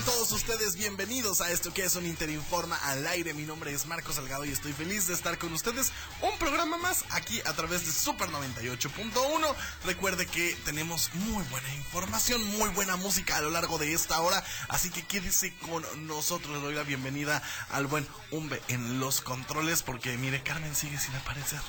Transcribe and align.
Tengan 0.00 0.14
todos 0.14 0.32
ustedes 0.32 0.76
bienvenidos 0.76 1.40
a 1.40 1.50
esto 1.50 1.72
que 1.72 1.84
es 1.84 1.96
un 1.96 2.06
Interinforma 2.06 2.76
al 2.84 3.06
aire. 3.06 3.34
Mi 3.34 3.44
nombre 3.44 3.72
es 3.72 3.86
Marco 3.86 4.12
Salgado 4.12 4.44
y 4.44 4.50
estoy 4.50 4.72
feliz 4.72 5.06
de 5.06 5.14
estar 5.14 5.38
con 5.38 5.52
ustedes. 5.52 5.92
Un 6.22 6.38
programa 6.38 6.76
más 6.78 7.04
aquí 7.10 7.40
a 7.44 7.52
través 7.54 7.86
de 7.86 7.92
Super 7.92 8.28
98.1. 8.28 9.54
Recuerde 9.84 10.26
que 10.26 10.56
tenemos 10.64 11.12
muy 11.14 11.44
buena 11.44 11.74
información, 11.74 12.44
muy 12.58 12.68
buena 12.70 12.96
música 12.96 13.36
a 13.36 13.40
lo 13.40 13.50
largo 13.50 13.78
de 13.78 13.92
esta 13.92 14.20
hora. 14.20 14.42
Así 14.68 14.90
que 14.90 15.02
quédese 15.02 15.54
con 15.58 15.84
nosotros. 16.06 16.56
Le 16.56 16.62
doy 16.62 16.74
la 16.74 16.82
bienvenida 16.82 17.42
al 17.70 17.86
buen 17.86 18.06
Umbe 18.30 18.62
en 18.68 19.00
los 19.00 19.20
controles 19.20 19.82
porque 19.82 20.16
mire, 20.18 20.42
Carmen 20.42 20.74
sigue 20.74 20.98
sin 20.98 21.14
aparecer. 21.16 21.60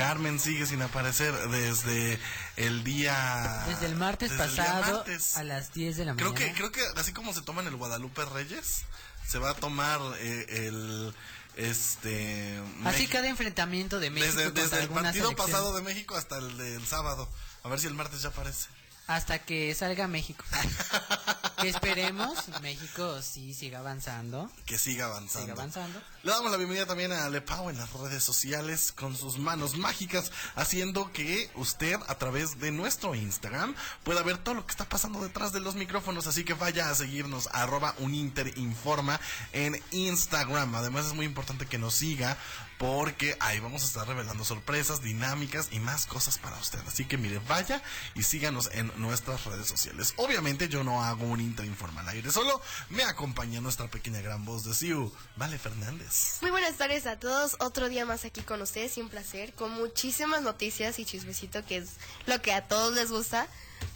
Carmen 0.00 0.40
sigue 0.40 0.64
sin 0.64 0.80
aparecer 0.80 1.34
desde 1.50 2.18
el 2.56 2.82
día. 2.84 3.64
Desde 3.68 3.84
el 3.84 3.96
martes 3.96 4.30
desde 4.30 4.44
el 4.44 4.54
día 4.54 4.64
pasado 4.64 4.96
martes. 4.96 5.36
a 5.36 5.44
las 5.44 5.74
10 5.74 5.96
de 5.98 6.04
la 6.06 6.14
Creo 6.14 6.32
mañana. 6.32 6.52
que, 6.52 6.56
creo 6.56 6.72
que 6.72 6.80
así 6.96 7.12
como 7.12 7.34
se 7.34 7.42
toma 7.42 7.60
en 7.60 7.68
el 7.68 7.76
Guadalupe 7.76 8.24
Reyes, 8.24 8.84
se 9.28 9.38
va 9.38 9.50
a 9.50 9.54
tomar 9.54 10.00
eh, 10.20 10.46
el. 10.66 11.14
Este. 11.56 12.58
Así 12.84 13.02
Mex- 13.06 13.10
cada 13.10 13.28
enfrentamiento 13.28 14.00
de 14.00 14.08
México 14.08 14.32
Desde, 14.34 14.44
el 14.44 14.88
partido 14.88 15.12
selección, 15.12 15.34
pasado 15.34 15.74
de 15.76 15.82
México 15.82 16.16
hasta 16.16 16.38
el 16.38 16.56
del 16.56 16.86
sábado. 16.86 17.28
A 17.62 17.68
ver 17.68 17.78
si 17.78 17.86
el 17.86 17.94
martes 17.94 18.22
ya 18.22 18.30
aparece. 18.30 18.68
Hasta 19.10 19.40
que 19.40 19.74
salga 19.74 20.06
México. 20.06 20.44
que 21.60 21.68
esperemos 21.68 22.38
México 22.62 23.20
sí 23.20 23.52
siga 23.52 23.80
avanzando, 23.80 24.50
Que 24.66 24.78
siga 24.78 25.06
avanzando. 25.06 25.40
siga 25.46 25.52
avanzando. 25.54 26.00
Le 26.22 26.30
damos 26.30 26.50
la 26.50 26.56
bienvenida 26.56 26.86
también 26.86 27.12
a 27.12 27.28
Lepau 27.28 27.70
en 27.70 27.76
las 27.76 27.92
redes 27.92 28.22
sociales 28.22 28.92
con 28.92 29.16
sus 29.16 29.38
manos 29.38 29.76
mágicas, 29.76 30.30
haciendo 30.54 31.12
que 31.12 31.50
usted 31.56 31.98
a 32.06 32.14
través 32.16 32.60
de 32.60 32.70
nuestro 32.70 33.14
Instagram 33.14 33.74
pueda 34.04 34.22
ver 34.22 34.38
todo 34.38 34.54
lo 34.54 34.64
que 34.64 34.70
está 34.70 34.88
pasando 34.88 35.20
detrás 35.20 35.52
de 35.52 35.60
los 35.60 35.74
micrófonos. 35.74 36.26
Así 36.28 36.44
que 36.44 36.54
vaya 36.54 36.88
a 36.88 36.94
seguirnos 36.94 37.48
arroba 37.52 37.94
uninterinforma 37.98 39.20
en 39.52 39.82
Instagram. 39.90 40.74
Además 40.76 41.06
es 41.06 41.14
muy 41.14 41.26
importante 41.26 41.66
que 41.66 41.78
nos 41.78 41.94
siga 41.94 42.38
porque 42.80 43.36
ahí 43.40 43.60
vamos 43.60 43.82
a 43.82 43.86
estar 43.86 44.08
revelando 44.08 44.42
sorpresas, 44.42 45.02
dinámicas 45.02 45.68
y 45.70 45.78
más 45.80 46.06
cosas 46.06 46.38
para 46.38 46.56
usted. 46.56 46.78
Así 46.88 47.04
que 47.04 47.18
mire, 47.18 47.38
vaya 47.46 47.82
y 48.14 48.22
síganos 48.22 48.70
en 48.72 48.90
nuestras 48.96 49.44
redes 49.44 49.68
sociales. 49.68 50.14
Obviamente 50.16 50.66
yo 50.66 50.82
no 50.82 51.04
hago 51.04 51.26
un 51.26 51.42
Interinforma 51.42 52.00
al 52.00 52.08
aire, 52.08 52.32
solo 52.32 52.58
me 52.88 53.02
acompaña 53.04 53.60
nuestra 53.60 53.88
pequeña 53.88 54.22
gran 54.22 54.46
voz 54.46 54.64
de 54.64 54.72
Siu, 54.72 55.12
Vale 55.36 55.58
Fernández. 55.58 56.38
Muy 56.40 56.50
buenas 56.50 56.76
tardes 56.76 57.04
a 57.04 57.18
todos, 57.18 57.56
otro 57.60 57.90
día 57.90 58.06
más 58.06 58.24
aquí 58.24 58.40
con 58.40 58.62
ustedes 58.62 58.96
y 58.96 59.02
un 59.02 59.10
placer, 59.10 59.52
con 59.52 59.72
muchísimas 59.72 60.40
noticias 60.40 60.98
y 60.98 61.04
chismecito 61.04 61.62
que 61.66 61.76
es 61.76 61.90
lo 62.24 62.40
que 62.40 62.54
a 62.54 62.66
todos 62.66 62.94
les 62.94 63.10
gusta, 63.10 63.46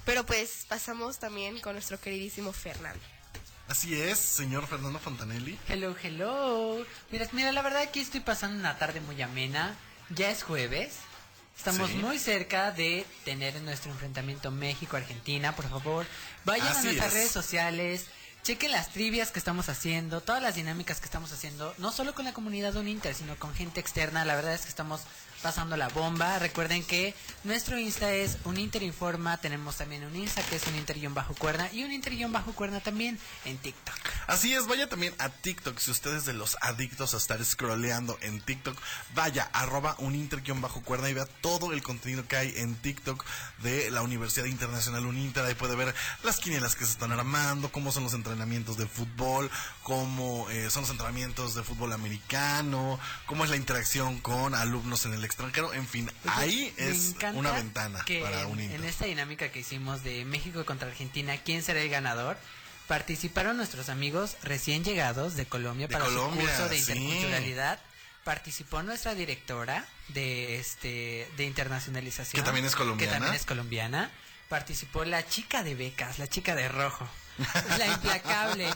pero 0.05 0.27
pues 0.27 0.67
pasamos 0.69 1.19
también 1.19 1.59
con 1.61 1.73
nuestro 1.73 1.98
queridísimo 1.98 2.53
Fernando. 2.53 3.14
Así 3.69 3.98
es, 3.98 4.19
señor 4.19 4.67
Fernando 4.67 4.98
Fontanelli. 4.98 5.59
Hello, 5.69 5.95
hello. 6.03 6.84
Mira, 7.11 7.27
mira, 7.33 7.51
la 7.53 7.62
verdad 7.62 7.83
aquí 7.83 8.01
estoy 8.01 8.20
pasando 8.20 8.59
una 8.59 8.79
tarde 8.79 9.01
muy 9.01 9.20
amena. 9.23 9.75
Ya 10.11 10.31
es 10.31 10.43
jueves. 10.43 10.97
Estamos 11.57 11.91
Sí. 11.91 11.97
muy 11.97 12.19
cerca 12.19 12.73
de 12.73 13.07
tener 13.25 13.59
nuestro 13.62 13.91
enfrentamiento 13.92 14.51
México-Argentina. 14.51 15.57
Por 15.57 15.69
favor, 15.70 16.07
vayan 16.45 16.67
Así 16.69 16.79
a 16.80 16.83
nuestras 16.85 17.08
es. 17.08 17.14
redes 17.14 17.30
sociales. 17.30 18.07
Chequen 18.42 18.73
las 18.73 18.91
trivias 18.91 19.30
que 19.30 19.39
estamos 19.39 19.70
haciendo, 19.70 20.20
todas 20.20 20.42
las 20.42 20.57
dinámicas 20.57 20.98
que 21.01 21.07
estamos 21.07 21.33
haciendo, 21.33 21.75
no 21.79 21.91
solo 21.91 22.14
con 22.14 22.27
la 22.27 22.35
comunidad 22.35 22.75
de 22.75 22.81
un 22.81 22.89
Inter, 22.89 23.14
sino 23.14 23.36
con 23.36 23.55
gente 23.55 23.81
externa. 23.81 24.27
La 24.27 24.36
verdad 24.36 24.52
es 24.52 24.63
que 24.63 24.69
estamos 24.69 25.01
pasando 25.45 25.77
la 25.77 25.89
bomba. 25.89 26.39
Recuerden 26.39 26.83
que 26.83 27.15
nuestro 27.45 27.79
Insta 27.79 28.11
es 28.15 28.39
un 28.45 28.57
Inter 28.57 28.83
Informa. 28.83 29.37
Tenemos 29.37 29.77
también 29.77 30.03
un 30.03 30.17
Insta 30.17 30.43
que 30.43 30.57
es 30.57 30.67
un 30.67 30.75
Inter 30.75 30.99
bajo 31.11 31.35
cuerda 31.35 31.71
y 31.71 31.85
un 31.85 31.93
Inter 31.93 32.15
bajo 32.29 32.55
cuerda 32.55 32.81
también 32.81 33.19
en 33.45 33.59
TikTok. 33.59 33.95
Así 34.27 34.55
es, 34.55 34.67
vaya 34.67 34.89
también 34.89 35.15
a 35.19 35.29
TikTok. 35.29 35.79
Si 35.79 35.91
usted 35.91 36.15
es 36.15 36.25
de 36.25 36.33
los 36.33 36.57
adictos 36.63 37.13
a 37.13 37.19
estar 37.19 37.45
scrolleando 37.45 38.17
en 38.23 38.41
TikTok, 38.41 38.75
vaya 39.15 39.51
arroba 39.53 39.97
un 39.99 40.15
inter 40.15 40.41
bajo 40.55 40.81
cuerda 40.81 41.11
y 41.11 41.15
vea 41.15 41.27
todo 41.43 41.75
el 41.75 41.83
contenido 41.83 42.27
que 42.27 42.37
hay 42.37 42.55
en 42.57 42.75
TikTok 42.77 43.23
de 43.63 43.91
la 43.91 44.01
Universidad 44.01 44.47
Internacional 44.47 45.05
Uninter. 45.05 45.45
Ahí 45.45 45.55
puede 45.55 45.77
ver 45.77 45.95
las 46.23 46.39
quinielas 46.39 46.75
que 46.75 46.87
se 46.87 46.93
están 46.93 47.13
armando, 47.13 47.71
cómo 47.71 47.93
son 47.93 48.05
los 48.05 48.15
entrenamientos 48.15 48.79
de 48.79 48.87
fútbol, 48.87 49.51
cómo 49.83 50.49
eh, 50.49 50.71
son 50.71 50.83
los 50.83 50.91
entrenamientos 50.91 51.55
de 51.55 51.63
fútbol 51.63 51.93
americano, 51.93 52.99
cómo 53.27 53.45
es 53.45 53.51
la 53.51 53.57
interacción 53.57 54.21
con 54.21 54.55
alumnos 54.55 55.05
en 55.05 55.13
el 55.13 55.25
extranjero. 55.34 55.72
En 55.74 55.86
fin, 55.86 56.11
ahí 56.27 56.72
es 56.77 57.14
una 57.34 57.52
ventana 57.52 58.05
para 58.22 58.46
un 58.46 58.61
en 58.61 58.84
esta 58.84 59.06
dinámica 59.06 59.50
que 59.50 59.61
hicimos 59.61 60.02
de 60.05 60.24
México 60.24 60.64
contra 60.64 60.89
Argentina, 60.89 61.36
¿quién 61.39 61.62
será 61.62 61.80
el 61.80 61.90
ganador? 61.90 62.36
Participaron 62.86 63.56
nuestros 63.56 63.89
amigos 63.89 64.36
recién 64.42 64.84
llegados 64.84 65.36
de 65.36 65.46
Colombia 65.46 65.89
De 65.89 65.92
para 65.92 66.05
Colombia, 66.05 66.42
su 66.42 66.46
curso 66.46 66.68
de 66.68 66.78
sí. 66.80 66.92
interculturalidad. 66.92 67.80
Participó 68.24 68.83
nuestra 68.83 69.14
directora 69.14 69.86
de 70.08 70.58
este 70.58 71.28
de 71.36 71.45
internacionalización, 71.45 72.40
Que 72.40 72.45
también 72.45 72.64
es 72.64 72.77
colombiana. 72.77 73.12
Que 73.12 73.18
también 73.18 73.34
es 73.34 73.46
colombiana. 73.46 74.11
Participó 74.48 75.05
la 75.05 75.27
chica 75.27 75.62
de 75.62 75.74
becas, 75.74 76.18
la 76.18 76.28
chica 76.28 76.55
de 76.55 76.68
rojo, 76.68 77.08
la 77.78 77.86
implacable, 77.86 78.68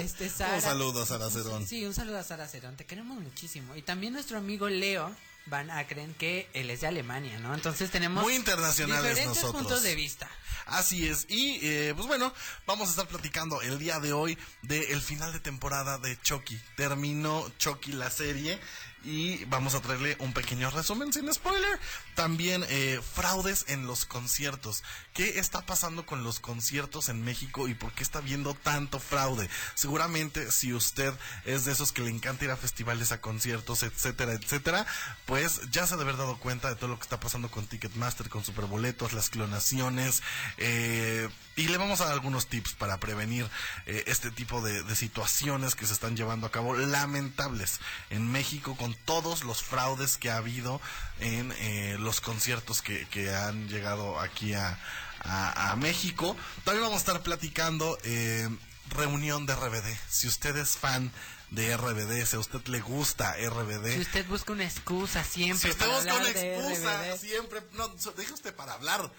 este 0.00 0.28
Sara. 0.28 0.56
Un 0.56 0.62
saludo 0.62 1.02
a 1.02 1.06
Sara 1.06 1.30
Cerón. 1.30 1.66
Sí, 1.66 1.84
un 1.84 1.94
saludo 1.94 2.18
a 2.18 2.24
Sara 2.24 2.48
Cerón, 2.48 2.76
te 2.76 2.86
queremos 2.86 3.20
muchísimo. 3.20 3.76
Y 3.76 3.82
también 3.82 4.14
nuestro 4.14 4.38
amigo 4.38 4.68
Leo 4.68 5.14
Van 5.46 5.70
Acren, 5.70 6.14
que 6.14 6.48
él 6.54 6.70
es 6.70 6.80
de 6.82 6.86
Alemania, 6.86 7.38
¿no? 7.40 7.54
Entonces 7.54 7.90
tenemos 7.90 8.22
Muy 8.22 8.34
internacionales 8.34 9.02
diferentes 9.10 9.42
nosotros. 9.42 9.62
puntos 9.62 9.82
de 9.82 9.94
vista. 9.94 10.28
Así 10.66 11.08
es, 11.08 11.26
y 11.28 11.58
eh, 11.62 11.92
pues 11.94 12.06
bueno, 12.06 12.32
vamos 12.66 12.86
a 12.88 12.90
estar 12.92 13.08
platicando 13.08 13.60
el 13.62 13.78
día 13.78 13.98
de 13.98 14.12
hoy 14.12 14.38
del 14.62 15.00
final 15.00 15.32
de 15.32 15.40
temporada 15.40 15.98
de 15.98 16.18
Chucky. 16.22 16.58
Terminó 16.76 17.50
Chucky 17.58 17.92
la 17.92 18.10
serie 18.10 18.60
y 19.04 19.44
vamos 19.46 19.74
a 19.74 19.80
traerle 19.80 20.16
un 20.20 20.32
pequeño 20.32 20.70
resumen 20.70 21.12
sin 21.12 21.32
spoiler. 21.32 21.78
También 22.14 22.64
eh, 22.68 23.00
fraudes 23.14 23.64
en 23.68 23.86
los 23.86 24.04
conciertos. 24.04 24.82
¿Qué 25.12 25.38
está 25.38 25.64
pasando 25.66 26.06
con 26.06 26.24
los 26.24 26.40
conciertos 26.40 27.08
en 27.08 27.24
México 27.24 27.68
y 27.68 27.74
por 27.74 27.92
qué 27.92 28.02
está 28.02 28.20
viendo 28.20 28.54
tanto 28.54 29.00
fraude? 29.00 29.48
Seguramente 29.74 30.50
si 30.50 30.72
usted 30.72 31.12
es 31.44 31.64
de 31.64 31.72
esos 31.72 31.92
que 31.92 32.02
le 32.02 32.10
encanta 32.10 32.44
ir 32.44 32.50
a 32.50 32.56
festivales, 32.56 33.12
a 33.12 33.20
conciertos, 33.20 33.82
etcétera, 33.82 34.32
etcétera, 34.32 34.86
pues 35.26 35.60
ya 35.70 35.86
se 35.86 35.94
ha 35.94 35.96
de 35.96 36.04
haber 36.04 36.16
dado 36.16 36.38
cuenta 36.38 36.68
de 36.68 36.76
todo 36.76 36.88
lo 36.88 36.96
que 36.96 37.04
está 37.04 37.20
pasando 37.20 37.50
con 37.50 37.66
Ticketmaster, 37.66 38.28
con 38.28 38.44
Superboletos, 38.44 39.12
las 39.12 39.30
clonaciones, 39.30 40.22
eh, 40.58 41.28
y 41.56 41.68
le 41.68 41.76
vamos 41.76 42.00
a 42.00 42.04
dar 42.04 42.14
algunos 42.14 42.46
tips 42.46 42.72
para 42.74 42.98
prevenir 42.98 43.48
eh, 43.86 44.04
este 44.06 44.30
tipo 44.30 44.60
de, 44.62 44.82
de 44.82 44.96
situaciones 44.96 45.74
que 45.74 45.86
se 45.86 45.92
están 45.92 46.16
llevando 46.16 46.46
a 46.46 46.50
cabo 46.50 46.74
lamentables 46.74 47.80
en 48.10 48.30
México 48.30 48.76
con 48.76 48.94
todos 48.94 49.44
los 49.44 49.62
fraudes 49.62 50.16
que 50.16 50.30
ha 50.30 50.36
habido 50.38 50.80
en 51.20 51.52
eh, 51.58 51.96
los 52.00 52.20
conciertos 52.20 52.80
que, 52.82 53.06
que 53.08 53.34
han 53.34 53.68
llegado 53.68 54.18
aquí 54.20 54.54
a, 54.54 54.78
a- 55.20 55.70
a 55.72 55.76
México. 55.76 56.36
También 56.64 56.84
vamos 56.84 56.96
a 56.96 57.00
estar 57.00 57.22
platicando 57.22 57.98
eh, 58.04 58.48
reunión 58.90 59.46
de 59.46 59.54
RBD. 59.54 59.86
Si 60.08 60.28
usted 60.28 60.56
es 60.56 60.76
fan 60.76 61.12
de 61.50 61.76
RBD, 61.76 62.24
si 62.24 62.36
a 62.36 62.38
usted 62.38 62.66
le 62.68 62.80
gusta 62.80 63.34
RBD, 63.36 63.92
Si 63.94 64.00
usted 64.00 64.26
busca 64.26 64.52
una 64.54 64.64
excusa 64.64 65.22
siempre 65.22 65.58
si 65.58 65.68
usted 65.68 65.86
para 65.86 65.98
busca 65.98 66.14
una 66.16 66.28
excusa, 66.30 67.16
siempre, 67.18 67.60
no, 67.72 67.88
deje 68.16 68.32
usted 68.32 68.54
para 68.54 68.72
hablar, 68.72 69.10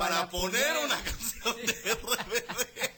para, 0.00 0.14
Para 0.14 0.30
poner, 0.30 0.66
poner. 0.66 0.84
una 0.86 0.96
canción 1.04 1.56
de 1.66 1.94
RBD. 1.94 2.90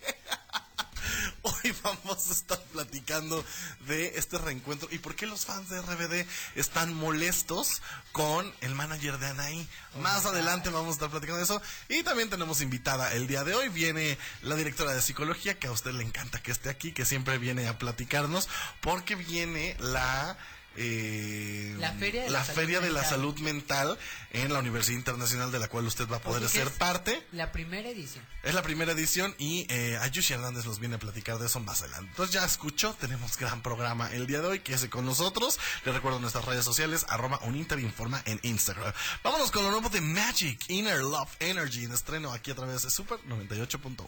Hoy 1.43 1.75
vamos 1.83 2.29
a 2.29 2.33
estar 2.33 2.63
platicando 2.73 3.45
de 3.89 4.17
este 4.17 4.39
reencuentro 4.39 4.89
y 4.93 4.99
por 4.99 5.17
qué 5.17 5.27
los 5.27 5.45
fans 5.45 5.69
de 5.69 5.83
RBD 5.83 6.25
están 6.55 6.95
molestos 6.95 7.83
con 8.13 8.55
el 8.61 8.77
manager 8.77 9.19
de 9.19 9.27
Anaí. 9.27 9.69
Más 9.99 10.27
adelante 10.27 10.71
vamos 10.71 10.91
a 10.91 10.93
estar 10.93 11.11
platicando 11.11 11.39
de 11.39 11.45
eso. 11.45 11.61
Y 11.89 12.05
también 12.05 12.31
tenemos 12.31 12.61
invitada 12.61 13.13
el 13.15 13.27
día 13.27 13.43
de 13.43 13.57
hoy. 13.57 13.69
Viene 13.69 14.17
la 14.43 14.55
directora 14.55 14.93
de 14.93 15.03
psicología, 15.03 15.59
que 15.59 15.67
a 15.67 15.73
usted 15.73 15.91
le 15.91 16.05
encanta 16.05 16.41
que 16.41 16.53
esté 16.53 16.71
aquí, 16.71 16.93
que 16.93 17.05
siempre 17.05 17.39
viene 17.39 17.67
a 17.67 17.79
platicarnos, 17.79 18.49
porque 18.81 19.17
viene 19.17 19.77
la 19.81 20.39
eh, 20.77 21.75
La 21.79 21.93
Feria 21.93 22.23
de 22.23 22.31
la 22.31 22.45
Salud 22.45 22.61
Feria 22.61 22.81
de 22.81 22.91
la 22.91 23.01
Mental. 23.01 23.11
Salud 23.11 23.39
Mental 23.41 23.99
en 24.31 24.53
la 24.53 24.61
Universidad 24.61 24.97
Internacional 24.97 25.53
de 25.53 25.59
la 25.59 25.69
cual 25.69 25.87
usted 25.87 26.09
va 26.09 26.17
a 26.17 26.21
poder 26.21 26.49
ser 26.49 26.71
parte. 26.71 27.23
La 27.33 27.53
primera 27.53 27.89
edición. 27.89 28.25
Es 28.43 28.55
la 28.55 28.63
primera 28.63 28.93
edición 28.93 29.35
y 29.39 29.67
eh, 29.69 29.99
Ayushi 30.01 30.35
Hernández 30.35 30.65
nos 30.65 30.79
viene 30.79 30.97
a 30.97 30.99
platicar 30.99 31.39
de 31.39 31.47
eso 31.47 31.61
más 31.61 31.83
adelante. 31.83 32.09
Entonces 32.11 32.35
ya 32.35 32.45
escuchó, 32.45 32.95
tenemos 32.95 33.37
gran 33.37 33.63
programa 33.63 34.13
el 34.13 34.27
día 34.27 34.41
de 34.41 34.49
hoy, 34.49 34.59
quédese 34.61 34.89
con 34.89 35.05
nosotros. 35.05 35.59
Les 35.85 35.95
recuerdo 35.95 36.19
nuestras 36.19 36.45
redes 36.45 36.65
sociales, 36.65 37.05
arroba 37.09 37.41
uninterinforma 37.43 38.23
en 38.25 38.41
Instagram. 38.43 38.93
Vámonos 39.23 39.51
con 39.51 39.65
lo 39.65 39.71
nuevo 39.71 39.91
de 39.91 40.01
Magic, 40.01 40.59
Inner 40.69 41.01
Love 41.01 41.31
Energy, 41.41 41.85
en 41.85 41.93
estreno 41.93 42.33
aquí 42.33 42.51
a 42.51 42.55
través 42.55 42.83
de 42.83 42.91
Super 42.91 43.19
98.1. 43.29 44.07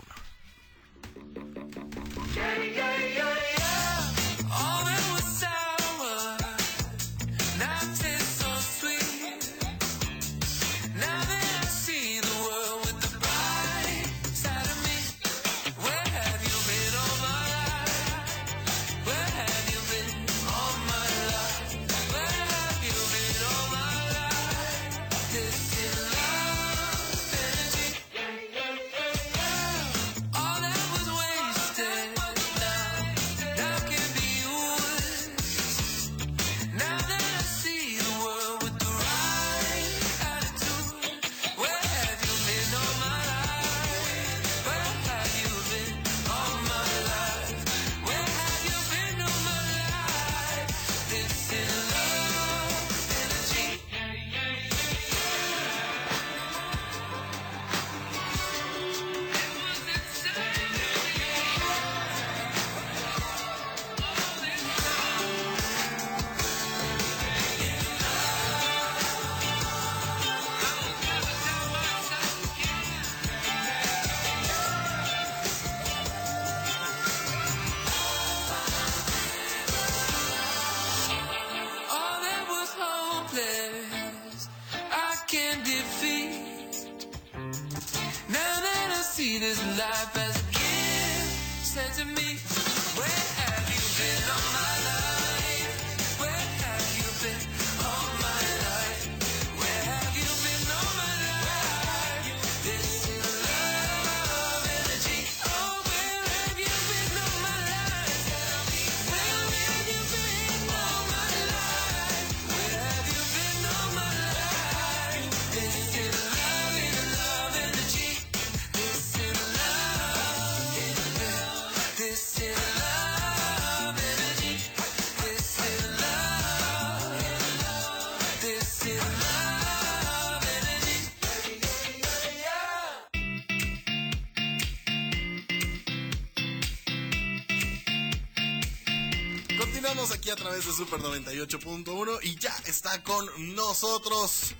Aquí 140.12 140.28
a 140.28 140.36
través 140.36 140.66
de 140.66 140.72
Super 140.72 141.00
98.1 141.00 142.18
y 142.22 142.36
ya 142.36 142.54
está 142.66 143.02
con 143.02 143.26
nosotros, 143.54 144.54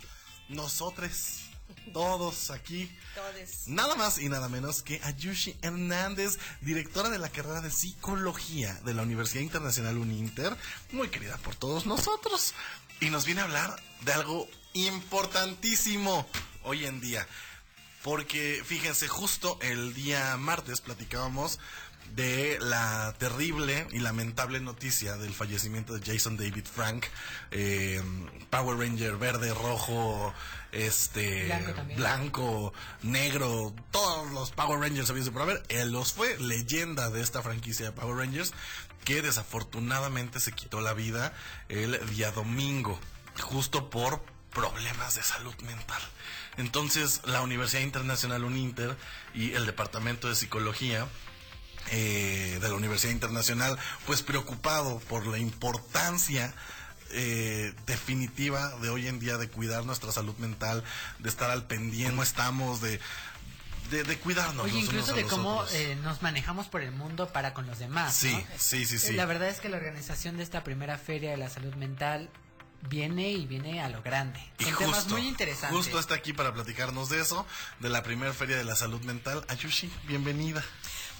nosotres, 0.49 1.41
todos 1.93 2.51
aquí. 2.51 2.91
Todes. 3.15 3.69
Nada 3.69 3.95
más 3.95 4.19
y 4.19 4.31
nada 4.31 4.49
menos 4.49 4.83
que 4.83 5.03
Ayushi 5.05 5.55
Hernández, 5.61 6.39
directora 6.63 7.11
de 7.11 7.19
la 7.19 7.29
carrera 7.29 7.61
de 7.61 7.71
psicología 7.71 8.73
de 8.87 8.95
la 8.95 9.03
Universidad 9.03 9.43
Internacional 9.43 9.99
Uninter, 9.99 10.57
muy 10.93 11.09
querida 11.09 11.37
por 11.39 11.55
todos 11.55 11.85
nosotros. 11.85 12.55
Y 13.01 13.11
nos 13.11 13.27
viene 13.27 13.43
a 13.43 13.45
hablar 13.45 13.83
de 14.01 14.13
algo 14.15 14.49
importantísimo 14.73 16.27
hoy 16.63 16.87
en 16.87 17.03
día. 17.03 17.29
Porque 18.03 18.63
fíjense, 18.65 19.09
justo 19.09 19.59
el 19.61 19.93
día 19.95 20.37
martes 20.39 20.81
platicábamos 20.81 21.59
de 22.15 22.59
la 22.61 23.15
terrible 23.19 23.87
y 23.93 23.99
lamentable 23.99 24.61
noticia 24.61 25.17
del 25.17 25.33
fallecimiento 25.33 25.99
de 25.99 26.13
Jason 26.13 26.37
David 26.37 26.65
Frank, 26.65 27.07
eh, 27.51 28.03
Power 28.51 28.79
Ranger 28.79 29.17
verde, 29.17 29.53
rojo, 29.53 30.33
este 30.71 31.53
Blanco 31.97 32.73
negro, 33.03 33.75
todos 33.91 34.31
los 34.33 34.51
Power 34.53 34.81
Rangers 34.81 35.11
y 35.11 35.31
por 35.31 35.43
haber. 35.43 35.63
Él 35.69 35.91
los 35.91 36.13
fue 36.13 36.39
leyenda 36.39 37.11
de 37.11 37.21
esta 37.21 37.43
franquicia 37.43 37.87
de 37.87 37.93
Power 37.93 38.17
Rangers 38.17 38.53
que 39.05 39.23
desafortunadamente 39.23 40.41
se 40.41 40.53
quitó 40.53 40.81
la 40.81 40.95
vida 40.95 41.35
el 41.69 41.99
día 42.11 42.31
domingo, 42.31 42.99
justo 43.41 43.91
por 43.91 44.23
problemas 44.53 45.17
de 45.17 45.23
salud 45.23 45.55
mental. 45.63 46.01
Entonces, 46.57 47.21
la 47.25 47.43
Universidad 47.43 47.83
Internacional 47.83 48.45
Uninter 48.45 48.97
y 49.35 49.53
el 49.53 49.67
Departamento 49.67 50.29
de 50.29 50.37
Psicología 50.37 51.07
eh, 51.91 52.59
de 52.61 52.69
la 52.69 52.75
Universidad 52.75 53.13
Internacional, 53.13 53.79
pues 54.07 54.23
preocupado 54.23 54.99
por 55.01 55.27
la 55.27 55.39
importancia 55.39 56.55
eh, 57.11 57.73
definitiva 57.87 58.71
de 58.81 58.89
hoy 58.89 59.07
en 59.07 59.21
día 59.21 59.37
de 59.37 59.49
cuidar 59.49 59.85
nuestra 59.85 60.11
salud 60.13 60.37
mental, 60.39 60.83
de 61.19 61.29
estar 61.29 61.51
al 61.51 61.67
pendiente, 61.67 62.11
cómo 62.11 62.23
estamos, 62.23 62.81
de, 62.81 63.01
de, 63.91 64.03
de 64.03 64.19
cuidarnos. 64.19 64.65
Oye, 64.65 64.81
incluso 64.81 65.13
de 65.15 65.25
cómo 65.25 65.65
eh, 65.73 65.97
nos 66.03 66.23
manejamos 66.23 66.67
por 66.67 66.83
el 66.83 66.91
mundo 66.91 67.29
para 67.29 67.55
con 67.55 67.67
los 67.67 67.79
demás. 67.79 68.15
Sí, 68.15 68.33
¿no? 68.33 68.43
sí, 68.59 68.85
sí, 68.87 68.99
sí. 68.99 69.13
La 69.13 69.27
verdad 69.27 69.49
es 69.49 69.61
que 69.61 69.69
la 69.69 69.77
organización 69.77 70.37
de 70.37 70.43
esta 70.43 70.65
primera 70.65 70.99
feria 70.99 71.31
de 71.31 71.37
la 71.37 71.51
salud 71.51 71.75
mental 71.75 72.31
viene 72.89 73.31
y 73.31 73.47
viene 73.47 73.81
a 73.81 73.89
lo 73.89 74.03
grande. 74.03 74.41
Y 74.59 74.65
Son 74.65 74.77
temas 74.77 75.07
muy 75.09 75.27
interesantes. 75.27 75.77
Justo 75.77 75.99
está 75.99 76.15
aquí 76.15 76.33
para 76.33 76.53
platicarnos 76.53 77.09
de 77.09 77.21
eso, 77.21 77.47
de 77.81 77.89
la 77.89 78.03
primera 78.03 78.33
feria 78.33 78.57
de 78.57 78.65
la 78.65 78.77
salud 78.77 79.01
mental. 79.03 79.45
Ayushi, 79.49 79.91
bienvenida. 80.07 80.65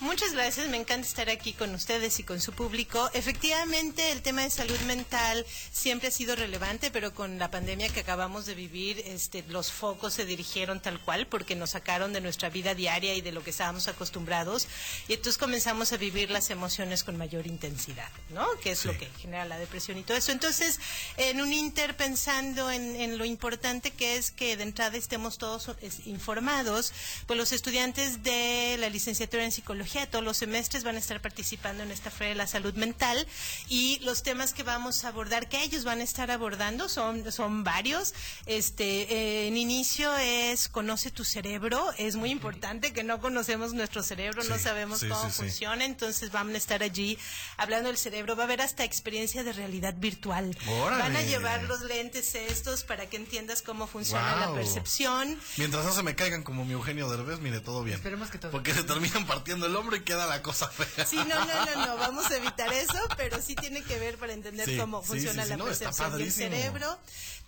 Muchas 0.01 0.33
gracias, 0.33 0.69
me 0.69 0.77
encanta 0.77 1.07
estar 1.07 1.31
aquí 1.31 1.53
con 1.53 1.73
ustedes 1.73 2.19
y 2.19 2.25
con 2.25 2.41
su 2.41 2.53
público. 2.53 3.09
Efectivamente, 3.15 4.11
el 4.11 4.23
tema 4.23 4.43
de 4.43 4.51
salud 4.51 4.79
mental 4.81 5.47
siempre 5.73 6.09
ha 6.09 6.11
sido 6.11 6.35
relevante, 6.35 6.91
pero 6.91 7.15
con 7.15 7.39
la 7.39 7.51
pandemia 7.51 7.89
que 7.89 8.01
acabamos 8.01 8.45
de 8.45 8.57
vivir, 8.57 9.01
este, 9.07 9.45
los 9.49 9.71
focos 9.71 10.13
se 10.15 10.27
dirigieron 10.27 10.81
tal 10.81 11.01
cual 11.01 11.29
porque 11.29 11.55
nos 11.55 11.71
sacaron 11.71 12.13
de 12.13 12.21
nuestra 12.21 12.51
vida 12.51 12.75
diaria 12.75 13.15
y 13.15 13.21
de 13.21 13.31
lo 13.31 13.45
que 13.45 13.51
estábamos 13.51 13.87
acostumbrados 13.87 14.67
y 15.09 15.15
entonces 15.15 15.39
comenzamos 15.39 15.93
a 15.93 15.97
vivir 15.97 16.29
las 16.29 16.51
emociones 16.51 17.05
con 17.05 17.17
mayor 17.17 17.47
intensidad, 17.47 18.11
¿no? 18.31 18.47
Que 18.63 18.73
es 18.73 18.85
lo 18.85 18.99
que 18.99 19.09
genera 19.21 19.45
la 19.45 19.59
depresión 19.59 19.97
y 19.97 20.03
todo 20.03 20.17
eso. 20.17 20.33
Entonces, 20.33 20.81
en 21.17 21.41
un 21.41 21.53
inter 21.53 21.97
pensando 21.97 22.71
en, 22.71 22.97
en 22.97 23.17
lo 23.17 23.25
importante 23.25 23.93
que 23.93 24.17
es 24.17 24.33
que 24.33 24.57
de 24.57 24.65
entrada 24.65 24.97
estemos 24.97 25.39
todos 25.39 25.71
informados, 26.05 26.93
pues 27.27 27.39
los 27.39 27.53
estudiantes 27.53 28.25
de 28.25 28.77
la 28.79 28.91
licenciatura 28.91 29.45
en 29.45 29.53
psicología 29.53 29.84
psicología, 29.85 30.11
todos 30.11 30.25
los 30.25 30.37
semestres 30.39 30.83
van 30.85 30.97
a 30.97 30.99
estar 30.99 31.21
participando 31.21 31.83
en 31.83 31.91
esta 31.91 32.11
Feria 32.11 32.31
de 32.31 32.35
la 32.37 32.47
Salud 32.47 32.75
Mental 32.75 33.27
y 33.69 33.99
los 34.01 34.23
temas 34.23 34.53
que 34.55 34.63
vamos 34.63 35.05
a 35.05 35.09
abordar, 35.09 35.49
que 35.49 35.63
ellos 35.63 35.85
van 35.85 36.01
a 36.01 36.05
estar 36.05 36.31
abordando, 36.31 36.89
son, 36.89 37.31
son 37.31 37.65
varios. 37.65 38.15
Este, 38.47 39.13
eh, 39.13 39.49
en 39.49 39.57
inicio 39.59 40.17
es 40.17 40.69
Conoce 40.69 41.11
tu 41.11 41.25
cerebro, 41.25 41.93
es 41.99 42.17
muy 42.17 42.31
importante 42.31 42.93
que 42.93 43.05
no 43.05 43.21
conocemos 43.21 43.75
nuestro 43.75 44.03
cerebro, 44.03 44.43
no 44.45 44.57
Sí, 44.57 44.63
sabemos 44.65 45.01
sí, 45.01 45.09
cómo 45.09 45.25
sí, 45.27 45.31
sí. 45.31 45.37
funciona, 45.43 45.85
entonces 45.85 46.31
van 46.33 46.55
a 46.55 46.57
estar 46.59 46.83
allí 46.83 47.19
hablando 47.59 47.89
del 47.89 47.99
cerebro, 47.99 48.37
va 48.37 48.45
a 48.45 48.47
haber 48.47 48.63
hasta 48.63 48.85
experiencia 48.85 49.43
de 49.45 49.53
realidad 49.53 49.95
virtual. 49.99 50.57
Órale. 50.81 51.03
Van 51.03 51.17
a 51.17 51.23
llevar 51.23 51.63
los 51.65 51.83
lentes 51.83 52.35
estos 52.35 52.85
para 52.85 53.07
que 53.09 53.17
entiendas 53.17 53.61
cómo 53.63 53.87
funciona 53.87 54.37
la 54.37 54.47
Guau. 54.47 54.55
percepción. 54.57 55.39
Mientras 55.59 55.85
no 55.85 55.93
se 55.93 56.03
me 56.03 56.15
caigan 56.15 56.43
como 56.43 56.65
mi 56.65 56.73
Eugenio 56.73 57.09
Derbez, 57.11 57.41
mire, 57.41 57.61
todo 57.61 57.83
bien. 57.85 57.97
Esperemos 57.97 58.31
que 58.31 58.39
todo- 58.39 58.51
Porque 58.51 58.73
se 58.73 58.83
terminan 58.85 59.27
partiendo 59.27 59.67
el 59.67 59.74
hombro 59.77 59.97
y 59.97 60.03
queda 60.05 60.27
la 60.27 60.43
cosa 60.43 60.69
fea. 60.69 61.05
Sí, 61.07 61.17
no, 61.17 61.25
no, 61.45 61.67
no, 61.67 61.87
no, 61.87 61.97
vamos 61.97 62.31
a 62.31 62.37
evitar 62.37 62.73
eso, 62.73 62.99
pero 63.17 63.41
sí 63.41 63.55
tiene 63.55 63.83
que 63.83 63.99
ver 63.99 64.17
para 64.19 64.33
entender 64.33 64.67
Sí, 64.69 64.77
cómo 64.77 65.03
funciona 65.03 65.43
sí, 65.43 65.49
sí, 65.49 65.51
la 65.51 65.57
no, 65.57 65.65
percepción 65.67 66.17
del 66.17 66.33
cerebro. 66.33 66.99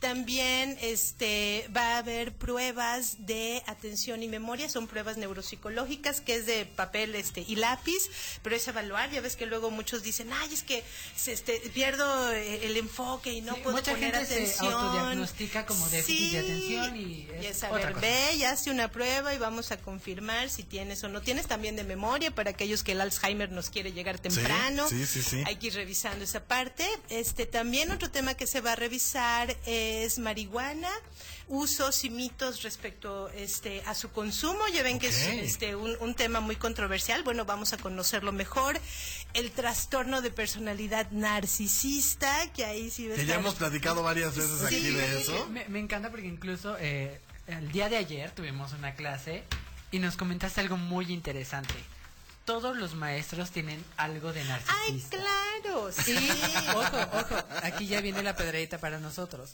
También 0.00 0.76
este 0.82 1.68
va 1.74 1.94
a 1.94 1.98
haber 1.98 2.32
pruebas 2.34 3.26
de 3.26 3.62
atención 3.66 4.22
y 4.22 4.28
memoria, 4.28 4.68
son 4.68 4.86
pruebas 4.88 5.16
neuropsicológicas 5.16 6.20
que 6.20 6.34
es 6.36 6.44
de 6.46 6.66
papel 6.66 7.14
este 7.14 7.40
y 7.46 7.56
lápiz, 7.56 8.10
pero 8.42 8.54
es 8.54 8.68
evaluar, 8.68 9.10
ya 9.10 9.22
ves 9.22 9.36
que 9.36 9.46
luego 9.46 9.70
muchos 9.70 10.02
dicen, 10.02 10.30
"Ay, 10.32 10.52
es 10.52 10.62
que 10.62 10.84
se, 11.16 11.32
este, 11.32 11.58
pierdo 11.72 12.30
eh, 12.32 12.66
el 12.66 12.76
enfoque 12.76 13.32
y 13.32 13.40
no 13.40 13.54
Sí, 13.54 13.60
puedo 13.62 13.76
mucha 13.78 13.92
poner 13.92 14.14
gente 14.14 14.26
se 14.26 14.34
atención." 14.34 14.72
autodiagnostica 14.72 15.64
como 15.66 15.88
déficit 15.88 16.32
de 16.32 16.38
atención 16.40 16.96
y 16.96 17.28
es 17.40 17.56
es 17.56 17.64
a 17.64 17.68
otra 17.72 17.86
ver, 17.86 17.92
cosa. 17.94 18.06
ve 18.06 18.34
y 18.36 18.44
hazte 18.44 18.70
una 18.70 18.90
prueba 18.92 19.34
y 19.34 19.38
vamos 19.38 19.72
a 19.72 19.78
confirmar 19.78 20.50
si 20.50 20.62
tienes 20.62 21.02
o 21.04 21.08
no 21.08 21.22
tienes 21.22 21.46
también 21.46 21.74
de 21.74 21.84
memoria 21.84 22.30
para 22.34 22.50
aquellos 22.50 22.82
que 22.82 22.92
el 22.92 23.00
Alzheimer 23.00 23.50
nos 23.50 23.70
quiere 23.70 23.92
llegar 23.92 24.18
temprano. 24.18 24.88
sí, 24.88 25.06
sí, 25.06 25.22
sí. 25.22 25.42
Hay 25.46 25.56
que 25.56 25.68
ir 25.68 25.74
revisando 25.74 26.22
esa 26.22 26.44
parte. 26.44 26.86
Este 27.08 27.46
también 27.46 27.90
otro 27.90 28.10
tema 28.10 28.34
que 28.34 28.46
se 28.46 28.60
va 28.60 28.72
a 28.72 28.76
revisar 28.76 29.56
es 30.04 30.18
marihuana, 30.18 30.90
usos 31.48 32.04
y 32.04 32.10
mitos 32.10 32.62
respecto 32.62 33.28
este 33.30 33.82
a 33.86 33.94
su 33.94 34.10
consumo. 34.10 34.60
Ya 34.72 34.82
ven 34.82 34.98
que 34.98 35.08
es 35.08 35.26
este 35.26 35.76
un, 35.76 35.96
un 36.00 36.14
tema 36.14 36.40
muy 36.40 36.56
controversial. 36.56 37.22
Bueno, 37.22 37.44
vamos 37.44 37.72
a 37.72 37.76
conocerlo 37.78 38.32
mejor. 38.32 38.80
El 39.34 39.50
trastorno 39.52 40.22
de 40.22 40.30
personalidad 40.30 41.10
narcisista, 41.10 42.50
que 42.52 42.64
ahí 42.64 42.90
sí 42.90 43.08
Que 43.14 43.26
ya 43.26 43.36
hemos 43.36 43.54
platicado 43.54 44.02
varias 44.02 44.36
veces 44.36 44.62
aquí 44.64 44.80
de 44.90 45.20
eso. 45.20 45.46
Me, 45.50 45.66
me 45.68 45.78
encanta 45.78 46.10
porque 46.10 46.26
incluso 46.26 46.76
eh, 46.78 47.20
el 47.46 47.70
día 47.72 47.88
de 47.88 47.96
ayer 47.96 48.30
tuvimos 48.32 48.72
una 48.72 48.94
clase 48.94 49.44
y 49.90 49.98
nos 49.98 50.16
comentaste 50.16 50.60
algo 50.60 50.76
muy 50.76 51.12
interesante. 51.12 51.74
Todos 52.44 52.76
los 52.76 52.94
maestros 52.94 53.50
tienen 53.50 53.84
algo 53.96 54.32
de 54.32 54.40
Ay, 54.42 54.46
narcisista. 54.48 55.16
claro, 55.16 55.90
sí. 55.92 56.16
Ojo, 56.76 57.18
ojo, 57.18 57.44
aquí 57.62 57.86
ya 57.88 58.00
viene 58.00 58.22
la 58.22 58.36
pedreita 58.36 58.78
para 58.78 59.00
nosotros. 59.00 59.50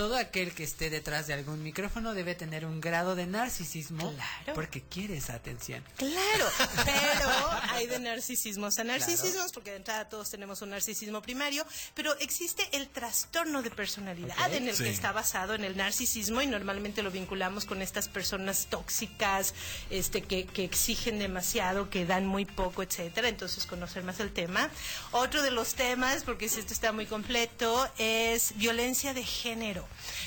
Todo 0.00 0.16
aquel 0.16 0.54
que 0.54 0.64
esté 0.64 0.88
detrás 0.88 1.26
de 1.26 1.34
algún 1.34 1.62
micrófono 1.62 2.14
debe 2.14 2.34
tener 2.34 2.64
un 2.64 2.80
grado 2.80 3.14
de 3.14 3.26
narcisismo 3.26 4.10
Claro. 4.14 4.54
porque 4.54 4.80
quiere 4.80 5.18
esa 5.18 5.34
atención. 5.34 5.84
Claro, 5.98 6.46
pero 6.86 7.30
hay 7.72 7.86
de 7.86 7.98
narcisismos 7.98 8.78
a 8.78 8.84
narcisismos, 8.84 9.52
porque 9.52 9.72
de 9.72 9.76
entrada 9.76 10.08
todos 10.08 10.30
tenemos 10.30 10.62
un 10.62 10.70
narcisismo 10.70 11.20
primario, 11.20 11.66
pero 11.94 12.16
existe 12.18 12.66
el 12.72 12.88
trastorno 12.88 13.60
de 13.62 13.70
personalidad 13.70 14.54
en 14.54 14.68
el 14.68 14.74
Sí. 14.76 14.84
que 14.84 14.90
está 14.90 15.12
basado 15.12 15.54
en 15.54 15.64
el 15.64 15.76
narcisismo 15.76 16.40
y 16.40 16.46
normalmente 16.46 17.02
lo 17.02 17.10
vinculamos 17.10 17.66
con 17.66 17.82
estas 17.82 18.08
personas 18.08 18.68
tóxicas, 18.70 19.52
este, 19.90 20.22
que, 20.22 20.46
que 20.46 20.64
exigen 20.64 21.18
demasiado, 21.18 21.90
que 21.90 22.06
dan 22.06 22.24
muy 22.24 22.46
poco, 22.46 22.82
etcétera. 22.82 23.28
Entonces 23.28 23.66
conocer 23.66 24.02
más 24.02 24.18
el 24.20 24.32
tema. 24.32 24.70
Otro 25.10 25.42
de 25.42 25.50
los 25.50 25.74
temas, 25.74 26.22
porque 26.24 26.48
si 26.48 26.60
esto 26.60 26.72
está 26.72 26.90
muy 26.92 27.04
completo, 27.04 27.86
es 27.98 28.56
violencia 28.56 29.12
de 29.12 29.24
género. 29.24 29.86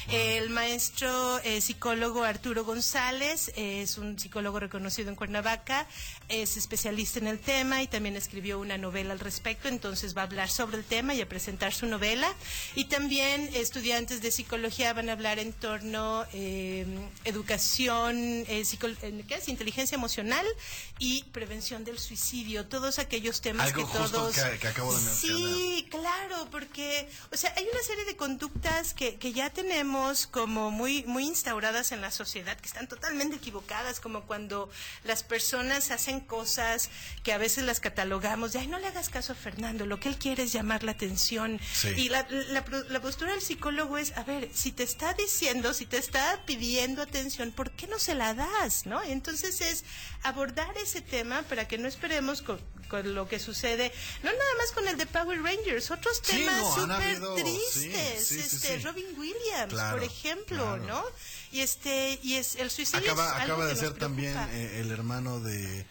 El 0.10 0.50
maestro 0.50 1.40
eh, 1.40 1.62
psicólogo 1.62 2.24
Arturo 2.24 2.66
González 2.66 3.52
es 3.56 3.98
un 3.98 4.20
psicólogo 4.20 4.60
reconocido 4.60 5.10
en 5.10 5.16
Cuernavaca, 5.16 5.88
es 6.30 6.58
especialista 6.58 7.20
en 7.20 7.28
el 7.28 7.40
tema 7.40 7.82
y 7.82 7.88
también 7.88 8.16
escribió 8.18 8.60
una 8.60 8.78
novela 8.78 9.14
al 9.14 9.20
respecto, 9.20 9.68
entonces 9.70 10.16
va 10.16 10.22
a 10.22 10.26
hablar 10.26 10.50
sobre 10.50 10.78
el 10.78 10.84
tema 10.84 11.14
y 11.16 11.22
a 11.22 11.30
presentar 11.30 11.74
su 11.74 11.86
novela. 11.86 12.34
Y 12.76 12.86
también 12.86 13.50
estudiantes 13.54 14.22
de 14.22 14.32
psicología 14.32 14.92
van 14.94 15.10
a 15.10 15.14
hablar 15.14 15.40
en 15.40 15.54
torno 15.54 16.26
eh, 16.34 16.86
educación, 17.24 18.44
eh, 18.48 18.64
psico- 18.66 18.88
eh, 19.02 19.24
¿qué 19.28 19.36
es? 19.36 19.48
Inteligencia 19.48 19.96
emocional 19.96 20.46
y 21.00 21.24
prevención 21.32 21.84
del 21.84 22.00
suicidio, 22.00 22.66
todos 22.66 23.00
aquellos 23.00 23.42
temas 23.42 23.68
Algo 23.68 23.82
que 23.90 23.98
justo 23.98 24.18
todos... 24.18 24.36
que- 24.36 24.60
que 24.60 24.68
acabo 24.68 24.96
de 24.96 25.02
mencionar. 25.02 25.40
Sí, 25.54 25.88
claro, 25.90 26.48
porque, 26.52 27.08
o 27.32 27.38
sea, 27.38 27.54
hay 27.58 27.64
una 27.72 27.82
serie 27.84 28.06
de 28.06 28.16
conductas 28.16 28.94
que, 28.94 29.16
que 29.16 29.34
ya 29.34 29.43
tenemos 29.50 30.28
como 30.28 30.72
muy, 30.72 31.04
muy 31.06 31.26
instauradas 31.26 31.92
en 31.92 32.02
la 32.02 32.12
sociedad, 32.12 32.58
que 32.58 32.68
están 32.68 32.88
totalmente 32.88 33.36
equivocadas, 33.38 34.00
como 34.00 34.24
cuando 34.24 34.70
las 35.04 35.24
personas 35.24 35.92
hacen 35.92 36.20
cosas 36.20 36.90
que 37.24 37.34
a 37.34 37.38
veces 37.38 37.64
las 37.64 37.80
catalogamos 37.80 38.54
de, 38.54 38.60
ay, 38.60 38.68
no 38.68 38.80
le 38.80 38.88
hagas 38.88 39.10
caso 39.10 39.34
a 39.34 39.36
Fernando, 39.36 39.86
lo 39.86 40.00
que 40.00 40.10
él 40.10 40.18
quiere 40.18 40.44
es 40.44 40.54
llamar 40.54 40.84
la 40.84 40.92
atención. 40.92 41.60
Sí. 41.74 41.90
Y 41.98 42.10
la, 42.10 42.26
la, 42.30 42.64
la 42.90 43.02
postura 43.02 43.32
del 43.32 43.42
psicólogo 43.42 43.98
es, 43.98 44.12
a 44.18 44.24
ver, 44.24 44.50
si 44.54 44.72
te 44.72 44.84
está 44.84 45.14
diciendo, 45.14 45.74
si 45.74 45.86
te 45.86 45.98
está 45.98 46.42
pidiendo 46.46 47.02
atención, 47.02 47.52
¿por 47.52 47.72
qué 47.72 47.88
no 47.88 48.00
se 48.00 48.16
la 48.16 48.34
das? 48.34 48.86
¿no? 48.86 49.02
Entonces 49.04 49.62
es 49.62 49.84
abordar 50.24 50.76
ese 50.78 51.02
tema 51.02 51.44
para 51.44 51.68
que 51.68 51.78
no 51.78 51.88
esperemos 51.88 52.42
con, 52.42 52.60
con 52.90 53.14
lo 53.16 53.28
que 53.28 53.40
sucede, 53.40 53.92
no 54.24 54.32
nada 54.32 54.44
más 54.58 54.72
con 54.74 54.88
el 54.88 54.98
de 54.98 55.06
Power 55.06 55.42
Rangers, 55.42 55.90
otros 55.92 56.18
Sí, 56.24 56.32
temas 56.38 56.58
no, 56.60 56.68
han 56.68 56.74
súper 56.82 56.96
habido- 57.08 57.36
tristes, 57.36 58.28
sí, 58.28 58.42
sí, 58.42 58.50
sí, 58.50 58.56
este. 58.56 58.80
Robin 58.80 59.06
Williams, 59.18 59.33
Claro, 59.70 59.98
por 59.98 60.04
ejemplo, 60.04 60.64
claro. 60.64 60.84
¿no? 60.84 61.04
Y 61.52 61.62
este 61.62 62.20
y 62.24 62.36
es 62.36 62.56
el 62.56 62.70
suicidio 62.72 63.06
es 63.06 63.12
Acaba, 63.12 63.32
algo 63.36 63.54
acaba 63.54 63.66
de 63.66 63.74
que 63.74 63.80
ser 63.80 63.94
también 63.94 64.36
eh, 64.52 64.80
el 64.80 64.92
hermano 64.92 65.40
de 65.40 65.86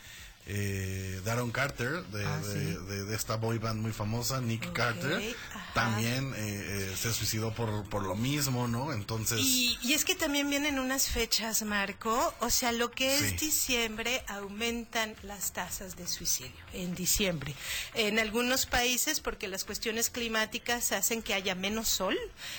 eh, 0.47 1.21
Daron 1.25 1.53
Carter, 1.53 2.03
de, 2.07 2.25
Ah, 2.27 2.39
de, 2.39 2.53
sí. 2.53 2.85
de- 2.87 3.05
de 3.05 3.15
esta 3.17 3.37
boy 3.37 3.59
band 3.59 3.81
muy 3.81 3.93
famosa, 3.93 4.41
Nick 4.41 4.73
Carter. 4.73 5.35
ajá. 5.51 5.73
También 5.73 6.35
eh, 6.37 6.91
eh, 6.93 6.97
se 7.01 7.13
suicidó 7.15 7.55
por, 7.55 7.89
por 7.89 8.03
lo 8.03 8.15
mismo, 8.15 8.69
¿no? 8.69 8.93
Entonces, 8.93 9.39
Y, 9.41 9.79
y 9.83 9.95
es 9.95 10.05
que 10.05 10.15
también 10.15 10.51
vienen 10.51 10.79
unas 10.79 11.09
fechas, 11.09 11.63
Marco. 11.63 12.35
O 12.41 12.51
sea, 12.51 12.73
lo 12.73 12.91
que 12.91 13.15
es 13.15 13.31
Sí. 13.31 13.37
diciembre 13.47 14.23
aumentan 14.29 15.15
las 15.23 15.53
tasas 15.53 15.97
de 15.97 16.07
suicidio 16.07 16.53
en 16.75 16.95
diciembre. 16.95 17.55
En 17.95 18.19
algunos 18.19 18.67
países, 18.67 19.21
porque 19.21 19.49
las 19.49 19.65
cuestiones 19.65 20.11
climáticas 20.11 20.93
hacen 20.93 21.23
que 21.23 21.35
haya 21.35 21.55
menos 21.55 21.89
sol. 21.89 22.19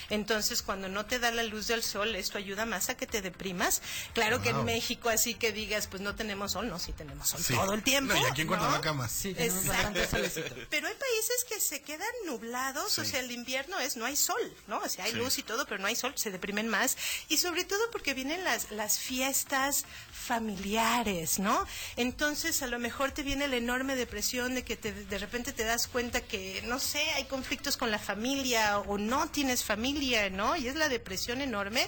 Entonces, 0.10 0.62
cuando 0.62 0.88
no 0.90 1.06
te 1.06 1.20
da 1.20 1.32
la 1.32 1.44
luz 1.44 1.68
del 1.68 1.84
sol, 1.84 2.16
esto 2.16 2.38
ayuda 2.38 2.66
más 2.66 2.90
a 2.90 2.96
que 2.98 3.06
te 3.08 3.22
deprimas. 3.22 3.82
Claro 4.14 4.42
que 4.42 4.50
en. 4.50 4.64
México, 4.64 5.10
así 5.10 5.34
que 5.36 5.52
digas, 5.52 5.88
pues 5.88 6.02
no 6.02 6.16
tenemos 6.16 6.54
sol, 6.54 6.68
no, 6.70 6.80
sí 6.80 6.94
tenemos 6.94 7.30
sol 7.30 7.42
sí. 7.44 7.54
todo 7.54 7.73
el 7.74 7.84
tiempo. 7.84 8.14
No, 8.14 8.20
y 8.22 8.26
aquí 8.30 8.42
en 8.42 8.48
¿no? 8.48 8.94
Más. 8.94 9.12
Sí, 9.12 9.36
Exacto. 9.38 10.00
Pero 10.70 10.88
hay 10.88 10.94
países 10.96 11.46
que 11.50 11.60
se 11.60 11.82
quedan 11.82 12.08
nublados, 12.26 12.98
o 13.00 13.06
sea, 13.06 13.20
el 13.20 13.32
invierno 13.32 13.80
es, 13.80 13.98
no 13.98 14.06
hay 14.06 14.16
sol, 14.16 14.42
¿no? 14.68 14.80
O 14.80 14.90
sea, 14.90 15.06
hay 15.06 15.12
Sí. 15.12 15.18
luz 15.18 15.38
y 15.38 15.44
todo, 15.44 15.66
pero 15.66 15.80
no 15.80 15.88
hay 15.88 15.96
sol, 15.96 16.14
se 16.16 16.32
deprimen 16.32 16.68
más. 16.68 16.98
Y 17.30 17.38
sobre 17.38 17.64
todo 17.64 17.80
porque 17.92 18.14
vienen 18.14 18.44
las, 18.44 18.72
las 18.72 19.00
fiestas 19.00 19.86
familiares, 20.12 21.40
¿no? 21.40 21.66
Entonces, 21.96 22.62
a 22.64 22.68
lo 22.68 22.80
mejor 22.80 23.12
te 23.12 23.24
viene 23.24 23.48
la 23.48 23.56
enorme 23.58 23.96
depresión 23.96 24.56
de 24.56 24.64
que 24.64 24.76
te- 24.78 24.94
de 24.94 25.18
repente 25.18 25.54
te 25.54 25.64
das 25.64 25.88
cuenta 25.88 26.22
que, 26.22 26.62
no 26.66 26.80
sé, 26.80 27.02
hay 27.12 27.26
conflictos 27.26 27.78
con 27.78 27.92
la 27.92 28.00
familia 28.00 28.80
o 28.80 28.98
no 28.98 29.30
tienes 29.30 29.64
familia, 29.64 30.30
¿no? 30.30 30.56
Y 30.56 30.68
es 30.68 30.76
la 30.76 30.90
depresión 30.90 31.42
enorme. 31.42 31.88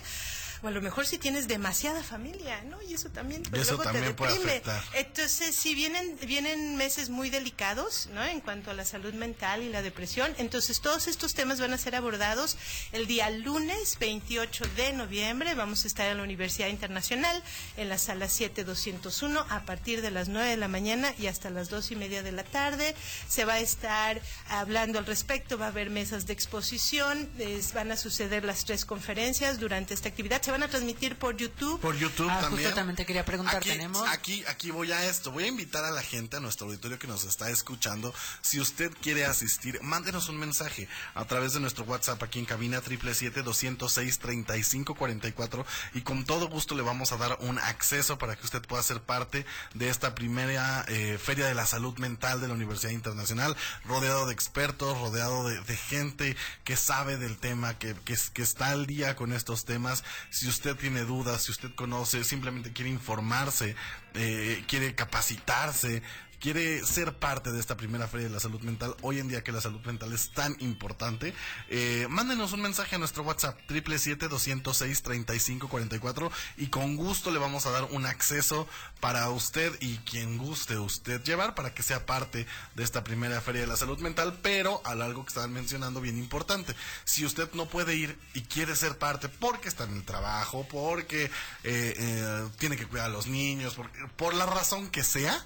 O 0.65 0.67
a 0.67 0.71
lo 0.71 0.81
mejor 0.81 1.05
si 1.05 1.19
tienes 1.19 1.47
demasiada 1.47 2.01
familia, 2.03 2.59
¿no? 2.63 2.81
Y 2.81 2.95
eso 2.95 3.09
también, 3.09 3.43
pues, 3.43 3.55
Y 3.59 3.61
eso 3.61 3.71
luego 3.75 3.83
también 3.83 4.05
te 4.07 4.13
puede 4.15 4.31
deprime. 4.33 4.51
afectar. 4.53 4.83
Entonces, 4.93 5.55
si 5.55 5.75
vienen, 5.75 6.17
vienen 6.25 6.75
meses 6.75 7.09
muy 7.09 7.29
delicados, 7.29 8.09
¿no? 8.13 8.23
En 8.25 8.41
cuanto 8.41 8.71
a 8.71 8.73
la 8.73 8.83
salud 8.83 9.13
mental 9.13 9.61
y 9.61 9.69
la 9.69 9.83
depresión. 9.83 10.33
Entonces, 10.39 10.81
todos 10.81 11.07
estos 11.07 11.35
temas 11.35 11.59
van 11.61 11.71
a 11.73 11.77
ser 11.77 11.95
abordados 11.95 12.57
el 12.93 13.05
día 13.05 13.29
lunes 13.29 13.97
28 13.99 14.63
de 14.75 14.93
noviembre. 14.93 15.53
Vamos 15.53 15.83
a 15.83 15.87
estar 15.87 16.09
en 16.09 16.17
la 16.17 16.23
Universidad 16.23 16.67
Internacional, 16.69 17.43
en 17.77 17.87
la 17.89 17.99
sala 17.99 18.27
7201, 18.27 19.45
a 19.49 19.65
partir 19.65 20.01
de 20.01 20.09
las 20.09 20.29
9 20.29 20.49
de 20.49 20.57
la 20.57 20.67
mañana 20.67 21.13
y 21.19 21.27
hasta 21.27 21.51
las 21.51 21.69
2 21.69 21.91
y 21.91 21.95
media 21.95 22.23
de 22.23 22.31
la 22.31 22.43
tarde. 22.43 22.95
Se 23.29 23.45
va 23.45 23.53
a 23.53 23.59
estar 23.59 24.19
hablando 24.49 24.97
al 24.97 25.05
respecto, 25.05 25.59
va 25.59 25.65
a 25.65 25.69
haber 25.69 25.91
mesas 25.91 26.25
de 26.25 26.33
exposición, 26.33 27.29
es- 27.37 27.73
van 27.73 27.91
a 27.91 27.97
suceder 27.97 28.43
las 28.43 28.65
tres 28.65 28.83
conferencias 28.85 29.59
durante 29.59 29.93
esta 29.93 30.09
actividad. 30.09 30.41
Se 30.41 30.54
van 30.55 30.63
a 30.63 30.67
transmitir 30.69 31.17
por 31.17 31.35
YouTube. 31.35 31.81
Por 31.81 31.97
YouTube 31.97 32.29
Ah, 32.29 32.39
también. 32.41 32.63
justo 32.63 32.75
también 32.75 32.95
te 32.95 33.05
quería 33.05 33.25
preguntar, 33.25 33.57
aquí, 33.57 33.67
tenemos- 33.69 34.07
Aquí, 34.09 34.43
aquí 34.47 34.71
voy 34.71 34.91
a 34.93 35.05
esto. 35.09 35.31
Voy 35.31 35.43
a 35.43 35.47
invitar 35.47 35.83
a 35.83 35.91
la 35.91 36.01
gente, 36.01 36.37
a 36.37 36.39
nuestro 36.39 36.67
auditorio 36.67 36.97
que 36.97 37.07
nos 37.07 37.25
está 37.25 37.49
escuchando. 37.49 38.13
Si 38.41 38.59
usted 38.61 38.91
quiere 39.01 39.25
asistir, 39.25 39.79
mándenos 39.81 40.29
un 40.29 40.37
mensaje 40.37 40.87
a 41.13 41.25
través 41.25 41.51
de 41.53 41.59
nuestro 41.59 41.83
WhatsApp 41.83 42.23
aquí 42.23 42.39
en 42.39 42.45
cabina 42.45 42.81
777-206-3544 42.81 45.65
y 45.93 46.01
con 46.01 46.23
todo 46.25 46.47
gusto 46.47 46.73
le 46.75 46.83
vamos 46.83 47.11
a 47.11 47.17
dar 47.17 47.37
un 47.41 47.59
acceso 47.59 48.17
para 48.17 48.35
que 48.37 48.45
usted 48.45 48.61
pueda 48.61 48.81
ser 48.81 49.01
parte 49.01 49.45
de 49.73 49.89
esta 49.89 50.15
primera 50.15 50.85
eh, 50.87 51.19
Feria 51.21 51.47
de 51.47 51.55
la 51.55 51.65
Salud 51.65 51.97
Mental 51.97 52.39
de 52.39 52.47
la 52.47 52.53
Universidad 52.53 52.91
Internacional, 52.91 53.57
rodeado 53.83 54.25
de 54.25 54.31
expertos, 54.33 54.97
rodeado 54.99 55.45
de, 55.47 55.59
de 55.61 55.75
gente 55.75 56.37
que 56.63 56.77
sabe 56.77 57.17
del 57.17 57.37
tema, 57.37 57.77
que, 57.77 57.93
que, 58.05 58.15
que 58.33 58.41
está 58.41 58.67
al 58.69 58.85
día 58.85 59.15
con 59.17 59.33
estos 59.33 59.65
temas. 59.65 60.03
Si 60.35 60.49
usted 60.49 60.75
tiene 60.75 61.05
dudas, 61.05 61.43
si 61.43 61.51
usted 61.51 61.73
conoce, 61.75 62.25
simplemente 62.25 62.73
quiere 62.73 62.91
informarse, 62.91 63.73
eh, 64.15 64.65
quiere 64.67 64.93
capacitarse, 64.93 66.03
quiere 66.39 66.83
ser 66.85 67.13
parte 67.13 67.51
de 67.51 67.59
esta 67.59 67.75
primera 67.77 68.07
feria 68.07 68.27
de 68.27 68.33
la 68.33 68.39
salud 68.39 68.61
mental, 68.61 68.95
hoy 69.01 69.19
en 69.19 69.27
día 69.27 69.43
que 69.43 69.51
la 69.51 69.61
salud 69.61 69.81
mental 69.85 70.13
es 70.13 70.31
tan 70.31 70.55
importante, 70.59 71.33
eh, 71.69 72.07
mándenos 72.09 72.53
un 72.53 72.61
mensaje 72.61 72.95
a 72.95 72.99
nuestro 72.99 73.23
WhatsApp, 73.23 73.59
777-206-3544 73.69 76.31
y 76.57 76.67
con 76.67 76.95
gusto 76.95 77.31
le 77.31 77.39
vamos 77.39 77.65
a 77.65 77.71
dar 77.71 77.85
un 77.85 78.05
acceso 78.05 78.67
para 78.99 79.29
usted 79.29 79.73
y 79.81 79.97
quien 79.99 80.37
guste 80.37 80.77
usted 80.77 81.23
llevar 81.23 81.55
para 81.55 81.73
que 81.73 81.83
sea 81.83 82.05
parte 82.05 82.45
de 82.75 82.83
esta 82.83 83.03
primera 83.03 83.41
feria 83.41 83.61
de 83.61 83.67
la 83.67 83.77
salud 83.77 83.99
mental, 83.99 84.39
pero 84.41 84.81
a 84.85 84.91
algo 84.91 85.23
que 85.23 85.29
estaban 85.29 85.53
mencionando 85.53 86.01
bien 86.01 86.17
importante, 86.17 86.75
si 87.03 87.25
usted 87.25 87.51
no 87.53 87.67
puede 87.67 87.95
ir 87.95 88.17
y 88.33 88.41
quiere 88.41 88.75
ser 88.75 88.97
parte 88.97 89.29
porque 89.29 89.67
está 89.67 89.83
en 89.83 89.95
el 89.95 90.03
trabajo, 90.03 90.67
porque 90.69 91.25
eh, 91.25 91.29
eh, 91.63 92.47
tiene 92.57 92.77
que 92.77 92.87
cuidar 92.87 93.07
a 93.07 93.09
los 93.09 93.27
niños, 93.27 93.75
por, 93.75 93.89
por 94.15 94.33
la 94.33 94.45
razón 94.45 94.89
que 94.89 95.03
sea, 95.03 95.45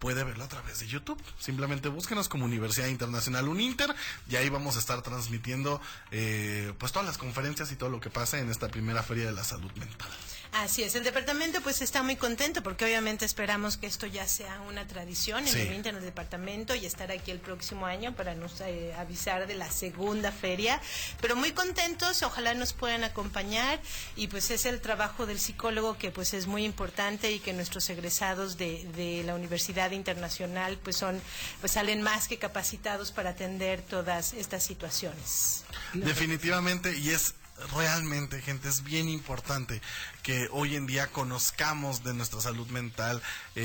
puede 0.00 0.24
verlo 0.24 0.42
a 0.42 0.48
través 0.48 0.80
de 0.80 0.88
YouTube. 0.88 1.22
Simplemente 1.38 1.88
búsquenos 1.88 2.28
como 2.28 2.46
Universidad 2.46 2.88
Internacional 2.88 3.46
Uninter 3.46 3.94
y 4.28 4.34
ahí 4.34 4.48
vamos 4.48 4.74
a 4.74 4.80
estar 4.80 5.00
transmitiendo 5.02 5.80
eh, 6.10 6.72
pues 6.78 6.90
todas 6.90 7.06
las 7.06 7.18
conferencias 7.18 7.70
y 7.70 7.76
todo 7.76 7.90
lo 7.90 8.00
que 8.00 8.10
pasa 8.10 8.40
en 8.40 8.50
esta 8.50 8.68
primera 8.68 9.02
feria 9.04 9.26
de 9.26 9.32
la 9.32 9.44
salud 9.44 9.70
mental. 9.76 10.08
Así 10.52 10.82
es, 10.82 10.96
el 10.96 11.04
departamento 11.04 11.60
pues 11.60 11.80
está 11.80 12.02
muy 12.02 12.16
contento 12.16 12.60
porque 12.62 12.84
obviamente 12.84 13.24
esperamos 13.24 13.76
que 13.76 13.86
esto 13.86 14.06
ya 14.06 14.26
sea 14.26 14.60
una 14.62 14.84
tradición 14.84 15.46
en 15.46 15.52
Sí. 15.52 15.60
el 15.60 15.74
Inter, 15.74 15.92
en 15.94 16.00
el 16.00 16.04
departamento 16.04 16.74
y 16.74 16.86
estar 16.86 17.12
aquí 17.12 17.30
el 17.30 17.38
próximo 17.38 17.86
año 17.86 18.16
para 18.16 18.34
nos 18.34 18.60
eh, 18.60 18.92
avisar 18.98 19.46
de 19.46 19.54
la 19.54 19.70
segunda 19.70 20.32
feria, 20.32 20.80
pero 21.20 21.36
muy 21.36 21.52
contentos, 21.52 22.24
ojalá 22.24 22.54
nos 22.54 22.72
puedan 22.72 23.04
acompañar 23.04 23.80
y 24.16 24.26
pues 24.26 24.50
es 24.50 24.66
el 24.66 24.80
trabajo 24.80 25.24
del 25.24 25.38
psicólogo 25.38 25.96
que 25.96 26.10
pues 26.10 26.34
es 26.34 26.48
muy 26.48 26.64
importante 26.64 27.30
y 27.30 27.38
que 27.38 27.52
nuestros 27.52 27.88
egresados 27.88 28.56
de, 28.58 28.84
de 28.96 29.22
la 29.24 29.36
Universidad 29.36 29.92
Internacional 29.92 30.78
pues 30.82 30.96
son 30.96 31.22
pues 31.60 31.72
salen 31.72 32.02
más 32.02 32.26
que 32.26 32.38
capacitados 32.38 33.12
para 33.12 33.30
atender 33.30 33.82
todas 33.82 34.32
estas 34.32 34.64
situaciones. 34.64 35.62
Definitivamente, 35.94 36.96
y 36.98 37.10
es 37.10 37.34
realmente, 37.76 38.40
gente, 38.40 38.68
es 38.70 38.82
bien 38.82 39.06
importante 39.08 39.82
que 40.22 40.48
hoy 40.52 40.76
en 40.76 40.86
día 40.86 41.06
conozcamos 41.08 42.04
de 42.04 42.14
nuestra 42.14 42.40
salud 42.40 42.66
mental, 42.68 43.22
eh, 43.56 43.62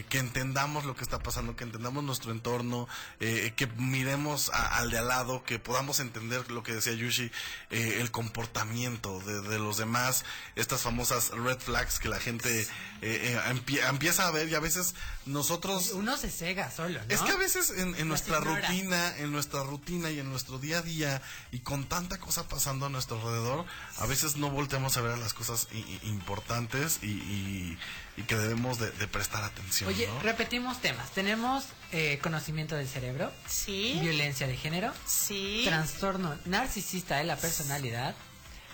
eh, 0.00 0.04
que 0.08 0.18
entendamos 0.18 0.84
lo 0.84 0.94
que 0.94 1.02
está 1.02 1.18
pasando, 1.18 1.56
que 1.56 1.64
entendamos 1.64 2.04
nuestro 2.04 2.32
entorno, 2.32 2.88
eh, 3.20 3.52
que 3.56 3.66
miremos 3.66 4.50
a- 4.50 4.76
al 4.78 4.90
de 4.90 4.98
al 4.98 5.08
lado, 5.08 5.42
que 5.44 5.58
podamos 5.58 6.00
entender 6.00 6.50
lo 6.50 6.62
que 6.62 6.72
decía 6.74 6.92
Yushi, 6.92 7.30
eh, 7.70 7.98
el 8.00 8.10
comportamiento 8.10 9.20
de, 9.20 9.40
de 9.42 9.58
los 9.58 9.76
demás, 9.76 10.24
estas 10.54 10.82
famosas 10.82 11.30
red 11.30 11.58
flags 11.58 11.98
que 11.98 12.08
la 12.08 12.20
gente 12.20 12.60
eh, 12.62 12.66
eh, 13.02 13.40
empie- 13.48 13.86
empieza 13.88 14.26
a 14.26 14.30
ver 14.30 14.48
y 14.48 14.54
a 14.54 14.60
veces 14.60 14.94
nosotros... 15.26 15.90
Uno 15.90 16.16
se 16.16 16.30
cega 16.30 16.70
solo, 16.70 17.00
¿no? 17.00 17.14
Es 17.14 17.20
que 17.20 17.32
a 17.32 17.36
veces 17.36 17.70
en, 17.70 17.94
en 17.96 18.08
nuestra 18.08 18.40
rutina, 18.68 19.16
en 19.18 19.32
nuestra 19.32 19.62
rutina 19.64 20.10
y 20.10 20.20
en 20.20 20.30
nuestro 20.30 20.58
día 20.58 20.78
a 20.78 20.82
día 20.82 21.22
y 21.52 21.60
con 21.60 21.84
tanta 21.88 22.18
cosa 22.18 22.46
pasando 22.48 22.86
a 22.86 22.88
nuestro 22.88 23.16
alrededor, 23.18 23.66
a 23.98 24.06
veces 24.06 24.36
no 24.36 24.50
volteamos 24.50 24.96
a 24.96 25.00
ver 25.00 25.12
a 25.12 25.16
las 25.16 25.34
cosas 25.34 25.68
i- 25.72 25.85
importantes 26.04 26.98
y, 27.02 27.06
y- 27.06 27.78
y 28.18 28.22
que 28.22 28.34
debemos 28.36 28.78
de, 28.78 28.90
de 28.92 29.06
prestar 29.08 29.44
atención. 29.44 29.88
Oye, 29.90 30.06
¿no? 30.06 30.20
repetimos 30.20 30.80
temas. 30.80 31.10
Tenemos 31.10 31.64
eh, 31.92 32.18
conocimiento 32.22 32.74
del 32.74 32.88
cerebro, 32.88 33.30
Sí, 33.46 33.98
violencia 34.00 34.46
de 34.46 34.56
género, 34.56 34.92
sí. 35.06 35.62
trastorno 35.66 36.34
narcisista 36.46 37.18
de 37.18 37.24
la 37.24 37.36
personalidad, 37.36 38.14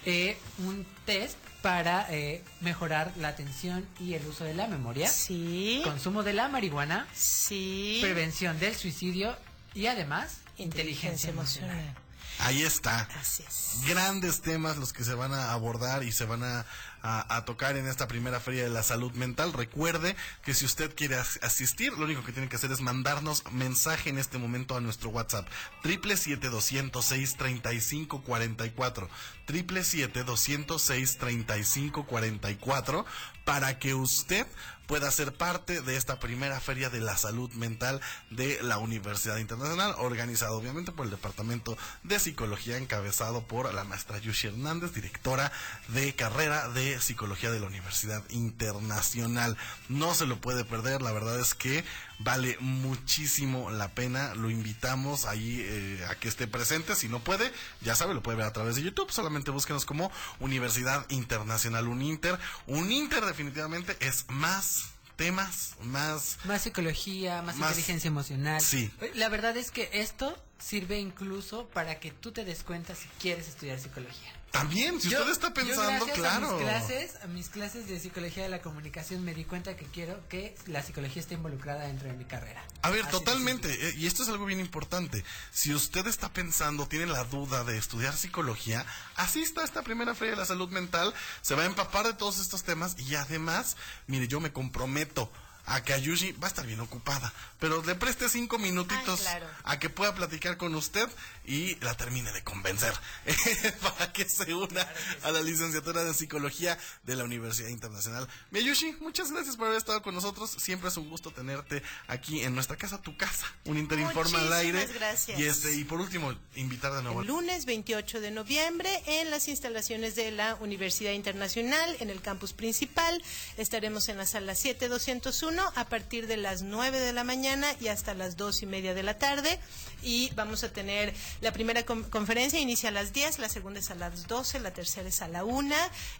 eh, 0.06 0.36
un 0.58 0.86
test 1.06 1.36
para 1.60 2.06
eh, 2.10 2.42
mejorar 2.60 3.12
la 3.16 3.28
atención 3.28 3.86
y 4.00 4.14
el 4.14 4.26
uso 4.26 4.44
de 4.44 4.54
la 4.54 4.66
memoria, 4.68 5.08
Sí. 5.08 5.80
consumo 5.84 6.22
de 6.22 6.32
la 6.34 6.48
marihuana, 6.48 7.06
Sí. 7.14 7.98
prevención 8.00 8.58
del 8.60 8.74
suicidio 8.76 9.36
y 9.74 9.86
además 9.86 10.38
inteligencia 10.58 11.30
emocional. 11.30 11.94
Ahí 12.38 12.62
está. 12.62 13.08
Así 13.20 13.44
es. 13.46 13.80
Grandes 13.86 14.40
temas 14.40 14.76
los 14.76 14.92
que 14.92 15.04
se 15.04 15.14
van 15.14 15.32
a 15.32 15.52
abordar 15.52 16.02
y 16.02 16.12
se 16.12 16.24
van 16.24 16.42
a, 16.42 16.66
a- 17.02 17.36
a 17.36 17.44
tocar 17.44 17.76
en 17.76 17.86
esta 17.86 18.08
primera 18.08 18.40
feria 18.40 18.64
de 18.64 18.70
la 18.70 18.82
salud 18.82 19.12
mental. 19.12 19.52
Recuerde 19.52 20.16
que 20.44 20.52
si 20.54 20.64
usted 20.64 20.94
quiere 20.94 21.16
as- 21.16 21.38
asistir, 21.42 21.92
lo 21.92 22.04
único 22.04 22.24
que 22.24 22.32
tiene 22.32 22.48
que 22.48 22.56
hacer 22.56 22.72
es 22.72 22.80
mandarnos 22.80 23.44
mensaje 23.52 24.10
en 24.10 24.18
este 24.18 24.38
momento 24.38 24.76
a 24.76 24.80
nuestro 24.80 25.10
WhatsApp. 25.10 25.46
Triple 25.82 26.16
siete 26.16 26.48
doscientos 26.48 27.04
seis 27.04 27.36
treinta 27.36 27.72
y 27.72 27.80
cinco 27.80 28.22
cuarenta 28.22 28.66
y 28.66 28.70
cuatro. 28.70 29.08
Triple 29.46 29.84
siete 29.84 30.24
doscientos 30.24 30.82
seis 30.82 31.18
treinta 31.18 31.58
y 31.58 31.64
cinco 31.64 32.06
cuarenta 32.06 32.50
y 32.50 32.56
cuatro 32.56 33.06
para 33.44 33.78
que 33.78 33.94
usted 33.94 34.46
pueda 34.92 35.10
ser 35.10 35.32
parte 35.32 35.80
de 35.80 35.96
esta 35.96 36.20
primera 36.20 36.60
feria 36.60 36.90
de 36.90 37.00
la 37.00 37.16
salud 37.16 37.50
mental 37.52 38.02
de 38.28 38.62
la 38.62 38.76
Universidad 38.76 39.38
Internacional, 39.38 39.94
organizado 39.96 40.54
obviamente 40.54 40.92
por 40.92 41.06
el 41.06 41.10
Departamento 41.10 41.78
de 42.02 42.18
Psicología, 42.18 42.76
encabezado 42.76 43.40
por 43.40 43.72
la 43.72 43.84
maestra 43.84 44.18
Yushi 44.18 44.48
Hernández, 44.48 44.92
directora 44.92 45.50
de 45.88 46.14
carrera 46.14 46.68
de 46.68 47.00
Psicología 47.00 47.50
de 47.50 47.60
la 47.60 47.68
Universidad 47.68 48.22
Internacional. 48.28 49.56
No 49.88 50.12
se 50.12 50.26
lo 50.26 50.42
puede 50.42 50.62
perder, 50.62 51.00
la 51.00 51.12
verdad 51.12 51.40
es 51.40 51.54
que 51.54 51.86
vale 52.24 52.56
muchísimo 52.60 53.70
la 53.70 53.88
pena, 53.94 54.34
lo 54.34 54.50
invitamos 54.50 55.24
ahí 55.24 55.60
eh, 55.64 56.06
a 56.08 56.14
que 56.14 56.28
esté 56.28 56.46
presente, 56.46 56.94
si 56.96 57.08
no 57.08 57.20
puede, 57.20 57.52
ya 57.80 57.94
sabe, 57.94 58.14
lo 58.14 58.22
puede 58.22 58.38
ver 58.38 58.46
a 58.46 58.52
través 58.52 58.76
de 58.76 58.82
YouTube, 58.82 59.10
solamente 59.10 59.50
búsquenos 59.50 59.84
como 59.84 60.10
Universidad 60.40 61.04
Internacional 61.10 61.88
Uninter. 61.88 62.38
Uninter 62.66 63.24
definitivamente 63.24 63.96
es 64.00 64.26
más 64.28 64.86
temas, 65.16 65.74
más... 65.82 66.38
Más 66.44 66.62
psicología, 66.62 67.42
más, 67.42 67.56
Más- 67.56 67.70
inteligencia 67.70 68.08
emocional. 68.08 68.60
Sí. 68.60 68.90
La 69.14 69.28
verdad 69.28 69.56
es 69.56 69.70
que 69.70 69.88
esto 69.92 70.36
sirve 70.58 70.98
incluso 70.98 71.68
para 71.68 72.00
que 72.00 72.10
tú 72.10 72.32
te 72.32 72.44
des 72.44 72.62
cuenta 72.62 72.94
si 72.94 73.08
quieres 73.20 73.48
estudiar 73.48 73.78
psicología. 73.78 74.32
También, 74.52 75.00
si 75.00 75.08
Yo- 75.08 75.20
usted 75.20 75.32
está 75.32 75.48
yo 75.48 75.54
pensando, 75.54 76.04
gracias 76.06 76.18
claro. 76.18 76.50
A 76.50 76.52
mis, 76.52 76.62
clases, 76.62 77.10
a 77.22 77.26
mis 77.26 77.48
clases 77.48 77.88
de 77.88 77.98
psicología 77.98 78.42
de 78.42 78.50
la 78.50 78.60
comunicación 78.60 79.24
me 79.24 79.32
di 79.34 79.44
cuenta 79.44 79.76
que 79.76 79.86
quiero 79.86 80.28
que 80.28 80.54
la 80.66 80.82
psicología 80.82 81.20
esté 81.22 81.34
involucrada 81.34 81.86
dentro 81.86 82.06
de 82.08 82.14
mi 82.14 82.26
carrera. 82.26 82.62
A 82.82 82.90
ver, 82.90 83.02
Así 83.02 83.10
totalmente, 83.12 83.72
eh, 83.72 83.94
y 83.96 84.06
esto 84.06 84.22
es 84.22 84.28
algo 84.28 84.44
bien 84.44 84.60
importante. 84.60 85.24
Si 85.52 85.74
usted 85.74 86.06
está 86.06 86.28
pensando, 86.34 86.86
tiene 86.86 87.06
la 87.06 87.24
duda 87.24 87.64
de 87.64 87.78
estudiar 87.78 88.14
psicología, 88.14 88.84
asista 89.16 89.62
a 89.62 89.64
esta 89.64 89.80
primera 89.82 90.14
feria 90.14 90.32
de 90.34 90.40
la 90.40 90.46
salud 90.46 90.68
mental, 90.68 91.14
se 91.40 91.54
va 91.54 91.62
a 91.62 91.66
empapar 91.66 92.06
de 92.06 92.12
todos 92.12 92.38
estos 92.38 92.62
temas 92.62 92.94
y 92.98 93.14
además, 93.14 93.76
mire, 94.06 94.28
yo 94.28 94.38
me 94.38 94.52
comprometo 94.52 95.32
a 95.66 95.82
que 95.82 95.92
Ayushi 95.92 96.32
va 96.32 96.46
a 96.46 96.48
estar 96.48 96.66
bien 96.66 96.80
ocupada, 96.80 97.32
pero 97.58 97.82
le 97.82 97.94
preste 97.94 98.28
cinco 98.28 98.58
minutitos 98.58 99.20
Ay, 99.20 99.26
claro. 99.26 99.46
a 99.64 99.78
que 99.78 99.90
pueda 99.90 100.14
platicar 100.14 100.56
con 100.56 100.74
usted 100.74 101.08
y 101.44 101.76
la 101.76 101.96
termine 101.96 102.32
de 102.32 102.42
convencer 102.42 102.92
para 103.82 104.12
que 104.12 104.28
se 104.28 104.54
una 104.54 104.86
a 105.22 105.30
la 105.30 105.40
licenciatura 105.40 106.04
de 106.04 106.14
psicología 106.14 106.78
de 107.04 107.16
la 107.16 107.24
Universidad 107.24 107.68
Internacional. 107.68 108.28
Miyushi, 108.50 108.96
muchas 109.00 109.30
gracias 109.30 109.56
por 109.56 109.66
haber 109.66 109.78
estado 109.78 110.02
con 110.02 110.14
nosotros. 110.14 110.50
Siempre 110.50 110.88
es 110.88 110.96
un 110.96 111.08
gusto 111.08 111.30
tenerte 111.30 111.82
aquí 112.08 112.42
en 112.42 112.54
nuestra 112.54 112.76
casa, 112.76 113.00
tu 113.00 113.16
casa, 113.16 113.46
un 113.64 113.78
Interinforma 113.78 114.40
al 114.40 114.52
aire. 114.52 114.72
Muchísimas 114.80 115.00
gracias. 115.00 115.38
Y 115.40 115.44
este 115.44 115.74
y 115.74 115.84
por 115.84 116.00
último, 116.00 116.34
invitar 116.54 116.92
de 116.92 117.02
nuevo. 117.02 117.20
El 117.20 117.28
lunes 117.28 117.64
28 117.66 118.20
de 118.20 118.30
noviembre 118.30 119.02
en 119.06 119.30
las 119.30 119.48
instalaciones 119.48 120.14
de 120.14 120.30
la 120.30 120.56
Universidad 120.56 121.12
Internacional, 121.12 121.96
en 122.00 122.10
el 122.10 122.20
campus 122.20 122.52
principal. 122.52 123.22
Estaremos 123.56 124.08
en 124.08 124.18
la 124.18 124.26
sala 124.26 124.54
7201 124.54 125.51
desayuno 125.51 125.51
a 125.60 125.84
partir 125.84 126.26
de 126.26 126.36
las 126.36 126.62
9 126.62 126.98
de 126.98 127.12
la 127.12 127.24
mañana 127.24 127.66
y 127.80 127.88
hasta 127.88 128.14
las 128.14 128.36
dos 128.36 128.62
y 128.62 128.66
media 128.66 128.94
de 128.94 129.02
la 129.02 129.18
tarde. 129.18 129.58
Y 130.02 130.30
vamos 130.34 130.64
a 130.64 130.72
tener 130.72 131.14
la 131.40 131.52
primera 131.52 131.84
con- 131.84 132.04
conferencia, 132.04 132.58
inicia 132.60 132.88
a 132.88 132.92
las 132.92 133.12
10, 133.12 133.38
la 133.38 133.48
segunda 133.48 133.80
es 133.80 133.90
a 133.90 133.94
las 133.94 134.26
12, 134.26 134.60
la 134.60 134.72
tercera 134.72 135.08
es 135.08 135.22
a 135.22 135.28
la 135.28 135.44
1. 135.44 135.74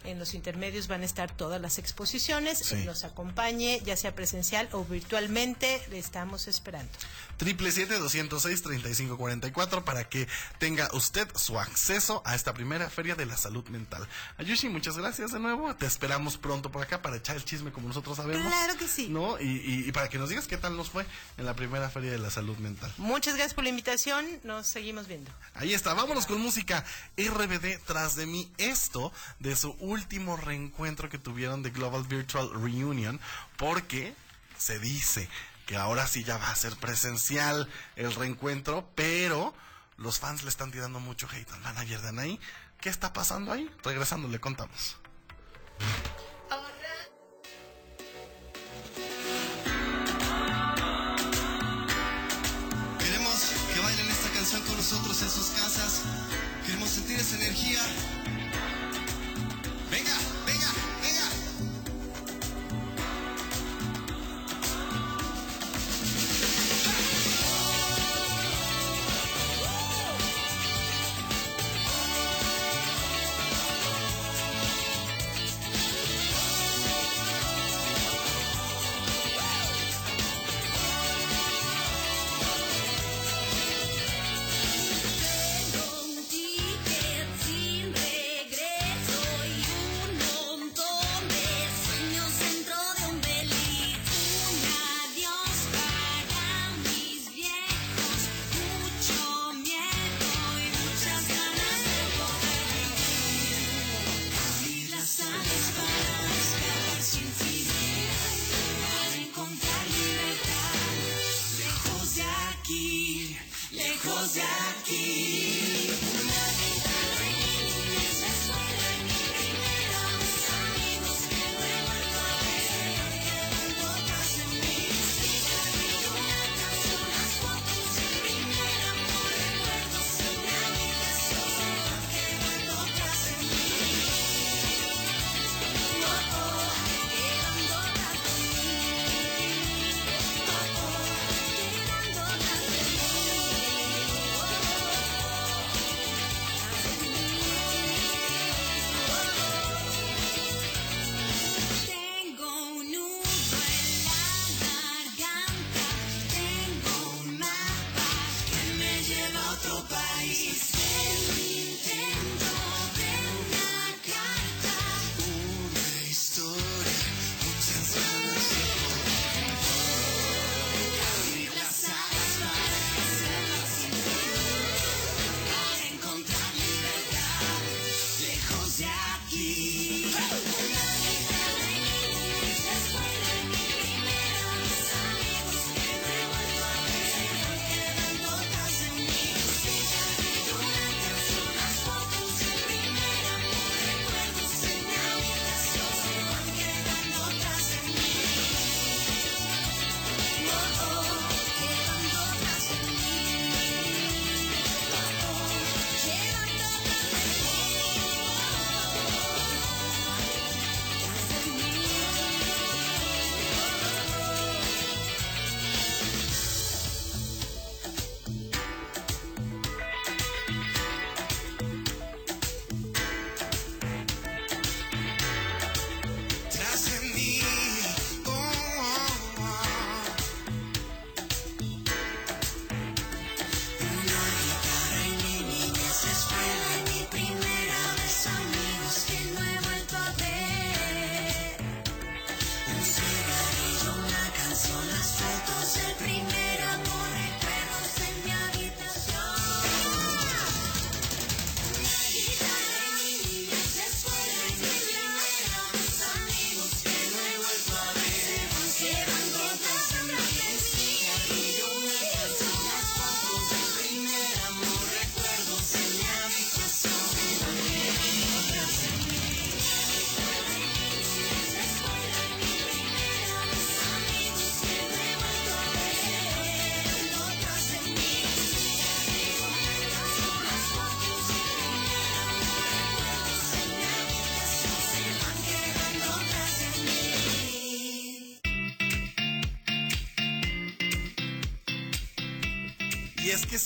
En 0.04 0.18
los 0.18 0.34
intermedios 0.34 0.88
van 0.88 1.02
a 1.02 1.04
estar 1.04 1.34
todas 1.36 1.60
las 1.60 1.78
exposiciones. 1.78 2.58
Sí. 2.58 2.76
Nos 2.84 3.04
acompañe, 3.04 3.80
ya 3.84 3.96
sea 3.96 4.14
presencial 4.14 4.68
o 4.72 4.84
virtualmente, 4.84 5.82
le 5.90 5.98
estamos 5.98 6.48
esperando. 6.48 6.90
Triple 7.36 7.72
siete 7.72 7.98
doscientos 7.98 8.42
seis 8.42 8.62
treinta 8.62 8.88
y 8.88 8.94
cinco 8.94 9.16
cuarenta 9.16 9.46
y 9.48 9.50
cuatro 9.50 9.84
para 9.84 10.08
que 10.08 10.28
tenga 10.58 10.88
usted 10.92 11.26
su 11.34 11.58
acceso 11.58 12.22
a 12.24 12.34
esta 12.34 12.54
primera 12.54 12.88
feria 12.88 13.14
de 13.16 13.26
la 13.26 13.36
salud 13.36 13.66
mental. 13.68 14.06
Ayushi, 14.38 14.68
muchas 14.68 14.96
gracias 14.96 15.32
de 15.32 15.40
nuevo. 15.40 15.74
Te 15.74 15.86
esperamos 15.86 16.36
pronto 16.38 16.70
por 16.70 16.82
acá 16.82 17.02
para 17.02 17.16
echar 17.16 17.36
el 17.36 17.44
chisme 17.44 17.72
como 17.72 17.88
nosotros 17.88 18.16
sabemos. 18.16 18.46
Claro 18.46 18.76
que 18.78 18.86
sí. 18.86 19.08
¿No? 19.08 19.40
Y, 19.40 19.44
y- 19.44 19.88
y 19.88 19.92
para 19.92 20.08
que 20.08 20.18
nos 20.18 20.28
digas 20.28 20.46
qué 20.46 20.56
tal 20.56 20.76
nos 20.76 20.90
fue 20.90 21.04
en 21.36 21.44
la 21.46 21.54
primera 21.54 21.90
feria 21.90 22.12
de 22.12 22.18
la 22.18 22.30
salud 22.30 22.56
mental. 22.58 22.92
Muchas 22.98 23.34
gracias 23.34 23.54
por 23.54 23.64
la 23.64 23.70
invitación. 23.72 24.26
Nos 24.44 24.66
seguimos 24.66 25.08
viendo. 25.08 25.30
Ahí 25.54 25.74
está, 25.74 25.94
vámonos 25.94 26.26
con 26.26 26.40
música 26.40 26.84
RBD 27.16 27.80
tras 27.84 28.14
de 28.16 28.26
mí. 28.26 28.50
Esto 28.58 29.12
de 29.40 29.56
su 29.56 29.72
último 29.80 30.36
reencuentro 30.36 31.08
que 31.08 31.18
tuvieron 31.18 31.62
de 31.62 31.70
Global 31.70 32.04
Virtual 32.04 32.50
Reunion, 32.52 33.20
porque 33.56 34.14
se 34.56 34.78
dice 34.78 35.28
que 35.66 35.76
ahora 35.76 36.06
sí 36.06 36.24
ya 36.24 36.36
va 36.38 36.50
a 36.50 36.56
ser 36.56 36.76
presencial 36.76 37.68
el 37.96 38.14
reencuentro, 38.14 38.88
pero 38.94 39.54
los 39.96 40.18
fans 40.20 40.42
le 40.42 40.48
están 40.48 40.70
tirando 40.70 41.00
mucho 41.00 41.28
hate 41.32 41.50
al 41.52 41.60
manager 41.60 42.00
de 42.00 42.08
Anaí. 42.08 42.40
¿Qué 42.80 42.88
está 42.88 43.12
pasando 43.12 43.52
ahí? 43.52 43.70
Regresando, 43.84 44.28
le 44.28 44.40
contamos. 44.40 44.96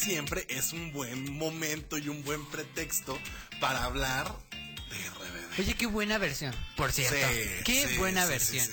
Siempre 0.06 0.46
es 0.48 0.72
un 0.72 0.92
buen 0.92 1.32
momento 1.36 1.98
y 1.98 2.08
un 2.08 2.22
buen 2.24 2.44
pretexto 2.46 3.18
para 3.60 3.84
hablar 3.84 4.32
de 4.90 4.96
RBD. 5.10 5.58
Oye, 5.60 5.74
qué 5.74 5.86
buena 5.86 6.18
versión, 6.18 6.54
por 6.76 6.92
cierto. 6.92 7.16
Sí, 7.16 7.50
qué 7.64 7.88
sí, 7.88 7.96
buena 7.98 8.22
sí, 8.24 8.28
versión. 8.30 8.66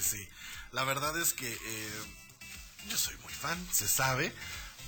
La 0.71 0.83
verdad 0.83 1.19
es 1.19 1.33
que 1.33 1.51
eh, 1.51 1.89
yo 2.89 2.97
soy 2.97 3.15
muy 3.23 3.33
fan, 3.33 3.57
se 3.71 3.87
sabe, 3.87 4.31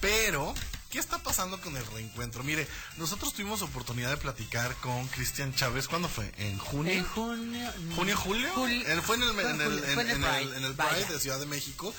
pero 0.01 0.53
¿qué 0.91 0.99
está 0.99 1.17
pasando 1.23 1.59
con 1.61 1.75
el 1.77 1.85
reencuentro? 1.87 2.43
Mire, 2.43 2.67
nosotros 2.97 3.33
tuvimos 3.33 3.61
oportunidad 3.61 4.09
de 4.11 4.17
platicar 4.17 4.73
con 4.77 5.07
Cristian 5.09 5.53
Chávez, 5.55 5.87
¿cuándo 5.87 6.07
fue? 6.09 6.31
¿En 6.37 6.57
junio? 6.57 6.93
En 6.93 7.05
junio. 7.05 7.71
¿Junio, 7.95 8.17
julio? 8.17 8.53
Jul- 8.55 8.83
Eh, 8.87 9.01
fue 9.01 9.15
en 9.17 9.23
el, 9.23 9.29
en 9.39 9.61
el- 9.61 9.83
el 9.83 10.65
el-. 10.65 10.75
Pride 10.75 11.05
de 11.09 11.19
Ciudad 11.19 11.39
de 11.39 11.45
México. 11.47 11.93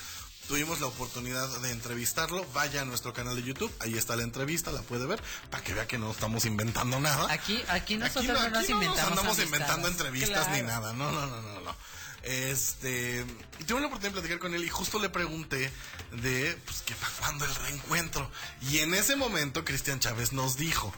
Tuvimos 0.47 0.79
la 0.79 0.87
oportunidad 0.87 1.47
de 1.59 1.71
entrevistarlo. 1.71 2.45
Vaya 2.53 2.81
a 2.81 2.85
nuestro 2.85 3.13
canal 3.13 3.35
de 3.35 3.43
YouTube. 3.43 3.73
Ahí 3.79 3.97
está 3.97 4.15
la 4.15 4.23
entrevista, 4.23 4.71
la 4.71 4.81
puede 4.81 5.05
ver. 5.05 5.21
Para 5.49 5.61
que 5.63 5.73
vea 5.73 5.87
que 5.87 5.97
no 5.97 6.11
estamos 6.11 6.45
inventando 6.45 6.99
nada. 6.99 7.31
Aquí, 7.31 7.61
aquí 7.67 7.97
nosotros 7.97 8.23
Aquí 8.23 8.43
no, 8.45 8.49
nos 8.49 8.63
aquí 8.63 8.71
inventamos 8.71 9.09
andamos 9.11 9.37
amistades. 9.37 9.45
inventando 9.45 9.87
entrevistas 9.89 10.49
ni 10.51 10.61
nada. 10.61 10.93
No, 10.93 11.11
no, 11.11 11.25
no, 11.25 11.41
no, 11.41 11.59
no. 11.61 11.75
Este, 12.23 13.25
tuve 13.67 13.81
la 13.81 13.87
oportunidad 13.87 14.15
de 14.15 14.19
platicar 14.21 14.39
con 14.39 14.53
él 14.53 14.63
y 14.63 14.69
justo 14.69 14.99
le 14.99 15.09
pregunté 15.09 15.71
de, 16.11 16.57
pues, 16.65 16.81
que 16.81 16.95
para 16.95 17.11
cuándo 17.19 17.45
el 17.45 17.53
reencuentro. 17.55 18.29
Y 18.61 18.79
en 18.79 18.93
ese 18.93 19.15
momento 19.15 19.65
Cristian 19.65 19.99
Chávez 19.99 20.31
nos 20.33 20.55
dijo 20.57 20.93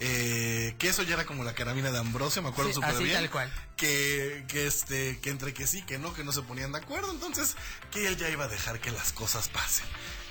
eh, 0.00 0.74
que 0.78 0.88
eso 0.88 1.02
ya 1.02 1.14
era 1.14 1.24
como 1.24 1.44
la 1.44 1.54
carabina 1.54 1.90
de 1.90 1.98
Ambrosio, 1.98 2.42
me 2.42 2.50
acuerdo 2.50 2.72
súper 2.72 2.96
bien. 2.98 3.14
tal 3.14 3.30
cual. 3.30 3.52
Que, 3.76 4.44
que 4.48 4.66
este, 4.66 5.18
que 5.20 5.30
entre 5.30 5.54
que 5.54 5.66
sí, 5.66 5.82
que 5.82 5.98
no, 5.98 6.12
que 6.12 6.24
no 6.24 6.32
se 6.32 6.42
ponían 6.42 6.72
de 6.72 6.78
acuerdo. 6.78 7.10
Entonces, 7.10 7.56
que 7.90 8.06
él 8.06 8.16
ya 8.16 8.28
iba 8.28 8.44
a 8.44 8.48
dejar 8.48 8.80
que 8.80 8.90
las 8.90 9.12
cosas 9.12 9.48
pasen. 9.48 9.86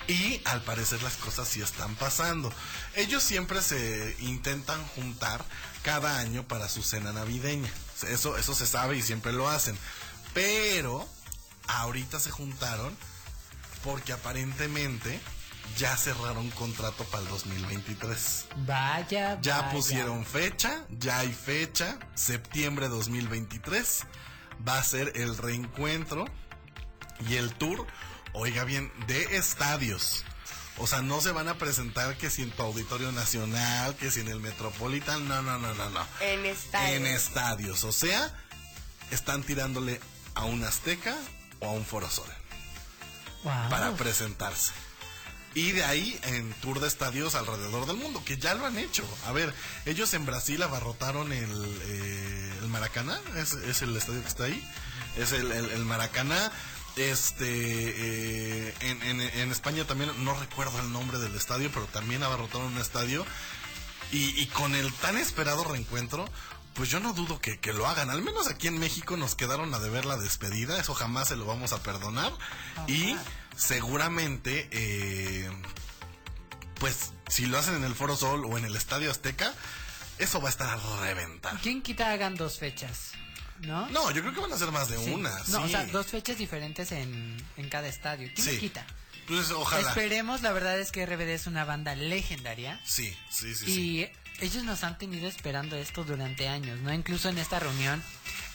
Y 0.08 0.42
al 0.46 0.62
parecer 0.62 1.02
las 1.02 1.16
cosas 1.16 1.48
sí 1.48 1.62
están 1.62 1.96
pasando. 1.96 2.54
Ellos 2.96 3.24
siempre 3.24 3.62
se 3.62 4.16
intentan 4.20 4.84
juntar 4.90 5.44
cada 5.82 6.20
año 6.20 6.48
para 6.48 6.70
su 6.70 6.84
cena 6.84 7.12
navideña. 7.12 7.72
Eso, 8.08 8.38
eso 8.38 8.54
se 8.54 8.68
sabe 8.68 8.98
y 8.98 9.02
siempre 9.02 9.34
lo 9.34 9.50
hacen. 9.50 9.76
Pero 10.34 11.08
ahorita 11.68 12.20
se 12.20 12.30
juntaron 12.30 12.96
porque 13.84 14.14
aparentemente 14.14 15.20
ya 15.78 15.96
cerraron 15.98 16.50
contrato 16.52 17.04
para 17.06 17.24
el 17.24 17.30
2023. 17.30 18.46
Vaya, 18.66 19.40
Ya 19.42 19.62
vaya. 19.62 19.72
pusieron 19.72 20.26
fecha, 20.26 20.84
ya 20.90 21.20
hay 21.20 21.34
fecha, 21.34 21.98
septiembre 22.16 22.88
2023 22.88 24.04
va 24.68 24.78
a 24.80 24.84
ser 24.84 25.12
el 25.16 25.38
reencuentro 25.38 26.26
y 27.28 27.36
el 27.36 27.54
tour, 27.56 27.86
oiga 28.34 28.64
bien, 28.64 28.92
de 29.08 29.38
estadios. 29.38 30.24
O 30.78 30.88
sea, 30.88 31.02
no 31.02 31.22
se 31.22 31.32
van 31.32 31.48
a 31.48 31.58
presentar 31.58 32.18
que 32.18 32.30
si 32.30 32.42
en 32.42 32.52
tu 32.52 32.62
auditorio 32.64 33.12
nacional, 33.14 33.96
que 33.96 34.12
si 34.12 34.20
en 34.22 34.28
el 34.28 34.40
Metropolitan, 34.42 35.26
no, 35.28 35.42
no, 35.42 35.58
no, 35.58 35.74
no, 35.74 35.90
no. 35.90 36.08
En 36.20 36.46
esta. 36.46 36.92
En 36.92 37.06
estadios, 37.06 37.84
o 37.86 37.92
sea, 37.94 38.34
están 39.12 39.44
tirándole 39.44 40.02
a 40.36 40.44
un 40.46 40.64
Azteca 40.66 41.16
o 41.62 41.68
a 41.70 41.72
un 41.72 41.86
Foro 41.86 42.10
Sol 42.10 42.28
Guau. 43.44 43.70
para 43.70 43.94
presentarse. 43.96 44.74
Y 45.56 45.72
de 45.72 45.84
ahí 45.86 46.20
en 46.24 46.52
tour 46.56 46.80
de 46.82 46.88
estadios 46.88 47.34
alrededor 47.34 47.86
del 47.88 47.96
mundo, 47.98 48.22
que 48.26 48.38
ya 48.38 48.54
lo 48.56 48.66
han 48.66 48.78
hecho. 48.78 49.04
A 49.26 49.32
ver, 49.32 49.54
ellos 49.86 50.14
en 50.14 50.26
Brasil 50.26 50.62
abarrotaron 50.62 51.32
el, 51.32 51.80
eh, 51.86 52.54
el 52.62 52.68
Maracaná, 52.68 53.18
es, 53.38 53.54
es 53.54 53.82
el 53.82 53.96
estadio 53.96 54.22
que 54.22 54.28
está 54.28 54.44
ahí, 54.44 54.70
es 55.18 55.32
el, 55.32 55.52
el- 55.52 55.86
Maracaná. 55.86 56.52
Este, 56.98 57.46
eh, 57.48 58.74
en, 58.82 59.22
en- 59.22 59.52
España 59.52 59.86
también, 59.86 60.12
no 60.24 60.38
recuerdo 60.40 60.80
el 60.80 60.92
nombre 60.92 61.20
del 61.20 61.36
estadio, 61.36 61.70
pero 61.74 61.86
también 61.88 62.24
abarrotaron 62.24 62.74
un 62.74 62.78
estadio. 62.78 63.26
Y, 64.12 64.40
y 64.40 64.48
con 64.48 64.76
el 64.76 64.94
tan 64.94 65.18
esperado 65.18 65.64
reencuentro, 65.64 66.30
pues 66.74 66.90
yo 66.90 67.00
no 67.00 67.14
dudo 67.14 67.40
que 67.40 67.60
lo 67.74 67.88
hagan. 67.88 68.10
Al 68.10 68.22
menos 68.22 68.48
aquí 68.48 68.68
en 68.68 68.78
México 68.78 69.16
nos 69.18 69.36
quedaron 69.36 69.74
a 69.74 69.80
deber 69.80 70.06
la 70.06 70.18
despedida, 70.18 70.80
eso 70.80 70.94
jamás 70.94 71.30
se 71.30 71.36
lo 71.38 71.46
vamos 71.46 71.72
a 71.74 71.82
perdonar. 71.82 72.32
Y 72.88 73.16
seguramente, 73.58 74.68
eh, 74.72 75.50
pues 76.80 77.12
si 77.28 77.46
lo 77.46 77.58
hacen 77.58 77.76
en 77.76 77.84
el 77.84 77.96
Foro 77.96 78.16
Sol 78.16 78.46
o 78.46 78.58
en 78.58 78.66
el 78.66 78.76
Estadio 78.76 79.10
Azteca, 79.12 79.54
eso 80.18 80.42
va 80.42 80.50
a 80.50 80.52
estar 80.52 80.70
a 80.70 81.02
reventar. 81.02 81.60
¿Quién 81.62 81.82
quita 81.82 82.12
hagan 82.12 82.36
dos 82.36 82.60
fechas? 82.60 83.12
¿No? 83.62 83.88
No, 83.90 84.12
yo 84.12 84.22
creo 84.22 84.34
que 84.34 84.42
van 84.42 84.52
a 84.52 84.58
ser 84.58 84.72
más 84.72 84.90
de 84.90 84.98
Sí. 84.98 85.12
una. 85.12 85.32
No, 85.48 85.64
o 85.64 85.68
sea, 85.68 85.86
dos 85.86 86.08
fechas 86.08 86.38
diferentes 86.38 86.92
en, 86.92 87.38
en 87.58 87.70
cada 87.70 87.88
estadio. 87.88 88.30
¿Quién 88.36 88.48
Sí. 88.48 88.58
quita? 88.60 88.86
Pues 89.28 89.50
ojalá. 89.52 89.88
Esperemos, 89.90 90.42
la 90.42 90.52
verdad 90.52 90.78
es 90.80 90.92
que 90.92 91.06
RBD 91.06 91.30
es 91.34 91.48
una 91.48 91.64
banda 91.66 91.96
legendaria. 91.96 92.80
Sí, 92.86 93.18
sí, 93.30 93.56
sí, 93.56 93.72
y 93.72 94.10
ellos 94.46 94.64
nos 94.64 94.84
han 94.84 94.98
tenido 94.98 95.28
esperando 95.28 95.78
esto 95.78 96.04
durante 96.04 96.48
años, 96.48 96.80
¿no? 96.82 96.94
Incluso 96.94 97.30
en 97.30 97.38
esta 97.40 97.60
reunión, 97.60 98.04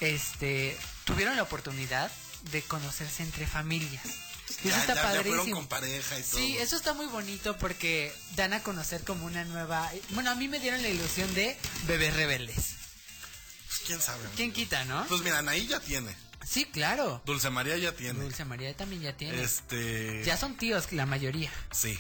este, 0.01 0.77
tuvieron 1.05 1.35
la 1.35 1.43
oportunidad 1.43 2.11
de 2.53 2.63
conocerse 2.63 3.23
entre 3.23 3.47
familias. 3.47 4.05
Y 4.63 4.69
eso 4.69 4.77
Ya, 4.77 4.81
está 4.83 4.95
ya- 4.95 5.03
ya 5.03 5.03
fueron 5.23 5.25
padrísimo. 5.39 5.57
con 5.57 5.67
pareja 5.69 6.19
y 6.19 6.23
todo. 6.23 6.39
Sí, 6.41 6.57
eso 6.59 6.77
está 6.77 6.93
muy 6.95 7.07
bonito 7.07 7.57
porque 7.59 8.13
dan 8.37 8.53
a 8.53 8.63
conocer 8.63 9.03
como 9.05 9.25
una 9.27 9.45
nueva... 9.45 9.91
Bueno, 10.11 10.31
a 10.31 10.35
mí 10.35 10.49
me 10.49 10.59
dieron 10.61 10.83
la 10.83 10.89
ilusión 10.89 11.33
de 11.35 11.57
bebés 11.87 12.15
rebeldes. 12.15 12.75
Pues, 13.69 13.81
quién 13.87 14.01
sabe. 14.01 14.23
¿Quién 14.37 14.53
quita, 14.53 14.85
no? 14.85 15.07
Pues 15.07 15.23
mira, 15.23 15.39
Anaí 15.39 15.67
ya 15.67 15.81
tiene. 15.81 16.15
Sí, 16.47 16.65
claro. 16.67 17.23
Dulce 17.27 17.51
María 17.51 17.77
ya 17.77 17.93
tiene. 17.93 18.21
Dulce 18.21 18.45
María 18.45 18.75
también 18.77 19.03
ya 19.03 19.17
tiene. 19.17 19.43
Este. 19.43 20.23
Ya 20.25 20.37
son 20.37 20.57
tíos 20.57 20.93
la 20.93 21.07
mayoría. 21.07 21.51
Sí. 21.71 21.99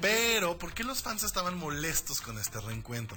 Pero, 0.00 0.58
¿por 0.58 0.74
qué 0.74 0.84
los 0.84 1.02
fans 1.02 1.22
estaban 1.22 1.56
molestos 1.56 2.20
con 2.20 2.38
este 2.38 2.60
reencuentro? 2.60 3.16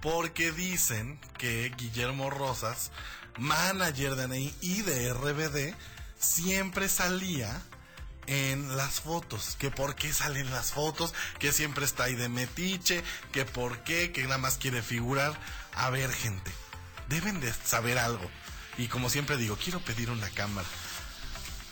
Porque 0.00 0.52
dicen 0.52 1.18
que 1.38 1.72
Guillermo 1.76 2.30
Rosas, 2.30 2.90
manager 3.38 4.14
de 4.16 4.24
Anaí 4.24 4.54
y 4.60 4.82
de 4.82 5.12
RBD, 5.12 5.74
siempre 6.18 6.88
salía 6.88 7.60
en 8.26 8.76
las 8.76 9.00
fotos. 9.00 9.56
Que 9.58 9.70
por 9.70 9.94
qué 9.94 10.12
salen 10.12 10.50
las 10.50 10.72
fotos, 10.72 11.14
que 11.38 11.52
siempre 11.52 11.84
está 11.84 12.04
ahí 12.04 12.14
de 12.14 12.28
metiche, 12.28 13.02
que 13.32 13.44
por 13.44 13.82
qué, 13.84 14.12
que 14.12 14.22
nada 14.24 14.38
más 14.38 14.56
quiere 14.58 14.82
figurar. 14.82 15.38
A 15.74 15.90
ver, 15.90 16.12
gente, 16.12 16.50
deben 17.08 17.40
de 17.40 17.52
saber 17.52 17.98
algo. 17.98 18.30
Y 18.78 18.88
como 18.88 19.10
siempre 19.10 19.36
digo, 19.36 19.56
quiero 19.56 19.80
pedir 19.80 20.10
una 20.10 20.30
cámara. 20.30 20.66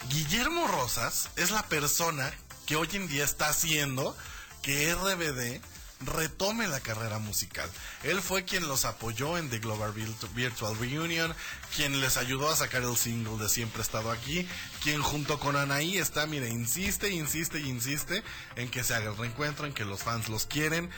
Guillermo 0.09 0.67
Rosas 0.67 1.29
es 1.37 1.51
la 1.51 1.63
persona 1.69 2.33
que 2.67 2.77
hoy 2.77 2.89
en 2.93 3.09
día 3.09 3.25
está 3.25 3.49
haciendo 3.49 4.17
que 4.63 4.95
RBD 4.95 5.61
retome 6.07 6.69
la 6.69 6.81
carrera 6.81 7.19
musical. 7.19 7.69
Él 8.03 8.21
fue 8.21 8.45
quien 8.45 8.67
los 8.69 8.85
apoyó 8.85 9.39
en 9.39 9.51
The 9.51 9.59
Global 9.59 9.93
Virtu- 9.95 10.33
Virtual 10.35 10.77
Reunion, 10.79 11.35
quien 11.77 12.01
les 12.01 12.17
ayudó 12.17 12.51
a 12.51 12.57
sacar 12.57 12.83
el 12.83 12.97
single 12.97 13.39
de 13.43 13.49
Siempre 13.49 13.81
he 13.81 13.83
estado 13.83 14.11
aquí, 14.11 14.47
quien 14.83 15.03
junto 15.03 15.39
con 15.39 15.57
Anaí 15.57 15.99
está, 15.99 16.27
mire, 16.27 16.49
insiste, 16.49 17.11
insiste 17.11 17.61
y 17.61 17.69
insiste 17.69 18.23
en 18.57 18.71
que 18.71 18.85
se 18.85 18.95
haga 18.95 19.11
el 19.11 19.17
reencuentro, 19.17 19.67
en 19.67 19.73
que 19.75 19.85
los 19.85 20.03
fans 20.03 20.29
los 20.29 20.47
quieren. 20.47 20.91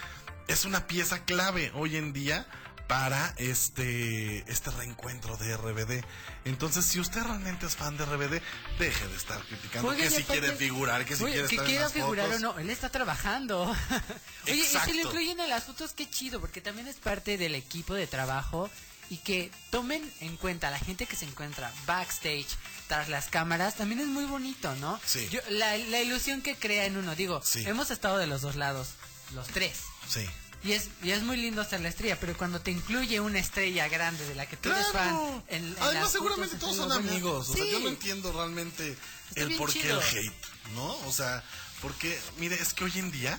Es 0.48 0.64
una 0.64 0.86
pieza 0.86 1.24
clave 1.24 1.72
hoy 1.74 1.96
en 1.96 2.12
día 2.12 2.46
para 2.86 3.32
este 3.38 4.44
este 4.50 4.70
reencuentro 4.70 5.36
de 5.36 5.56
RBD. 5.56 6.04
Entonces, 6.44 6.84
si 6.84 7.00
usted 7.00 7.22
realmente 7.22 7.66
es 7.66 7.76
fan 7.76 7.96
de 7.96 8.04
RBD, 8.04 8.42
deje 8.78 9.08
de 9.08 9.16
estar 9.16 9.40
criticando 9.46 9.88
Oigan, 9.88 10.08
que 10.08 10.14
si 10.16 10.22
quiere 10.24 10.52
figurar, 10.52 11.04
que 11.04 11.16
si 11.16 11.24
Oye, 11.24 11.32
quiere 11.34 11.48
que 11.48 11.54
estar 11.54 11.64
en 11.66 11.70
quiera 11.70 11.84
las 11.84 11.92
figurar 11.92 12.26
fotos. 12.26 12.42
o 12.42 12.52
no, 12.54 12.58
él 12.58 12.70
está 12.70 12.90
trabajando. 12.90 13.64
Oye, 14.44 14.54
y 14.56 14.60
si 14.60 14.76
Exacto. 14.76 14.92
lo 14.94 15.00
incluyen 15.00 15.40
en 15.40 15.48
las 15.50 15.64
fotos, 15.64 15.92
qué 15.92 16.08
chido, 16.08 16.40
porque 16.40 16.60
también 16.60 16.86
es 16.86 16.96
parte 16.96 17.38
del 17.38 17.54
equipo 17.54 17.94
de 17.94 18.06
trabajo 18.06 18.70
y 19.10 19.18
que 19.18 19.50
tomen 19.70 20.10
en 20.20 20.36
cuenta 20.36 20.68
a 20.68 20.70
la 20.70 20.78
gente 20.78 21.06
que 21.06 21.16
se 21.16 21.24
encuentra 21.26 21.72
backstage, 21.86 22.46
tras 22.88 23.08
las 23.08 23.28
cámaras, 23.28 23.76
también 23.76 24.00
es 24.00 24.06
muy 24.06 24.24
bonito, 24.26 24.74
¿no? 24.76 25.00
Sí. 25.06 25.26
Yo- 25.30 25.40
la, 25.48 25.76
la 25.78 26.00
ilusión 26.02 26.42
que 26.42 26.54
crea 26.56 26.84
en 26.84 26.96
uno, 26.98 27.14
digo, 27.14 27.40
Sí. 27.42 27.64
hemos 27.66 27.90
estado 27.90 28.18
de 28.18 28.26
los 28.26 28.42
dos 28.42 28.56
lados, 28.56 28.90
los 29.34 29.46
tres. 29.48 29.80
Sí. 30.08 30.26
Y 30.64 30.72
es, 30.72 30.88
y 31.02 31.10
es 31.10 31.22
muy 31.22 31.36
lindo 31.36 31.62
ser 31.64 31.80
la 31.80 31.90
estrella, 31.90 32.18
pero 32.18 32.36
cuando 32.36 32.60
te 32.60 32.70
incluye 32.70 33.20
una 33.20 33.38
estrella 33.38 33.86
grande 33.88 34.26
de 34.26 34.34
la 34.34 34.46
que 34.46 34.56
tú 34.56 34.70
eres 34.70 34.86
fan. 34.92 35.10
Claro. 35.10 35.44
en- 35.48 35.64
en 35.66 35.76
Además, 35.78 36.10
seguramente 36.10 36.56
todos 36.56 36.76
son 36.76 36.90
amigos. 36.90 37.50
O 37.50 37.54
sea, 37.54 37.64
Sí. 37.64 37.70
yo 37.70 37.80
no 37.80 37.88
entiendo 37.90 38.32
realmente 38.32 38.96
Está 39.28 39.42
el 39.42 39.56
por 39.56 39.70
qué 39.72 39.90
el 39.90 39.98
hate, 40.00 40.32
¿no? 40.74 40.96
O 41.06 41.12
sea, 41.12 41.44
porque, 41.82 42.18
mire, 42.38 42.54
es 42.60 42.72
que 42.72 42.84
hoy 42.84 42.92
en 42.96 43.10
día 43.10 43.38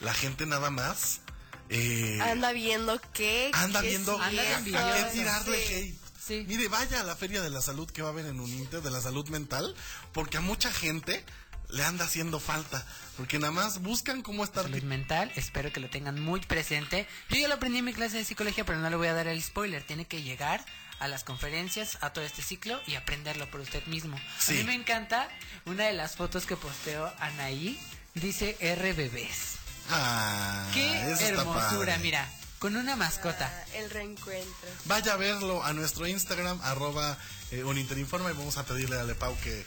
la 0.00 0.14
gente 0.14 0.46
nada 0.46 0.70
más 0.70 1.20
eh, 1.70 2.18
Anda 2.22 2.52
viendo 2.52 3.00
qué. 3.12 3.50
anda 3.54 3.80
qué 3.80 3.88
viendo 3.88 4.20
Anda 4.20 4.42
a, 4.42 4.64
qué 4.64 5.10
tirarle 5.12 5.66
Sí. 5.66 5.74
hate. 5.74 5.94
Sí. 6.26 6.44
Mire, 6.48 6.68
vaya 6.68 7.00
a 7.00 7.04
la 7.04 7.16
feria 7.16 7.42
de 7.42 7.50
la 7.50 7.60
salud 7.60 7.90
que 7.90 8.00
va 8.00 8.08
a 8.08 8.12
haber 8.12 8.24
en 8.24 8.40
un 8.40 8.48
Inter 8.50 8.80
de 8.80 8.90
la 8.90 9.02
salud 9.02 9.28
mental, 9.28 9.74
porque 10.14 10.38
a 10.38 10.40
mucha 10.40 10.72
gente 10.72 11.22
le 11.74 11.84
anda 11.84 12.04
haciendo 12.04 12.40
falta, 12.40 12.84
porque 13.16 13.38
nada 13.38 13.52
más 13.52 13.82
buscan 13.82 14.22
cómo 14.22 14.44
estar 14.44 14.64
salud 14.64 14.82
mental, 14.82 15.30
espero 15.36 15.72
que 15.72 15.80
lo 15.80 15.90
tengan 15.90 16.20
muy 16.20 16.40
presente. 16.40 17.06
Yo 17.30 17.36
ya 17.36 17.48
lo 17.48 17.54
aprendí 17.54 17.78
en 17.78 17.84
mi 17.84 17.92
clase 17.92 18.16
de 18.18 18.24
psicología, 18.24 18.64
pero 18.64 18.78
no 18.78 18.88
le 18.90 18.96
voy 18.96 19.08
a 19.08 19.14
dar 19.14 19.26
el 19.26 19.42
spoiler. 19.42 19.82
Tiene 19.82 20.06
que 20.06 20.22
llegar 20.22 20.64
a 21.00 21.08
las 21.08 21.24
conferencias, 21.24 21.98
a 22.00 22.12
todo 22.12 22.24
este 22.24 22.42
ciclo 22.42 22.80
y 22.86 22.94
aprenderlo 22.94 23.50
por 23.50 23.60
usted 23.60 23.84
mismo. 23.86 24.16
Sí. 24.38 24.54
A 24.54 24.58
mí 24.58 24.64
me 24.64 24.74
encanta 24.74 25.28
una 25.66 25.84
de 25.84 25.92
las 25.92 26.16
fotos 26.16 26.46
que 26.46 26.56
posteó 26.56 27.12
Anaí, 27.18 27.78
dice 28.14 28.56
RBBs. 28.60 29.58
Ah, 29.90 30.70
Qué 30.72 31.10
eso 31.12 31.24
hermosura, 31.26 31.92
padre. 31.92 31.98
mira, 31.98 32.28
con 32.58 32.76
una 32.76 32.96
mascota. 32.96 33.50
Ah, 33.52 33.76
El 33.76 33.90
reencuentro. 33.90 34.68
Vaya 34.86 35.12
a 35.14 35.16
verlo 35.16 35.62
a 35.64 35.72
nuestro 35.72 36.06
Instagram, 36.06 36.60
arroba 36.62 37.18
eh, 37.50 37.64
Uninterinforma, 37.64 38.30
y 38.30 38.34
vamos 38.34 38.56
a 38.56 38.64
pedirle 38.64 38.98
a 38.98 39.04
Lepau 39.04 39.36
que, 39.40 39.66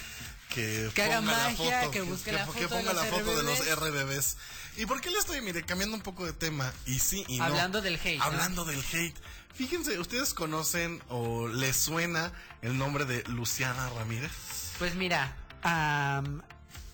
que, 0.57 0.91
Que 0.93 1.03
haga 1.03 1.19
ponga 1.19 1.31
la 1.31 1.43
magia, 1.49 1.79
foto, 1.81 1.91
que 1.91 2.01
busque 2.01 2.31
la 2.31 2.45
foto 2.45 2.57
que 2.57 2.63
de 2.65 2.67
ponga 2.69 2.93
los 2.93 3.03
la 3.03 3.09
foto 3.11 3.35
de 3.35 3.43
los 3.43 3.59
RBBs. 3.79 4.37
¿Y 4.77 4.85
por 4.85 5.01
qué 5.01 5.09
le 5.11 5.17
estoy, 5.19 5.41
mire, 5.41 5.63
cambiando 5.63 5.95
un 5.95 6.01
poco 6.01 6.25
de 6.25 6.33
tema? 6.33 6.71
Y 6.85 6.99
sí, 6.99 7.23
y 7.27 7.37
no. 7.37 7.43
Hablando 7.45 7.81
del 7.81 7.95
hate, 7.95 8.17
¿no? 8.17 8.23
Hablando 8.25 8.65
del 8.65 8.83
hate. 8.91 9.15
Fíjense, 9.53 9.97
¿ustedes 9.99 10.33
conocen 10.33 11.01
o 11.09 11.47
les 11.47 11.75
suena 11.77 12.31
el 12.61 12.77
nombre 12.77 13.05
de 13.05 13.23
Luciana 13.25 13.89
Ramírez? 13.91 14.31
Pues 14.79 14.93
mira, 14.95 15.35
am, 15.63 16.41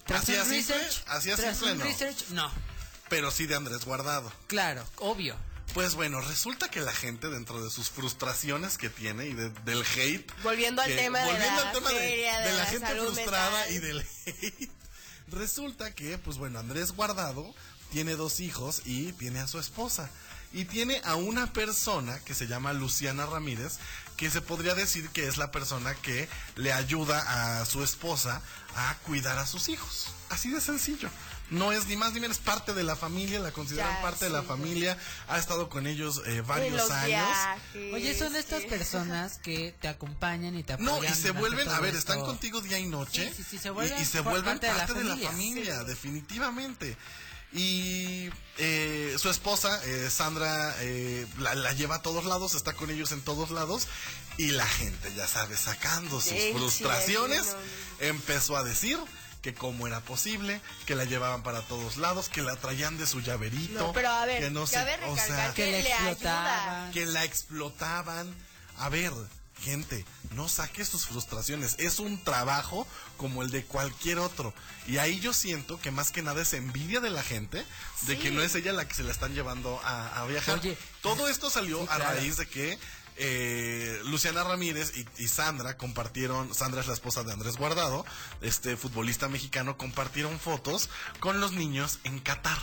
tras 0.06 0.24
¿Así 0.24 0.34
un 0.34 0.46
simple? 0.46 0.78
research, 0.78 1.04
¿Así 1.08 1.32
a 1.32 1.36
tras 1.36 1.58
simple 1.58 1.74
un 1.74 1.80
no? 1.80 1.86
research, 1.86 2.30
no, 2.30 2.52
Pero 3.10 3.32
sí 3.32 3.46
de 3.48 3.56
Andrés 3.56 3.84
Guardado. 3.86 4.32
claro, 4.48 4.86
obvio. 4.98 5.36
Pues 5.74 5.96
bueno, 5.96 6.22
resulta 6.22 6.70
que 6.70 6.82
la 6.82 6.94
gente 6.94 7.30
dentro 7.30 7.64
de 7.64 7.72
sus 7.72 7.90
frustraciones 7.90 8.78
que 8.78 8.90
tiene 8.90 9.26
y 9.26 9.34
de- 9.34 9.50
del 9.50 9.84
hate. 9.96 10.32
Volviendo 10.44 10.82
al 10.84 10.96
tema 10.96 11.20
de 11.20 11.34
la 11.40 11.58
al 11.58 11.72
tema 11.74 11.90
de, 11.90 11.98
feria, 11.98 12.40
de 12.40 12.46
de 12.46 12.52
la 12.52 12.58
la 12.58 12.66
gente 12.68 12.88
frustrada 12.96 13.60
mental. 13.66 13.74
y 13.74 13.80
del 13.80 14.00
hate. 14.26 14.70
Resulta 15.32 15.96
que, 15.96 16.18
pues 16.20 16.38
bueno, 16.38 16.60
Andrés 16.60 16.92
Guardado 16.92 17.56
tiene 17.92 18.16
dos 18.16 18.40
hijos 18.40 18.84
y 18.86 19.14
tiene 19.14 19.40
a 19.40 19.48
su 19.48 19.58
esposa. 19.60 20.10
Y 20.56 20.66
tiene 20.66 21.02
a 21.06 21.16
una 21.16 21.52
persona 21.52 22.20
que 22.20 22.36
se 22.36 22.46
llama 22.46 22.74
Luciana 22.74 23.26
Ramírez, 23.26 23.80
que 24.18 24.30
se 24.30 24.42
podría 24.42 24.76
decir 24.76 25.10
que 25.10 25.28
es 25.28 25.38
la 25.38 25.50
persona 25.52 25.96
que 25.96 26.30
le 26.56 26.72
ayuda 26.72 27.62
a 27.62 27.66
su 27.66 27.84
esposa 27.84 28.44
a 28.76 28.96
cuidar 29.08 29.40
a 29.40 29.48
sus 29.48 29.70
hijos. 29.70 30.10
Así 30.30 30.52
de 30.52 30.62
sencillo. 30.62 31.10
No 31.54 31.72
es 31.72 31.86
ni 31.88 31.96
más 31.96 32.14
ni 32.14 32.20
menos 32.20 32.38
parte 32.40 32.74
de 32.74 32.84
la 32.84 32.96
familia, 32.96 33.40
la 33.40 33.52
consideran 33.52 33.96
Ya, 33.96 34.02
parte 34.02 34.26
de 34.26 34.32
la 34.32 34.42
sí. 34.42 34.48
familia, 34.48 34.98
ha 35.28 35.38
estado 35.38 35.70
con 35.70 35.88
ellos 35.88 36.22
eh, 36.26 36.42
varios 36.42 36.74
los 36.74 36.92
años. 36.92 37.08
viajes, 37.08 37.94
Oye, 37.94 38.18
son 38.18 38.36
estas 38.36 38.64
sí. 38.64 38.68
personas 38.68 39.38
que 39.44 39.74
te 39.80 39.88
acompañan 39.88 40.58
y 40.58 40.64
te 40.64 40.74
apoyan. 40.74 40.96
No, 40.96 41.04
y 41.04 41.10
se 41.14 41.32
vuelven, 41.32 41.70
a 41.70 41.80
ver, 41.80 41.96
están 41.96 42.18
esto. 42.18 42.28
contigo 42.28 42.62
día 42.62 42.80
y 42.80 42.88
noche. 42.88 43.30
Sí, 43.30 43.44
sí, 43.44 43.46
sí, 43.52 43.58
se 43.60 43.68
y- 43.68 43.72
vuelven 43.72 44.02
y, 44.02 44.06
se 44.06 44.20
vuelven 44.22 44.60
parte 44.60 44.66
de 44.68 44.72
la 44.74 44.78
parte 44.80 44.94
de 44.96 45.04
la 45.04 45.10
familia. 45.12 45.30
familia, 45.32 45.84
definitivamente. 45.84 46.98
Y 47.56 48.30
eh, 48.58 49.16
su 49.20 49.30
esposa, 49.30 49.80
eh, 49.86 50.10
Sandra, 50.10 50.76
eh, 50.80 51.28
la, 51.38 51.54
la 51.54 51.72
lleva 51.74 51.96
a 51.98 52.02
todos 52.02 52.26
lados, 52.26 52.56
está 52.56 52.74
con 52.74 52.90
ellos 52.90 53.12
en 53.12 53.22
todos 53.22 53.52
lados. 53.52 53.88
Y 54.38 54.48
la 54.48 54.66
gente, 54.66 55.14
ya 55.16 55.28
sabes, 55.28 55.60
sacando 55.60 56.20
sus 56.20 56.34
frustraciones, 56.54 57.56
empezó 58.00 58.58
a 58.58 58.64
decir 58.64 58.98
que 59.44 59.54
cómo 59.54 59.86
era 59.86 60.00
posible, 60.00 60.60
que 60.88 60.96
la 60.96 61.04
llevaban 61.04 61.44
para 61.44 61.62
todos 61.62 61.98
lados, 61.98 62.30
que 62.30 62.42
la 62.42 62.56
traían 62.56 62.98
de 62.98 63.06
su 63.06 63.20
llaverito. 63.22 63.78
No, 63.78 63.92
pero 63.94 64.10
a 64.10 64.26
ver, 64.26 64.42
que 64.42 64.50
no 64.50 64.62
o 64.64 64.68
sea, 64.68 64.86
Que 65.54 65.64
que, 65.66 65.72
le 65.72 65.80
explotaban. 65.82 66.92
que 66.94 67.06
la 67.06 67.24
explotaban. 67.26 68.34
A 68.78 68.88
ver, 68.90 69.12
gente, 69.62 70.06
no 70.32 70.48
saque 70.48 70.86
sus 70.86 71.06
frustraciones. 71.08 71.76
Es 71.78 72.00
un 72.00 72.24
trabajo 72.24 72.88
como 73.18 73.44
el 73.44 73.52
de 73.52 73.66
cualquier 73.66 74.18
otro. 74.20 74.54
Y 74.88 74.98
ahí 74.98 75.20
yo 75.20 75.34
siento 75.34 75.80
que 75.80 75.92
más 75.92 76.12
que 76.12 76.22
nada 76.22 76.42
es 76.42 76.54
envidia 76.54 77.02
de 77.02 77.10
la 77.10 77.22
gente, 77.22 77.66
de 78.04 78.16
Sí. 78.16 78.18
que 78.22 78.32
no 78.32 78.42
es 78.42 78.56
ella 78.56 78.72
la 78.72 78.88
que 78.88 78.94
se 78.96 79.04
la 79.04 79.12
están 79.12 79.34
llevando 79.36 79.80
a, 79.84 80.22
a 80.22 80.26
viajar. 80.26 80.58
Oye, 80.60 80.78
Todo 81.02 81.28
esto 81.28 81.50
salió 81.50 81.80
sí, 81.82 81.88
a 81.92 81.96
claro. 81.98 82.16
raíz 82.16 82.38
de 82.38 82.48
que 82.48 82.80
eh, 83.18 84.00
Luciana 84.06 84.44
Ramírez 84.44 84.94
y, 84.96 85.24
y 85.24 85.28
Sandra 85.28 85.78
compartieron, 85.78 86.54
Sandra 86.54 86.82
es 86.82 86.88
la 86.88 86.94
esposa 86.94 87.24
de 87.24 87.34
Andrés 87.34 87.58
Guardado, 87.58 88.06
este 88.42 88.78
futbolista 88.78 89.30
mexicano, 89.30 89.78
compartieron 89.78 90.40
fotos 90.40 90.90
con 91.20 91.40
los 91.40 91.52
niños 91.54 92.00
en 92.04 92.20
Qatar. 92.20 92.60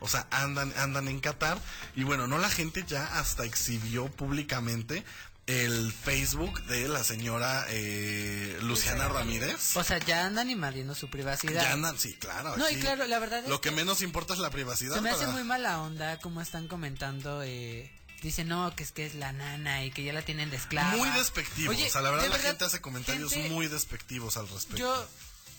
O 0.00 0.08
sea, 0.08 0.26
andan, 0.30 0.72
andan 0.76 1.08
en 1.08 1.18
Qatar. 1.20 1.58
Y 1.96 2.04
bueno, 2.04 2.26
no 2.28 2.38
la 2.38 2.50
gente 2.50 2.84
ya 2.86 3.18
hasta 3.18 3.44
exhibió 3.44 4.06
públicamente 4.08 5.04
el 5.48 5.92
Facebook 5.92 6.62
de 6.66 6.88
la 6.88 7.02
señora 7.02 7.64
eh, 7.70 8.58
Luciana 8.62 9.08
Ramírez. 9.08 9.76
O 9.76 9.82
sea, 9.82 9.98
ya 9.98 10.26
andan 10.26 10.50
invadiendo 10.50 10.94
su 10.94 11.08
privacidad. 11.08 11.62
Ya 11.62 11.72
andan, 11.72 11.98
sí, 11.98 12.14
claro. 12.14 12.56
No, 12.58 12.68
y 12.70 12.76
claro, 12.76 13.06
la 13.06 13.18
verdad 13.18 13.40
es 13.40 13.48
Lo 13.48 13.60
que 13.60 13.70
que 13.70 13.74
menos 13.76 14.02
importa 14.02 14.34
es 14.34 14.40
la 14.40 14.50
privacidad. 14.50 14.94
Se 14.94 15.00
me 15.00 15.10
hace 15.10 15.20
para- 15.20 15.32
muy 15.32 15.44
mala 15.44 15.80
onda 15.80 16.20
como 16.20 16.42
están 16.42 16.68
comentando. 16.68 17.42
Eh, 17.42 17.90
dicen, 18.22 18.48
no, 18.48 18.74
que 18.74 18.82
es 18.82 18.92
que 18.92 19.06
es 19.06 19.14
la 19.14 19.32
nana 19.32 19.84
y 19.84 19.90
que 19.90 20.02
ya 20.02 20.12
la 20.12 20.22
tienen 20.22 20.50
de 20.50 20.56
esclava. 20.56 20.96
Muy 20.96 21.08
despectivos. 21.10 21.74
Oye, 21.74 21.86
o 21.86 21.90
sea, 21.90 22.00
la 22.02 22.10
verdad 22.10 22.24
de 22.24 22.30
la 22.30 22.38
gente 22.38 22.64
hace 22.64 22.80
comentarios 22.80 23.32
gente- 23.32 23.50
muy 23.50 23.68
despectivos 23.68 24.36
al 24.36 24.48
respecto. 24.48 24.76
Yo, 24.78 25.08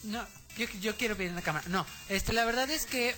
no, 0.04 0.26
yo, 0.58 0.67
yo 0.82 0.95
quiero 0.98 1.15
en 1.19 1.36
la 1.36 1.41
cámara. 1.41 1.65
No, 1.69 1.86
este, 2.10 2.34
la 2.34 2.45
verdad 2.45 2.69
es 2.69 2.86
que 2.86 3.15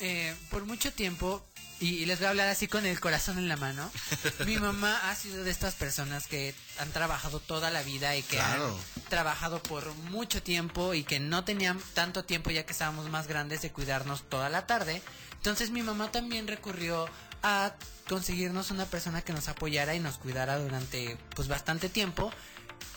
eh, 0.00 0.34
por 0.50 0.64
mucho 0.64 0.92
tiempo, 0.92 1.44
y, 1.80 1.88
y 1.96 2.06
les 2.06 2.18
voy 2.18 2.26
a 2.26 2.30
hablar 2.30 2.48
así 2.48 2.66
con 2.68 2.86
el 2.86 2.98
corazón 3.00 3.38
en 3.38 3.48
la 3.48 3.56
mano, 3.56 3.90
mi 4.46 4.56
mamá 4.58 5.10
ha 5.10 5.14
sido 5.16 5.42
de 5.44 5.50
estas 5.50 5.74
personas 5.74 6.26
que 6.28 6.54
han 6.78 6.90
trabajado 6.92 7.40
toda 7.40 7.70
la 7.70 7.82
vida 7.82 8.14
y 8.16 8.22
que 8.22 8.36
Claro. 8.36 8.78
han 8.96 9.02
trabajado 9.08 9.62
por 9.62 9.92
mucho 9.94 10.42
tiempo 10.42 10.94
y 10.94 11.02
que 11.04 11.18
no 11.20 11.44
tenían 11.44 11.80
tanto 11.94 12.24
tiempo 12.24 12.50
ya 12.50 12.64
que 12.64 12.72
estábamos 12.72 13.08
más 13.10 13.26
grandes 13.26 13.62
de 13.62 13.70
cuidarnos 13.72 14.28
toda 14.28 14.48
la 14.48 14.66
tarde. 14.66 15.02
Entonces 15.34 15.70
mi 15.70 15.82
mamá 15.82 16.10
también 16.10 16.48
recurrió 16.48 17.08
a 17.42 17.72
conseguirnos 18.08 18.70
una 18.70 18.86
persona 18.86 19.22
que 19.22 19.32
nos 19.32 19.48
apoyara 19.48 19.94
y 19.94 20.00
nos 20.00 20.18
cuidara 20.18 20.58
durante 20.58 21.16
pues 21.36 21.46
bastante 21.48 21.88
tiempo 21.88 22.32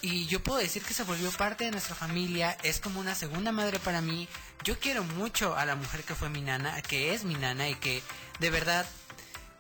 y 0.02 0.26
yo 0.28 0.42
puedo 0.42 0.58
decir 0.60 0.82
que 0.84 0.94
se 0.94 1.04
volvió 1.04 1.32
parte 1.32 1.66
de 1.66 1.72
nuestra 1.72 1.96
familia, 1.96 2.58
es 2.64 2.80
como 2.80 3.00
una 3.00 3.14
segunda 3.14 3.52
madre 3.52 3.78
para 3.80 4.02
mí. 4.02 4.28
Yo 4.64 4.80
quiero 4.80 5.04
mucho 5.04 5.56
a 5.56 5.66
la 5.66 5.76
mujer 5.76 6.04
que 6.04 6.16
fue 6.16 6.30
mi 6.30 6.42
nana, 6.42 6.82
que 6.82 7.14
es 7.14 7.24
mi 7.24 7.36
nana 7.36 7.70
y 7.70 7.76
que 7.76 8.02
de 8.40 8.50
verdad 8.50 8.86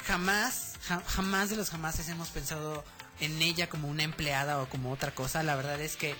jamás, 0.08 0.74
ja- 0.88 1.04
jamás 1.08 1.50
de 1.50 1.56
los 1.58 1.70
jamases 1.70 2.10
hemos 2.10 2.30
pensado 2.30 2.84
en 3.20 3.40
ella 3.42 3.70
como 3.70 3.88
una 3.88 4.04
empleada 4.04 4.60
o 4.62 4.70
como 4.70 4.92
otra 4.92 5.14
cosa. 5.14 5.44
La 5.44 5.56
verdad 5.56 5.80
es 5.80 5.96
que 5.96 6.16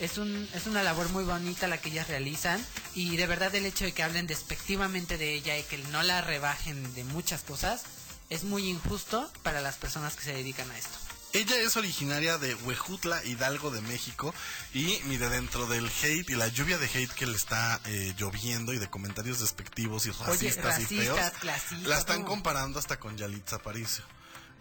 es, 0.00 0.16
un, 0.18 0.48
es 0.54 0.66
una 0.66 0.82
labor 0.82 1.08
muy 1.10 1.24
bonita 1.24 1.66
la 1.68 1.78
que 1.78 1.90
ellas 1.90 2.08
realizan 2.08 2.64
y 2.94 3.16
de 3.16 3.26
verdad 3.26 3.54
el 3.54 3.66
hecho 3.66 3.84
de 3.84 3.92
que 3.92 4.02
hablen 4.02 4.26
despectivamente 4.26 5.18
de 5.18 5.34
ella 5.34 5.56
y 5.58 5.62
que 5.64 5.78
no 5.78 6.02
la 6.02 6.20
rebajen 6.22 6.94
de 6.94 7.04
muchas 7.04 7.42
cosas 7.42 7.82
es 8.30 8.44
muy 8.44 8.68
injusto 8.68 9.30
para 9.42 9.60
las 9.60 9.76
personas 9.76 10.14
que 10.16 10.24
se 10.24 10.32
dedican 10.32 10.70
a 10.70 10.78
esto. 10.78 10.98
Ella 11.32 11.56
es 11.56 11.76
originaria 11.76 12.38
de 12.38 12.54
Huejutla, 12.54 13.22
Hidalgo 13.24 13.70
de 13.70 13.82
México. 13.82 14.34
Y 14.72 15.00
mire, 15.04 15.28
dentro 15.28 15.66
del 15.66 15.86
hate 16.02 16.30
y 16.30 16.34
la 16.34 16.48
lluvia 16.48 16.78
de 16.78 16.86
hate 16.86 17.10
que 17.12 17.26
le 17.26 17.36
está 17.36 17.78
eh, 17.84 18.14
lloviendo 18.16 18.72
y 18.72 18.78
de 18.78 18.88
comentarios 18.88 19.40
despectivos 19.40 20.06
y 20.06 20.12
racistas, 20.12 20.56
y 20.56 20.60
racistas, 20.60 21.04
feos, 21.04 21.18
la 21.88 21.98
están 21.98 22.22
comparando 22.24 22.78
hasta 22.78 22.98
con 22.98 23.18
Yalitza 23.18 23.56
Aparicio. 23.56 24.04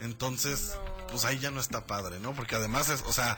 Entonces, 0.01 0.73
pues 1.09 1.23
ahí 1.23 1.39
ya 1.39 1.51
no 1.51 1.61
está 1.61 1.85
padre, 1.87 2.19
¿no? 2.19 2.33
Porque 2.33 2.55
además 2.55 2.89
es, 2.89 3.01
o 3.03 3.13
sea, 3.13 3.37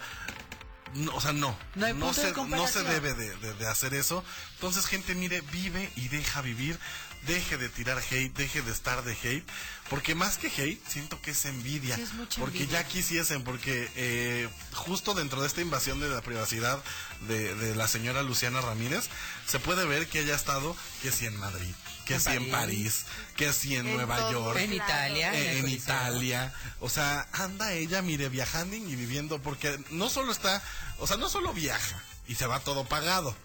no, 0.95 1.13
o 1.15 1.21
sea, 1.21 1.33
no. 1.33 1.55
No 1.93 2.07
se, 2.21 2.31
no 2.57 2.67
se 2.67 2.79
debe 2.93 3.13
de, 3.13 3.35
de- 3.37 3.53
de 3.53 3.67
hacer 3.67 3.93
eso. 3.93 4.23
Entonces, 4.55 4.87
gente, 4.87 5.13
mire, 5.13 5.41
vive 5.41 5.91
y 5.95 6.07
deja 6.07 6.41
vivir. 6.41 6.79
Deje 7.27 7.57
de 7.57 7.69
tirar 7.69 7.97
hate, 7.99 8.33
deje 8.35 8.61
de 8.61 8.71
estar 8.71 9.03
de 9.03 9.11
hate. 9.13 9.45
Porque 9.89 10.15
más 10.15 10.37
que 10.37 10.47
hate, 10.47 10.81
siento 10.87 11.21
que 11.21 11.31
es 11.31 11.45
envidia. 11.45 11.95
Sí, 11.95 12.01
es 12.01 12.13
mucha 12.13 12.39
porque 12.41 12.59
envidia. 12.63 12.81
ya 12.81 12.87
quisiesen, 12.87 13.43
porque 13.43 13.89
eh, 13.95 14.49
justo 14.73 15.13
dentro 15.13 15.41
de 15.41 15.47
esta 15.47 15.61
invasión 15.61 15.99
de 15.99 16.09
la 16.09 16.21
privacidad 16.21 16.81
de, 17.27 17.53
de 17.55 17.75
la 17.75 17.87
señora 17.87 18.23
Luciana 18.23 18.61
Ramírez, 18.61 19.09
se 19.45 19.59
puede 19.59 19.85
ver 19.85 20.07
que 20.07 20.21
ella 20.21 20.33
ha 20.33 20.37
estado, 20.37 20.75
que 21.01 21.11
si 21.11 21.25
en 21.25 21.37
Madrid, 21.37 21.73
que 22.05 22.15
En 22.15 22.21
si 22.21 22.29
en 22.31 22.49
París. 22.51 23.05
Que 23.35 23.51
si 23.53 23.75
en, 23.75 23.87
En 23.87 23.95
Nueva 23.97 24.17
todo. 24.17 24.31
York, 24.31 24.59
En 24.59 24.73
Italia, 24.73 25.33
eh, 25.33 25.59
en. 25.59 25.69
Italia. 25.69 26.53
O 26.79 26.89
sea, 26.89 27.27
anda 27.33 27.73
ella, 27.73 28.01
mire, 28.01 28.29
viajando 28.29 28.75
y 28.75 28.95
viviendo, 28.95 29.41
porque 29.41 29.77
no 29.91 30.09
solo 30.09 30.31
está, 30.31 30.61
o 30.99 31.07
sea, 31.07 31.17
no 31.17 31.29
solo 31.29 31.53
viaja 31.53 32.01
y 32.27 32.35
se 32.35 32.45
va 32.47 32.59
todo 32.61 32.85
pagado, 32.85 33.35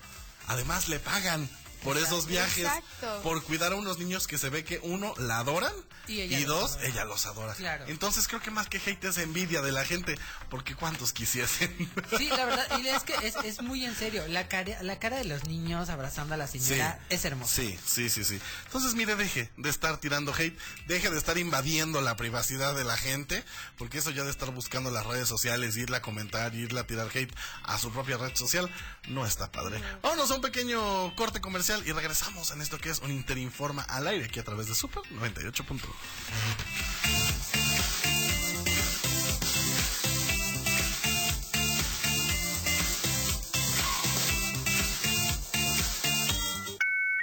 además 0.48 0.88
le 0.88 0.98
pagan 0.98 1.48
por 1.84 1.96
esos 1.98 2.26
viajes, 2.26 2.64
Exacto. 2.64 3.20
por 3.22 3.42
cuidar 3.42 3.72
a 3.72 3.76
unos 3.76 3.98
niños 3.98 4.26
que 4.26 4.38
se 4.38 4.48
ve 4.50 4.64
que 4.64 4.78
uno 4.82 5.14
la 5.18 5.38
adoran 5.38 5.72
Y 6.06 6.20
ella 6.20 6.40
dos, 6.46 6.72
adora. 6.72 6.86
ella 6.88 7.04
los 7.04 7.26
adora. 7.26 7.54
Claro. 7.54 7.84
Entonces 7.88 8.28
creo 8.28 8.40
que 8.40 8.50
más 8.50 8.68
que 8.68 8.78
hate 8.78 9.04
es 9.04 9.18
envidia 9.18 9.62
de 9.62 9.72
la 9.72 9.84
gente, 9.84 10.18
porque 10.50 10.74
cuántos 10.74 11.12
quisiesen. 11.12 11.72
Sí, 12.18 12.28
la 12.28 12.44
verdad, 12.44 12.78
y 12.78 12.86
es 12.88 13.02
que 13.04 13.14
es, 13.26 13.36
es 13.44 13.62
muy 13.62 13.84
en 13.84 13.94
serio. 13.96 14.24
La 14.28 14.48
cara, 14.48 14.82
la 14.82 14.98
cara 14.98 15.16
de 15.18 15.24
los 15.24 15.44
niños 15.44 15.88
abrazando 15.88 16.34
a 16.34 16.36
la 16.36 16.46
señora 16.46 17.00
es 17.08 17.24
hermosa. 17.24 17.54
Sí, 17.54 17.78
sí, 17.84 18.10
sí, 18.10 18.24
sí. 18.24 18.40
Entonces, 18.66 18.94
mire, 18.94 19.16
deje 19.16 19.50
de 19.56 19.70
estar 19.70 19.96
tirando 19.98 20.32
hate, 20.34 20.56
deje 20.86 21.10
de 21.10 21.18
estar 21.18 21.38
invadiendo 21.38 22.00
la 22.00 22.16
privacidad 22.16 22.74
de 22.74 22.84
la 22.84 22.96
gente, 22.96 23.44
porque 23.78 23.98
eso 23.98 24.10
ya 24.10 24.24
de 24.24 24.30
estar 24.30 24.50
buscando 24.50 24.90
las 24.90 25.06
redes 25.06 25.28
sociales, 25.28 25.76
irle 25.76 25.96
a 25.96 26.02
comentar, 26.02 26.54
irle 26.54 26.80
a 26.80 26.86
tirar 26.86 27.08
hate 27.14 27.34
a 27.64 27.78
su 27.78 27.90
propia 27.92 28.18
red 28.18 28.34
social, 28.36 28.70
no 29.08 29.26
está 29.26 29.50
padre. 29.50 29.80
Vámonos 30.02 30.30
a 30.30 30.34
un 30.34 30.40
pequeño 30.42 31.14
corte 31.16 31.40
comercial 31.40 31.71
y 31.80 31.92
regresamos 31.92 32.50
en 32.50 32.60
esto 32.60 32.78
que 32.78 32.90
es 32.90 32.98
un 33.00 33.10
Interinforma 33.10 33.82
al 33.82 34.06
aire 34.06 34.26
aquí 34.26 34.38
a 34.38 34.44
través 34.44 34.66
de 34.66 34.74
Super 34.74 35.02
98.1. 35.04 35.80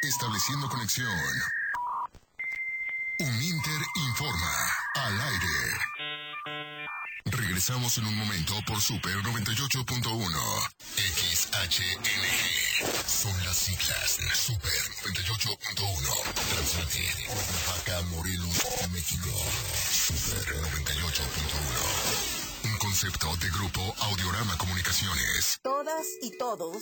Estableciendo 0.02 0.68
conexión. 0.70 1.08
Un 3.20 3.44
Inter 3.44 3.82
informa 4.08 4.52
al 4.96 5.22
aire. 5.22 6.29
Regresamos 7.60 7.98
en 7.98 8.06
un 8.06 8.16
momento 8.16 8.54
por 8.66 8.80
Super 8.80 9.18
98.1. 9.18 10.00
XHNG. 10.96 12.08
Son 13.06 13.38
las 13.44 13.58
siglas. 13.58 14.18
Super 14.34 14.72
98.1. 15.04 16.24
Transmitir. 16.52 17.14
Vaca, 17.68 18.02
Morelos, 18.12 18.66
México. 18.94 19.30
Super 19.92 20.56
98.1. 20.56 22.72
Un 22.72 22.78
concepto 22.78 23.36
de 23.36 23.50
grupo 23.50 23.94
Audiorama 24.04 24.58
Comunicaciones. 24.58 25.60
Todas 25.62 26.08
y 26.22 26.38
todos 26.38 26.82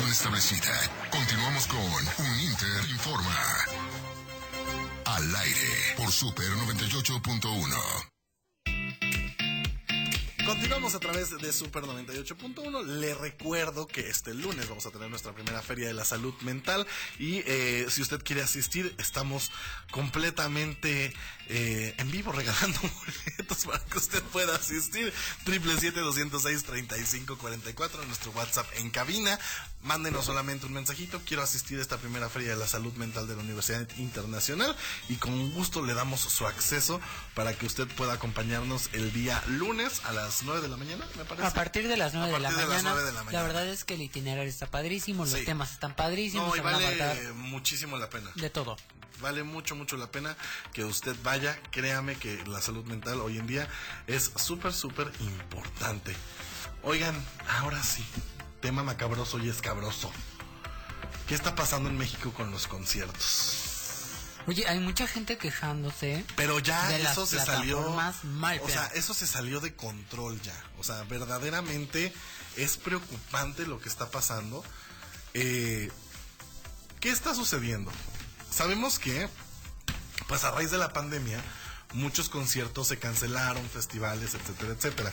Establecida. 0.00 0.72
Continuamos 1.10 1.66
con 1.66 1.78
Un 1.78 2.40
Inter 2.40 2.90
Informa. 2.90 3.36
Al 5.04 5.36
aire 5.36 5.94
por 5.98 6.10
Super 6.10 6.46
98.1. 6.46 8.12
Continuamos 10.46 10.94
a 10.94 11.00
través 11.00 11.36
de 11.38 11.52
Super 11.52 11.82
98.1. 11.84 12.84
Le 12.84 13.14
recuerdo 13.14 13.86
que 13.86 14.08
este 14.08 14.32
lunes 14.34 14.66
vamos 14.68 14.86
a 14.86 14.90
tener 14.90 15.10
nuestra 15.10 15.32
primera 15.32 15.62
feria 15.62 15.86
de 15.86 15.94
la 15.94 16.04
salud 16.04 16.34
mental 16.40 16.84
y 17.18 17.38
eh, 17.46 17.86
si 17.88 18.02
usted 18.02 18.20
quiere 18.24 18.42
asistir, 18.42 18.92
estamos 18.98 19.52
completamente 19.92 21.14
eh, 21.48 21.94
en 21.96 22.10
vivo 22.10 22.32
regalando 22.32 22.80
boletos 23.36 23.66
para 23.66 23.78
que 23.84 23.98
usted 23.98 24.20
pueda 24.24 24.56
asistir. 24.56 25.12
777-206-3544 25.44 28.04
nuestro 28.06 28.32
WhatsApp 28.32 28.66
en 28.78 28.90
cabina. 28.90 29.38
Mándenos 29.82 30.24
solamente 30.26 30.66
un 30.66 30.72
mensajito. 30.72 31.20
Quiero 31.26 31.42
asistir 31.42 31.78
a 31.78 31.82
esta 31.82 31.98
primera 31.98 32.28
feria 32.28 32.50
de 32.50 32.56
la 32.56 32.68
salud 32.68 32.92
mental 32.94 33.26
de 33.26 33.34
la 33.34 33.42
Universidad 33.42 33.88
Internacional 33.96 34.76
y 35.08 35.16
con 35.16 35.50
gusto 35.50 35.84
le 35.84 35.92
damos 35.92 36.20
su 36.20 36.46
acceso 36.46 37.00
para 37.34 37.52
que 37.54 37.66
usted 37.66 37.88
pueda 37.88 38.12
acompañarnos 38.12 38.90
el 38.92 39.12
día 39.12 39.42
lunes 39.48 40.00
a 40.04 40.12
las 40.12 40.44
9 40.44 40.60
de 40.60 40.68
la 40.68 40.76
mañana, 40.76 41.04
me 41.16 41.24
parece. 41.24 41.46
A 41.46 41.52
partir 41.52 41.88
de 41.88 41.96
las 41.96 42.14
9 42.14 42.30
A 42.30 42.34
de 42.34 42.40
la, 42.40 42.50
de 42.50 42.56
las 42.56 42.66
mañana, 42.68 42.90
9 42.92 43.04
de 43.06 43.12
la 43.12 43.24
mañana. 43.24 43.38
La 43.40 43.46
verdad 43.46 43.66
es 43.66 43.84
que 43.84 43.94
el 43.94 44.02
itinerario 44.02 44.48
está 44.48 44.66
padrísimo, 44.70 45.24
los 45.24 45.32
Sí. 45.34 45.44
temas 45.44 45.72
están 45.72 45.96
padrísimos. 45.96 46.48
No, 46.48 46.56
y 46.56 46.60
vale 46.60 47.32
muchísimo 47.34 47.96
la 47.98 48.08
pena. 48.08 48.30
de 48.36 48.50
todo. 48.50 48.76
Vale 49.20 49.42
mucho, 49.42 49.74
mucho 49.76 49.96
la 49.96 50.10
pena 50.10 50.36
que 50.72 50.84
usted 50.84 51.14
vaya. 51.22 51.58
Créame 51.70 52.16
que 52.16 52.42
la 52.46 52.60
salud 52.60 52.84
mental 52.84 53.20
hoy 53.20 53.38
en 53.38 53.46
día 53.46 53.68
es 54.06 54.30
súper, 54.36 54.72
súper 54.72 55.12
importante. 55.20 56.14
Oigan, 56.84 57.14
ahora 57.48 57.80
sí, 57.84 58.04
tema 58.62 58.82
macabroso 58.82 59.38
y 59.38 59.50
escabroso. 59.50 60.10
¿Qué 61.28 61.34
está 61.34 61.54
pasando 61.54 61.90
en 61.90 61.98
México 61.98 62.32
con 62.32 62.50
los 62.50 62.66
conciertos? 62.66 63.58
Oye, 64.46 64.66
hay 64.66 64.80
mucha 64.80 65.06
gente 65.06 65.36
quejándose. 65.36 66.24
Pero 66.36 66.58
ya 66.60 66.88
de 66.88 67.00
las 67.00 67.12
eso 67.12 67.26
se 67.26 67.38
salió. 67.44 67.96
mal 68.22 68.60
o 68.62 68.68
sea, 68.68 68.86
eso 68.94 69.12
se 69.12 69.26
salió 69.26 69.60
de 69.60 69.74
control 69.74 70.40
ya. 70.40 70.54
O 70.78 70.84
sea, 70.84 71.02
verdaderamente 71.04 72.12
es 72.56 72.76
preocupante 72.76 73.66
lo 73.66 73.80
que 73.80 73.88
está 73.88 74.10
pasando. 74.10 74.64
Eh, 75.34 75.90
¿Qué 77.00 77.10
está 77.10 77.34
sucediendo? 77.34 77.90
Sabemos 78.50 78.98
que, 78.98 79.28
pues 80.28 80.44
a 80.44 80.50
raíz 80.50 80.70
de 80.70 80.78
la 80.78 80.92
pandemia, 80.92 81.40
muchos 81.94 82.28
conciertos 82.28 82.88
se 82.88 82.98
cancelaron, 82.98 83.68
festivales, 83.68 84.34
etcétera, 84.34 84.72
etcétera. 84.72 85.12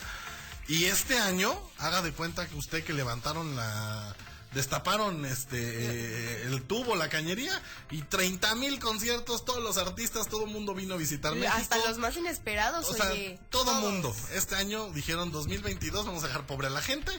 Y 0.69 0.85
este 0.85 1.17
año, 1.17 1.59
haga 1.79 2.01
de 2.03 2.13
cuenta 2.13 2.47
que 2.47 2.55
usted 2.55 2.83
que 2.83 2.93
levantaron 2.93 3.55
la 3.55 4.15
destaparon 4.53 5.25
este 5.25 5.57
eh, 5.59 6.43
el 6.47 6.63
tubo, 6.63 6.95
la 6.95 7.09
cañería 7.09 7.61
y 7.91 8.01
30 8.03 8.55
mil 8.55 8.79
conciertos, 8.79 9.45
todos 9.45 9.63
los 9.63 9.77
artistas, 9.77 10.27
todo 10.27 10.45
el 10.45 10.51
mundo 10.51 10.73
vino 10.73 10.93
a 10.93 10.97
visitar 10.97 11.33
México. 11.35 11.53
Hasta 11.55 11.77
los 11.77 11.97
más 11.97 12.15
inesperados, 12.17 12.87
O 12.87 12.93
sea, 12.93 13.11
oye. 13.11 13.39
todo 13.49 13.65
todos. 13.65 13.81
mundo. 13.81 14.15
Este 14.33 14.55
año 14.55 14.91
dijeron 14.91 15.31
2022 15.31 16.05
vamos 16.05 16.23
a 16.23 16.27
dejar 16.27 16.45
pobre 16.45 16.67
a 16.67 16.71
la 16.71 16.81
gente 16.81 17.11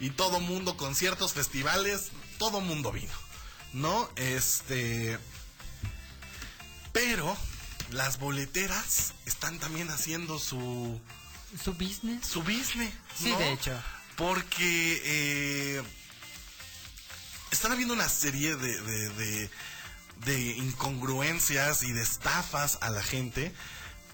y 0.00 0.10
todo 0.10 0.40
mundo 0.40 0.76
conciertos, 0.76 1.32
festivales, 1.32 2.10
todo 2.38 2.60
mundo 2.60 2.92
vino. 2.92 3.12
¿No? 3.72 4.08
Este 4.16 5.18
pero 6.92 7.36
las 7.90 8.18
boleteras 8.18 9.14
están 9.26 9.58
también 9.58 9.88
haciendo 9.90 10.38
su 10.38 11.00
su 11.62 11.72
business. 11.74 12.26
Su 12.26 12.42
business. 12.42 12.92
Sí, 13.18 13.30
¿no? 13.30 13.38
de 13.38 13.52
hecho. 13.52 13.82
Porque 14.16 15.00
eh, 15.04 15.82
están 17.50 17.72
habiendo 17.72 17.94
una 17.94 18.08
serie 18.08 18.56
de, 18.56 18.80
de, 18.80 19.08
de- 19.10 19.50
de 20.24 20.40
incongruencias 20.40 21.82
y 21.82 21.90
de 21.92 22.00
estafas 22.02 22.78
a 22.80 22.90
la 22.90 23.02
gente 23.02 23.52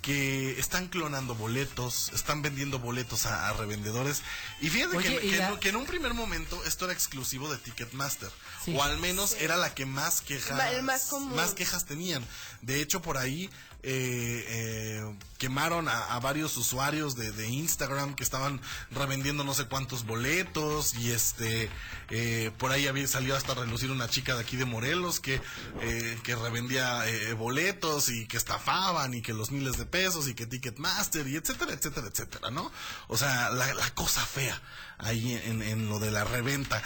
que 0.01 0.59
están 0.59 0.87
clonando 0.89 1.35
boletos, 1.35 2.11
están 2.15 2.41
vendiendo 2.41 2.79
boletos 2.79 3.27
a, 3.27 3.49
a 3.49 3.53
revendedores. 3.53 4.23
Y 4.63 4.71
fíjate 4.71 4.97
Oye, 4.97 5.19
que, 5.19 5.27
y 5.27 5.31
que 5.33 5.37
la- 5.37 5.49
en, 5.51 5.59
que 5.59 5.69
en 5.69 5.77
un 5.77 5.85
primer 5.87 6.15
momento 6.15 6.65
esto 6.65 6.87
era 6.87 6.95
exclusivo 6.95 7.51
de 7.53 7.59
Ticketmaster. 7.59 8.31
Sí. 8.65 8.75
O 8.75 8.83
al 8.83 8.97
menos 8.99 9.35
era 9.39 9.57
la 9.59 9.75
que 9.75 9.85
más 9.85 10.23
quejas, 10.23 10.57
más 10.83 11.53
quejas 11.53 11.85
tenían. 11.85 12.25
De 12.63 12.81
hecho, 12.81 13.03
por 13.03 13.19
ahí 13.19 13.51
eh, 13.83 14.45
eh, 14.49 15.17
quemaron 15.39 15.89
a, 15.89 16.15
a 16.15 16.21
varios 16.21 16.57
usuarios 16.57 17.15
de, 17.15 17.31
de 17.31 17.49
Instagram 17.49 18.15
que 18.15 18.25
estaban 18.25 18.61
revendiendo 18.91 19.45
no 19.45 19.55
sé 19.55 19.67
cuántos 19.67 20.05
boletos 20.05 20.95
y 20.97 21.13
este 21.13 21.71
eh, 22.11 22.51
por 22.59 22.73
ahí 22.73 22.89
había 22.89 23.07
salió 23.07 23.37
hasta 23.37 23.55
relucir 23.55 23.93
una 23.93 24.09
chica 24.09 24.35
de 24.35 24.41
aquí 24.41 24.57
de 24.57 24.65
Morelos 24.65 25.21
que 25.21 25.41
eh, 25.81 26.19
que 26.25 26.35
revendía 26.35 27.09
eh, 27.09 27.35
boletos 27.35 28.09
y 28.09 28.27
que 28.27 28.37
estafaban 28.37 29.15
y 29.15 29.23
que 29.23 29.33
los 29.33 29.53
miles 29.53 29.79
de 29.79 29.87
pesos 29.87 30.27
y 30.27 30.35
que 30.35 30.47
Ticketmaster 30.47 31.27
y 31.29 31.37
etcétera 31.37 31.73
etcétera 31.73 32.09
etcétera 32.09 32.51
no 32.51 32.73
o 33.07 33.17
sea 33.17 33.51
la, 33.51 33.69
cosa 33.95 34.25
fea 34.27 34.61
ahí 34.99 35.41
en 35.45 35.89
lo 35.89 35.99
de 35.99 36.11
la 36.11 36.25
reventa 36.25 36.83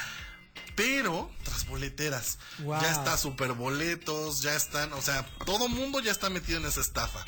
pero 0.75 1.31
tras 1.45 1.67
boleteras 1.67 2.39
Wow. 2.61 2.81
ya 2.81 2.91
está 2.93 3.17
super 3.17 3.53
boletos 3.53 4.43
ya 4.43 4.55
están 4.55 4.93
o 4.93 5.03
sea 5.03 5.25
todo 5.45 5.69
mundo 5.69 6.01
ya 6.01 6.13
está 6.13 6.31
metido 6.31 6.59
en 6.59 6.67
esa 6.67 6.81
estafa 6.81 7.25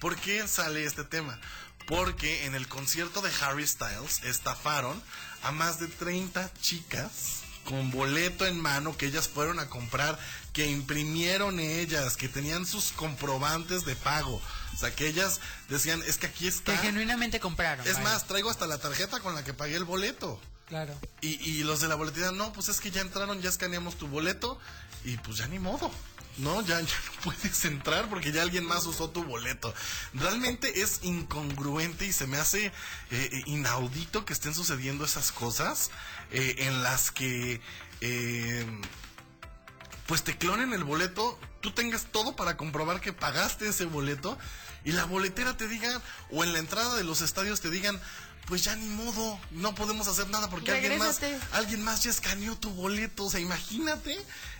¿por 0.00 0.16
qué 0.16 0.46
sale 0.48 0.84
este 0.84 1.04
tema? 1.04 1.38
porque 1.86 2.44
en 2.44 2.54
el 2.54 2.68
concierto 2.68 3.22
de 3.22 3.30
Harry 3.40 3.66
Styles 3.66 4.22
estafaron 4.24 5.02
a 5.42 5.52
más 5.52 5.78
de 5.80 5.88
30 5.88 6.52
chicas 6.60 7.40
con 7.64 7.90
boleto 7.90 8.46
en 8.46 8.60
mano 8.60 8.96
que 8.96 9.06
ellas 9.06 9.28
fueron 9.28 9.58
a 9.60 9.68
comprar, 9.68 10.18
que 10.54 10.66
imprimieron 10.70 11.60
ellas, 11.60 12.16
que 12.16 12.26
tenían 12.28 12.64
sus 12.64 12.92
comprobantes 12.92 13.84
de 13.84 13.94
pago. 13.94 14.40
O 14.74 14.76
sea, 14.78 14.94
que 14.94 15.06
ellas 15.06 15.40
decían, 15.68 16.02
es 16.06 16.16
que 16.16 16.28
aquí 16.28 16.46
está. 16.46 16.72
Que 16.72 16.78
genuinamente 16.86 17.40
compraron. 17.40 17.86
Es 17.86 17.96
vaya. 17.96 18.04
más, 18.08 18.26
traigo 18.26 18.48
hasta 18.48 18.66
la 18.66 18.78
tarjeta 18.78 19.20
con 19.20 19.34
la 19.34 19.44
que 19.44 19.52
pagué 19.52 19.76
el 19.76 19.84
boleto. 19.84 20.40
Claro. 20.68 20.94
Y, 21.20 21.28
y 21.50 21.62
los 21.64 21.80
de 21.80 21.88
la 21.88 21.94
boletería, 21.94 22.30
no, 22.30 22.52
pues 22.52 22.68
es 22.68 22.80
que 22.80 22.90
ya 22.90 23.00
entraron, 23.00 23.40
ya 23.40 23.48
escaneamos 23.48 23.96
tu 23.96 24.06
boleto 24.06 24.58
y 25.04 25.16
pues 25.18 25.38
ya 25.38 25.48
ni 25.48 25.58
modo. 25.58 25.90
No, 26.38 26.60
ya, 26.60 26.80
ya 26.80 26.86
no 26.86 27.12
puedes 27.24 27.64
entrar 27.64 28.08
porque 28.08 28.30
ya 28.30 28.42
alguien 28.42 28.64
más 28.64 28.86
usó 28.86 29.10
tu 29.10 29.24
boleto. 29.24 29.74
Realmente 30.14 30.82
es 30.82 31.00
incongruente 31.02 32.06
y 32.06 32.12
se 32.12 32.26
me 32.26 32.36
hace 32.36 32.66
eh, 32.66 32.72
eh, 33.10 33.42
inaudito 33.46 34.24
que 34.24 34.32
estén 34.32 34.54
sucediendo 34.54 35.04
esas 35.04 35.32
cosas 35.32 35.90
eh, 36.30 36.56
en 36.58 36.82
las 36.82 37.10
que 37.10 37.60
eh, 38.00 38.64
pues 40.06 40.22
te 40.22 40.36
clonen 40.38 40.72
el 40.72 40.84
boleto, 40.84 41.38
tú 41.60 41.72
tengas 41.72 42.06
todo 42.06 42.36
para 42.36 42.56
comprobar 42.56 43.00
que 43.00 43.12
pagaste 43.12 43.68
ese 43.68 43.84
boleto 43.84 44.38
y 44.84 44.92
la 44.92 45.04
boletera 45.04 45.56
te 45.56 45.68
diga, 45.68 46.00
o 46.30 46.44
en 46.44 46.52
la 46.52 46.60
entrada 46.60 46.96
de 46.96 47.04
los 47.04 47.20
estadios 47.20 47.60
te 47.60 47.68
digan, 47.68 48.00
pues 48.48 48.64
ya 48.64 48.74
ni 48.76 48.86
modo, 48.86 49.38
no 49.50 49.74
podemos 49.74 50.08
hacer 50.08 50.28
nada 50.30 50.48
porque 50.48 50.72
alguien 50.72 50.98
más, 50.98 51.20
alguien 51.52 51.82
más 51.82 52.02
ya 52.02 52.10
escaneó 52.10 52.56
tu 52.56 52.70
boleto, 52.70 53.26
o 53.26 53.30
sea, 53.30 53.40
imagínate 53.40 54.18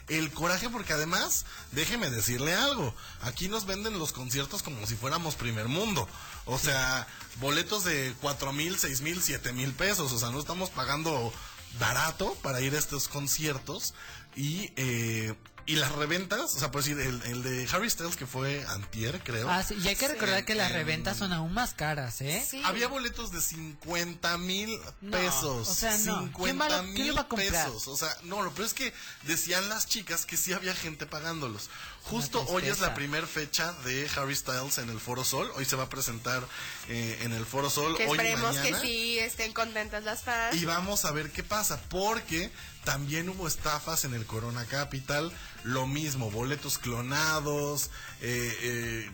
el 0.09 0.30
coraje 0.30 0.68
porque 0.68 0.93
además, 0.93 1.47
déjeme 1.72 2.11
decirle 2.11 2.55
algo, 2.55 2.95
aquí 3.22 3.49
nos 3.49 3.64
venden 3.64 3.99
los 3.99 4.12
conciertos 4.12 4.62
como 4.62 4.86
si 4.86 4.95
fuéramos 4.95 5.36
primer 5.36 5.68
mundo, 5.68 6.07
o 6.45 6.59
sea, 6.59 7.07
boletos 7.41 7.84
de 7.84 8.14
cuatro 8.20 8.53
mil, 8.53 8.78
seis 8.78 9.01
mil, 9.01 9.22
siete 9.22 9.55
mil 9.55 9.72
pesos, 9.72 10.12
o 10.12 10.18
sea, 10.18 10.28
no 10.30 10.39
estamos 10.39 10.68
pagando 10.68 11.32
barato 11.80 12.34
para 12.43 12.61
ir 12.61 12.74
a 12.74 12.78
estos 12.78 13.09
conciertos 13.09 13.95
y 14.36 14.70
eh, 14.76 15.34
y 15.69 15.77
las 15.77 15.93
reventas, 15.93 16.55
o 16.57 16.59
sea, 16.59 16.71
por 16.73 16.83
decir, 16.83 16.99
el, 16.99 17.23
el 17.23 17.43
de 17.43 17.69
Harry 17.73 17.89
Styles 17.91 18.16
que 18.16 18.27
fue 18.27 18.64
antier, 18.69 19.21
creo. 19.23 19.49
Ah, 19.49 19.62
sí, 19.62 19.77
y 19.81 19.87
hay 19.87 19.95
que 19.97 20.09
recordar 20.09 20.45
que 20.45 20.55
las 20.57 20.71
En- 20.71 20.77
reventas 20.79 21.16
son 21.19 21.33
aún 21.33 21.53
más 21.55 21.75
caras, 21.75 22.21
¿eh? 22.23 22.45
Había 22.64 22.89
boletos 22.89 23.31
de 23.31 23.41
50 23.41 24.37
mil 24.39 24.77
No, 25.01 25.11
pesos. 25.16 25.69
o 25.69 25.75
sea, 25.75 25.97
no. 25.99 26.21
50 26.23 26.33
¿Quién 26.43 26.59
va 26.61 26.64
a- 26.66 26.83
quién 26.95 26.95
mil 26.95 27.14
pesos. 27.37 27.87
O 27.87 27.97
sea, 27.97 28.09
no, 28.25 28.43
lo 28.43 28.51
peor 28.53 28.66
es 28.66 28.75
que 28.75 28.93
decían 29.25 29.69
las 29.69 29.87
chicas 29.87 30.27
que 30.27 30.37
sí 30.37 30.53
había 30.53 30.75
gente 30.75 31.07
pagándolos. 31.07 31.71
Justo 32.05 32.43
hoy 32.49 32.66
es 32.66 32.81
la 32.81 32.95
primera 32.95 33.27
fecha 33.27 33.75
de 33.85 34.09
Harry 34.16 34.35
Styles 34.35 34.79
en 34.79 34.89
el 34.89 34.99
Foro 34.99 35.25
Sol. 35.25 35.51
Hoy 35.57 35.66
se 35.66 35.77
va 35.77 35.85
a 35.85 35.89
presentar 35.91 36.43
eh, 36.89 37.19
en 37.21 37.33
el 37.35 37.45
Foro 37.45 37.69
Sol. 37.69 37.95
Que 37.99 38.05
hoy 38.07 38.16
y 38.16 38.21
esperemos 38.21 38.57
que 38.57 38.62
mañana. 38.71 38.81
sí 38.81 39.19
estén 39.19 39.53
contentas 39.53 40.05
las 40.05 40.23
fans. 40.23 40.57
Y 40.57 40.64
vamos 40.64 41.05
a 41.05 41.11
ver 41.11 41.31
qué 41.31 41.43
pasa, 41.43 41.79
porque 41.91 42.51
también 42.85 43.29
hubo 43.29 43.47
estafas 43.47 44.05
en 44.07 44.14
el 44.14 44.25
Corona 44.25 44.64
Capital, 44.64 45.31
lo 45.64 45.86
mismo, 45.86 46.30
boletos 46.30 46.78
clonados, 46.78 47.90
eh, 48.20 48.56
eh, 48.62 49.11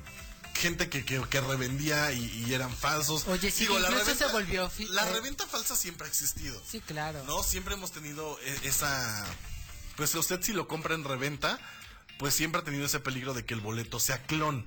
gente 0.55 0.89
que, 0.89 1.05
que, 1.05 1.21
que 1.29 1.41
revendía 1.41 2.13
y, 2.13 2.25
y 2.47 2.55
eran 2.55 2.75
falsos. 2.75 3.27
Oye, 3.27 3.51
sí, 3.51 3.65
Digo, 3.65 3.79
la 3.79 3.91
reventa, 3.91 4.15
se 4.15 4.33
volvió 4.33 4.71
la 4.91 5.09
eh, 5.09 5.13
reventa 5.13 5.47
falsa 5.47 5.77
siempre 5.77 6.07
ha 6.07 6.11
existido. 6.11 6.61
Sí, 6.69 6.81
claro. 6.81 7.23
No, 7.25 7.43
siempre 7.43 7.75
hemos 7.75 7.93
tenido 7.93 8.39
eh, 8.43 8.61
esa... 8.65 9.25
Pues 9.97 10.15
usted 10.15 10.43
si 10.43 10.53
lo 10.53 10.67
compra 10.67 10.95
en 10.95 11.05
reventa, 11.05 11.59
pues 12.19 12.35
siempre 12.35 12.61
ha 12.61 12.65
tenido 12.65 12.87
ese 12.87 13.01
peligro 13.01 13.35
de 13.35 13.45
que 13.45 13.55
el 13.55 13.61
boleto 13.61 14.01
sea 14.01 14.23
clon. 14.23 14.67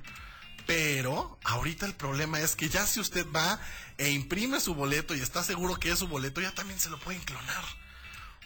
Pero 0.66 1.40
ahorita 1.44 1.86
el 1.86 1.96
problema 1.96 2.42
es 2.42 2.56
que 2.56 2.70
ya 2.70 2.86
si 2.86 3.00
usted 3.00 3.26
va 3.34 3.60
e 3.98 4.10
imprime 4.12 4.60
su 4.60 4.76
boleto 4.76 5.16
y 5.16 5.22
está 5.22 5.44
seguro 5.44 5.80
que 5.80 5.92
es 5.92 6.00
su 6.00 6.08
boleto, 6.08 6.42
ya 6.42 6.54
también 6.54 6.80
se 6.80 6.90
lo 6.90 7.00
pueden 7.00 7.22
clonar. 7.22 7.64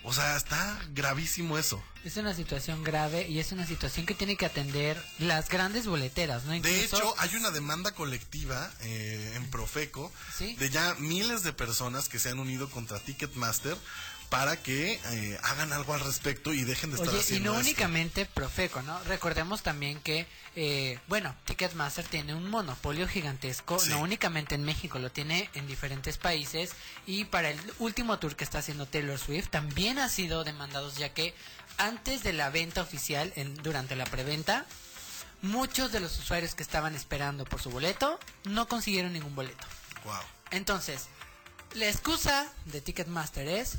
O 0.03 0.13
sea, 0.13 0.35
está 0.35 0.79
gravísimo 0.93 1.57
eso. 1.57 1.81
Es 2.03 2.17
una 2.17 2.33
situación 2.33 2.83
grave 2.83 3.27
y 3.27 3.37
es 3.39 3.51
una 3.51 3.67
situación 3.67 4.07
que 4.07 4.15
tiene 4.15 4.35
que 4.35 4.47
atender 4.47 4.99
las 5.19 5.47
grandes 5.49 5.85
boleteras, 5.85 6.45
¿no? 6.45 6.59
De 6.59 6.83
hecho, 6.83 7.13
hay 7.19 7.35
una 7.35 7.51
demanda 7.51 7.91
colectiva 7.91 8.71
eh, 8.81 9.33
en 9.35 9.47
Profeco 9.51 10.11
Sí. 10.35 10.55
de 10.55 10.69
ya 10.71 10.95
miles 10.95 11.43
de 11.43 11.53
personas 11.53 12.09
que 12.09 12.17
se 12.17 12.29
han 12.29 12.39
unido 12.39 12.69
contra 12.71 12.99
Ticketmaster 12.99 13.77
para 14.31 14.55
que 14.55 14.93
eh, 14.93 15.37
hagan 15.43 15.73
algo 15.73 15.93
al 15.93 15.99
respecto 15.99 16.53
y 16.53 16.63
dejen 16.63 16.89
de 16.91 16.95
estar 16.95 17.09
Oye, 17.09 17.17
y 17.17 17.19
haciendo 17.21 17.51
no 17.51 17.59
esto. 17.59 17.67
únicamente 17.69 18.25
Profeco, 18.25 18.81
¿no? 18.81 18.97
Recordemos 19.03 19.61
también 19.61 19.99
que, 19.99 20.25
eh, 20.55 20.97
bueno, 21.09 21.35
Ticketmaster 21.43 22.05
tiene 22.05 22.33
un 22.33 22.49
monopolio 22.49 23.09
gigantesco, 23.09 23.77
Sí. 23.77 23.89
no 23.89 23.99
únicamente 23.99 24.55
en 24.55 24.63
México, 24.63 24.99
lo 24.99 25.11
tiene 25.11 25.49
en 25.53 25.67
diferentes 25.67 26.17
países. 26.17 26.71
Y 27.05 27.25
para 27.25 27.49
el 27.49 27.59
último 27.79 28.19
tour 28.19 28.37
que 28.37 28.45
está 28.45 28.59
haciendo 28.59 28.85
Taylor 28.85 29.19
Swift, 29.19 29.49
también 29.49 29.99
ha 29.99 30.07
sido 30.07 30.45
demandados, 30.45 30.95
ya 30.95 31.13
que 31.13 31.35
antes 31.77 32.23
de 32.23 32.31
la 32.31 32.49
venta 32.49 32.81
oficial, 32.81 33.33
en, 33.35 33.53
durante 33.55 33.97
la 33.97 34.05
preventa, 34.05 34.65
muchos 35.41 35.91
de 35.91 35.99
los 35.99 36.17
usuarios 36.17 36.55
que 36.55 36.63
estaban 36.63 36.95
esperando 36.95 37.43
por 37.43 37.61
su 37.61 37.69
boleto 37.69 38.17
no 38.45 38.65
consiguieron 38.69 39.11
ningún 39.11 39.35
boleto. 39.35 39.67
Wow. 40.05 40.13
Entonces, 40.51 41.07
la 41.73 41.89
excusa 41.89 42.49
de 42.65 42.79
Ticketmaster 42.79 43.45
es, 43.49 43.75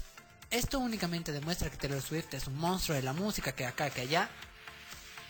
esto 0.52 0.78
únicamente 0.78 1.32
demuestra 1.32 1.70
que 1.70 1.76
Taylor 1.76 2.00
Swift 2.02 2.32
es 2.34 2.46
un 2.46 2.56
monstruo 2.56 2.94
de 2.94 3.02
la 3.02 3.12
música, 3.12 3.52
que 3.54 3.66
acá, 3.66 3.90
que 3.90 4.02
allá. 4.02 4.30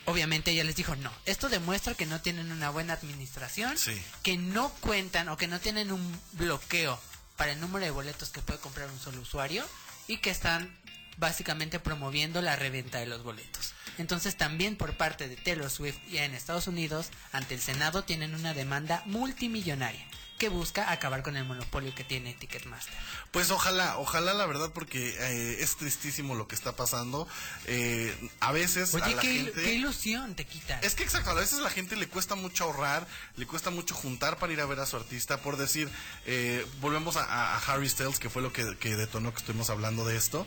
Obviamente 0.05 0.51
ella 0.51 0.65
les 0.65 0.75
dijo, 0.75 0.95
no, 0.97 1.11
esto 1.25 1.47
demuestra 1.47 1.93
que 1.95 2.05
no 2.05 2.19
tienen 2.21 2.51
una 2.51 2.69
buena 2.69 2.93
administración, 2.93 3.77
Sí. 3.77 3.99
que 4.21 4.37
no 4.37 4.69
cuentan 4.81 5.29
o 5.29 5.37
que 5.37 5.47
no 5.47 5.59
tienen 5.61 5.91
un 5.93 6.19
bloqueo 6.33 6.99
para 7.37 7.53
el 7.53 7.61
número 7.61 7.85
de 7.85 7.91
boletos 7.91 8.29
que 8.29 8.41
puede 8.41 8.59
comprar 8.59 8.89
un 8.89 8.99
solo 8.99 9.21
usuario 9.21 9.65
y 10.07 10.17
que 10.17 10.29
están 10.29 10.77
básicamente 11.17 11.79
promoviendo 11.79 12.41
la 12.41 12.55
reventa 12.57 12.99
de 12.99 13.05
los 13.05 13.23
boletos. 13.23 13.73
Entonces 13.97 14.35
también 14.35 14.75
por 14.75 14.97
parte 14.97 15.29
de 15.29 15.37
Taylor 15.37 15.69
Swift 15.69 15.97
y 16.09 16.17
en 16.17 16.33
Estados 16.33 16.67
Unidos, 16.67 17.07
ante 17.31 17.53
el 17.55 17.61
Senado 17.61 18.03
tienen 18.03 18.35
una 18.35 18.53
demanda 18.53 19.03
multimillonaria 19.05 20.05
que 20.37 20.49
busca 20.49 20.91
acabar 20.91 21.23
con 21.23 21.37
el 21.37 21.45
monopolio 21.45 21.93
que 21.95 22.03
tiene 22.03 22.33
Ticketmaster. 22.33 22.93
Pues 23.31 23.49
ojalá, 23.51 23.97
ojalá 23.97 24.33
la 24.33 24.45
verdad 24.45 24.71
porque 24.73 25.15
eh, 25.19 25.57
es 25.61 25.75
tristísimo 25.77 26.35
lo 26.35 26.47
que 26.47 26.55
está 26.55 26.75
pasando. 26.75 27.27
Eh, 27.65 28.13
a 28.39 28.51
veces 28.51 28.93
a 28.93 28.97
Oye, 28.97 29.15
la 29.15 29.21
qué, 29.21 29.27
gente... 29.35 29.51
qué 29.53 29.73
ilusión 29.73 30.35
te 30.35 30.45
quita. 30.45 30.79
Es 30.81 30.95
que 30.95 31.03
exacto, 31.03 31.29
a 31.29 31.33
veces 31.35 31.59
a 31.59 31.61
la 31.61 31.69
gente 31.69 31.95
le 31.95 32.07
cuesta 32.07 32.35
mucho 32.35 32.65
ahorrar, 32.65 33.07
le 33.37 33.45
cuesta 33.47 33.69
mucho 33.69 33.95
juntar 33.95 34.37
para 34.37 34.51
ir 34.53 34.59
a 34.61 34.65
ver 34.65 34.79
a 34.79 34.85
su 34.85 34.95
artista. 34.97 35.37
Por 35.37 35.57
decir, 35.57 35.89
eh, 36.25 36.65
volvemos 36.81 37.15
a, 37.15 37.23
a- 37.23 37.55
a 37.55 37.59
Harry 37.73 37.87
Styles, 37.89 38.19
que 38.19 38.29
fue 38.29 38.41
lo 38.41 38.51
que, 38.51 38.77
que 38.77 38.95
detonó 38.95 39.31
que 39.31 39.39
estuvimos 39.39 39.69
hablando 39.69 40.05
de 40.05 40.17
esto. 40.17 40.45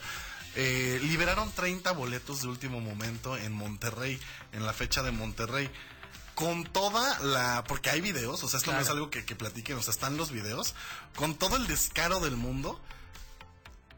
Eh, 0.58 0.98
liberaron 1.02 1.52
30 1.52 1.92
boletos 1.92 2.40
de 2.40 2.48
último 2.48 2.80
momento 2.80 3.36
en 3.36 3.52
Monterrey, 3.52 4.18
en 4.52 4.64
la 4.64 4.72
fecha 4.72 5.02
de 5.02 5.10
Monterrey. 5.12 5.70
Con 6.36 6.62
toda 6.64 7.18
la. 7.20 7.64
Porque 7.66 7.90
hay 7.90 8.00
videos, 8.00 8.44
o 8.44 8.48
sea, 8.48 8.58
esto 8.58 8.70
no 8.70 8.78
es 8.78 8.84
Claro. 8.84 8.98
algo 8.98 9.10
que, 9.10 9.24
que 9.24 9.34
platiquen, 9.34 9.76
o 9.78 9.82
sea, 9.82 9.90
están 9.90 10.16
los 10.16 10.30
videos. 10.30 10.74
Con 11.16 11.34
todo 11.34 11.56
el 11.56 11.66
descaro 11.66 12.20
del 12.20 12.36
mundo, 12.36 12.80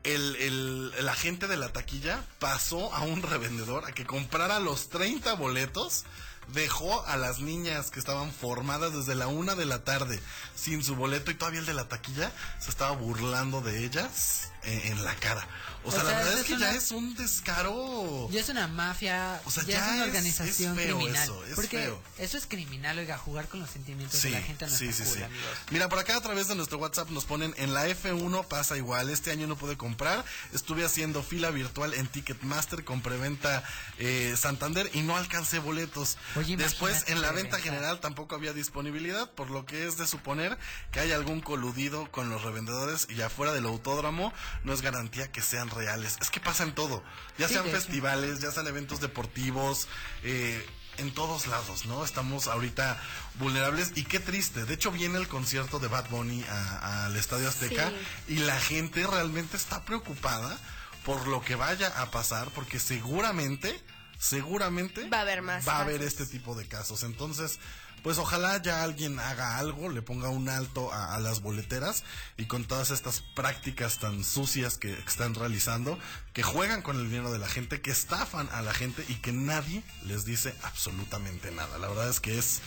el, 0.05 0.37
el, 0.37 0.93
el 0.97 1.09
agente 1.09 1.49
de 1.49 1.57
la 1.57 1.73
taquilla 1.73 2.25
pasó 2.39 2.95
a 2.95 3.03
un 3.03 3.23
revendedor 3.23 3.85
a 3.87 3.93
que 3.93 4.07
comprara 4.07 4.61
los 4.61 4.89
30 4.89 5.35
boletos, 5.35 6.05
dejó 6.53 7.05
a 7.07 7.17
las 7.17 7.41
niñas 7.41 7.91
que 7.91 7.99
estaban 7.99 8.33
formadas 8.33 8.95
desde 8.95 9.15
la 9.17 9.27
una 9.27 9.55
de 9.55 9.67
la 9.67 9.85
tarde 9.85 10.19
sin 10.55 10.83
su 10.85 10.95
boleto 10.95 11.31
y 11.31 11.35
todavía 11.35 11.61
el 11.61 11.67
de 11.67 11.75
la 11.75 11.89
taquilla 11.89 12.33
se 12.61 12.71
estaba 12.71 12.93
burlando 12.93 13.61
de 13.61 13.85
ellas 13.85 14.48
eh, 14.69 14.89
en 14.89 15.05
la 15.05 15.15
cara. 15.17 15.47
O, 15.85 15.89
O 15.89 15.93
sea, 15.93 16.03
la 16.03 16.11
verdad 16.19 16.39
es 16.41 16.45
que 16.47 16.59
ya 16.59 16.73
es 16.75 16.91
un 16.91 17.15
descaro. 17.15 18.29
Ya 18.31 18.41
es 18.41 18.49
una 18.49 18.67
mafia, 18.67 19.41
O 19.45 19.51
sea, 19.51 19.63
ya, 19.63 19.75
ya 19.75 19.87
es 19.87 19.93
una 19.95 20.05
organización 20.05 20.79
es 20.79 20.85
feo 20.87 20.97
criminal. 20.99 21.23
eso, 21.23 21.45
es 21.47 21.55
porque 21.55 21.79
feo. 21.79 22.03
eso 22.19 22.37
es 22.37 22.47
criminal, 22.47 22.99
oiga, 22.99 23.17
jugar 23.17 23.49
con 23.49 23.61
los 23.61 23.71
sentimientos 23.71 24.19
Sí, 24.21 24.29
de 24.29 24.35
la 24.35 24.43
gente 24.43 24.67
no 24.67 24.77
sí, 24.77 24.89
está 24.89 25.05
sí, 25.05 25.11
cool, 25.11 25.23
amigos. 25.23 25.47
Mira, 25.71 25.89
por 25.89 25.99
acá 26.01 26.17
a 26.17 26.21
través 26.21 26.49
de 26.49 26.57
nuestro 26.57 26.79
WhatsApp 26.79 27.11
nos 27.11 27.25
ponen 27.25 27.55
en 27.59 27.75
la 27.75 27.87
F1 27.89 28.47
pasa 28.49 28.77
igual. 28.77 29.09
Este 29.09 29.31
año 29.31 29.47
no 29.47 29.57
pude 29.57 29.77
comprar. 29.77 30.25
Estuve 30.53 30.85
haciendo 30.85 31.23
fila 31.23 31.51
virtual 31.51 31.95
en 31.95 32.09
Ticketmaster 32.09 32.85
con 32.85 33.01
preventa 33.01 33.63
eh, 33.99 34.35
Santander 34.37 34.91
y 34.95 35.03
no 35.03 35.17
alcancé 35.17 35.61
boletos. 35.61 36.19
Oye, 36.37 36.57
Después 36.57 37.05
en 37.07 37.23
la 37.23 37.31
venta 37.33 37.59
general 37.61 38.01
tampoco 38.01 38.35
había 38.35 38.53
disponibilidad, 38.53 39.31
por 39.31 39.49
lo 39.51 39.65
que 39.65 39.87
es 39.87 39.97
de 39.97 40.07
suponer 40.09 40.59
que 40.91 41.01
hay 41.01 41.13
algún 41.13 41.41
coludido 41.41 42.11
con 42.11 42.31
los 42.31 42.43
revendedores 42.43 43.07
y 43.09 43.23
afuera 43.23 43.53
del 43.53 43.65
autódromo 43.67 44.33
no 44.65 44.73
es 44.73 44.83
garantía 44.83 45.31
que 45.31 45.41
sean 45.43 45.71
reales. 45.71 46.17
Es 46.21 46.31
que 46.31 46.41
pasa 46.41 46.63
en 46.65 46.75
todo. 46.75 47.03
Ya 47.39 47.49
Sí, 47.49 47.55
sean 47.55 47.67
hecho. 47.67 47.77
festivales, 47.77 48.41
ya 48.41 48.51
sean 48.51 48.67
eventos 48.67 49.01
deportivos. 49.01 49.89
Eh, 50.23 50.67
en 50.99 51.15
todos 51.15 51.47
lados, 51.47 51.87
¿no? 51.87 52.05
Estamos 52.05 52.49
ahorita 52.49 53.01
vulnerables 53.39 53.93
y 53.95 54.03
qué 54.03 54.19
triste. 54.19 54.65
De 54.65 54.75
hecho, 54.75 54.91
viene 54.91 55.17
el 55.19 55.29
concierto 55.29 55.79
de 55.79 55.87
Bad 55.87 56.09
Bunny 56.11 56.45
al 56.83 57.15
Estadio 57.17 57.49
Azteca 57.49 57.93
y 58.27 58.39
la 58.39 58.59
gente 58.61 59.07
realmente 59.07 59.57
está 59.57 59.85
preocupada 59.85 60.59
por 61.05 61.29
lo 61.29 61.41
que 61.41 61.55
vaya 61.55 61.87
a 62.03 62.11
pasar 62.11 62.49
porque 62.51 62.81
seguramente, 62.81 63.81
seguramente 64.19 65.09
Va 65.09 65.19
a 65.19 65.23
haber 65.23 65.43
más 65.43 65.67
va 65.67 65.77
a 65.77 65.81
haber 65.83 66.03
este 66.03 66.27
tipo 66.27 66.57
de 66.57 66.67
casos. 66.67 67.05
Entonces, 67.05 67.61
pues 68.03 68.19
ojalá 68.19 68.61
ya 68.63 68.83
alguien 68.83 69.19
haga 69.19 69.59
algo, 69.59 69.89
le 69.89 70.03
ponga 70.03 70.29
un 70.29 70.49
alto 70.49 70.93
a, 70.93 71.19
las 71.19 71.41
boleteras 71.41 72.05
y 72.37 72.47
con 72.47 72.65
todas 72.65 72.91
estas 72.91 73.21
prácticas 73.35 73.99
tan 73.99 74.25
sucias 74.25 74.79
que 74.79 74.93
están 74.93 75.35
realizando, 75.35 75.99
que 76.33 76.43
juegan 76.43 76.83
con 76.83 76.97
el 76.97 77.11
dinero 77.11 77.33
de 77.33 77.39
la 77.39 77.49
gente, 77.49 77.81
que 77.81 77.91
estafan 77.91 78.49
a 78.53 78.63
la 78.63 78.73
gente 78.73 79.05
y 79.09 79.15
que 79.17 79.33
nadie 79.33 79.83
les 80.05 80.25
dice 80.25 80.55
absolutamente 80.63 81.51
nada. 81.51 81.79
La 81.79 81.89
verdad 81.89 82.09
es 82.09 82.21
que 82.21 82.39
es 82.39 82.61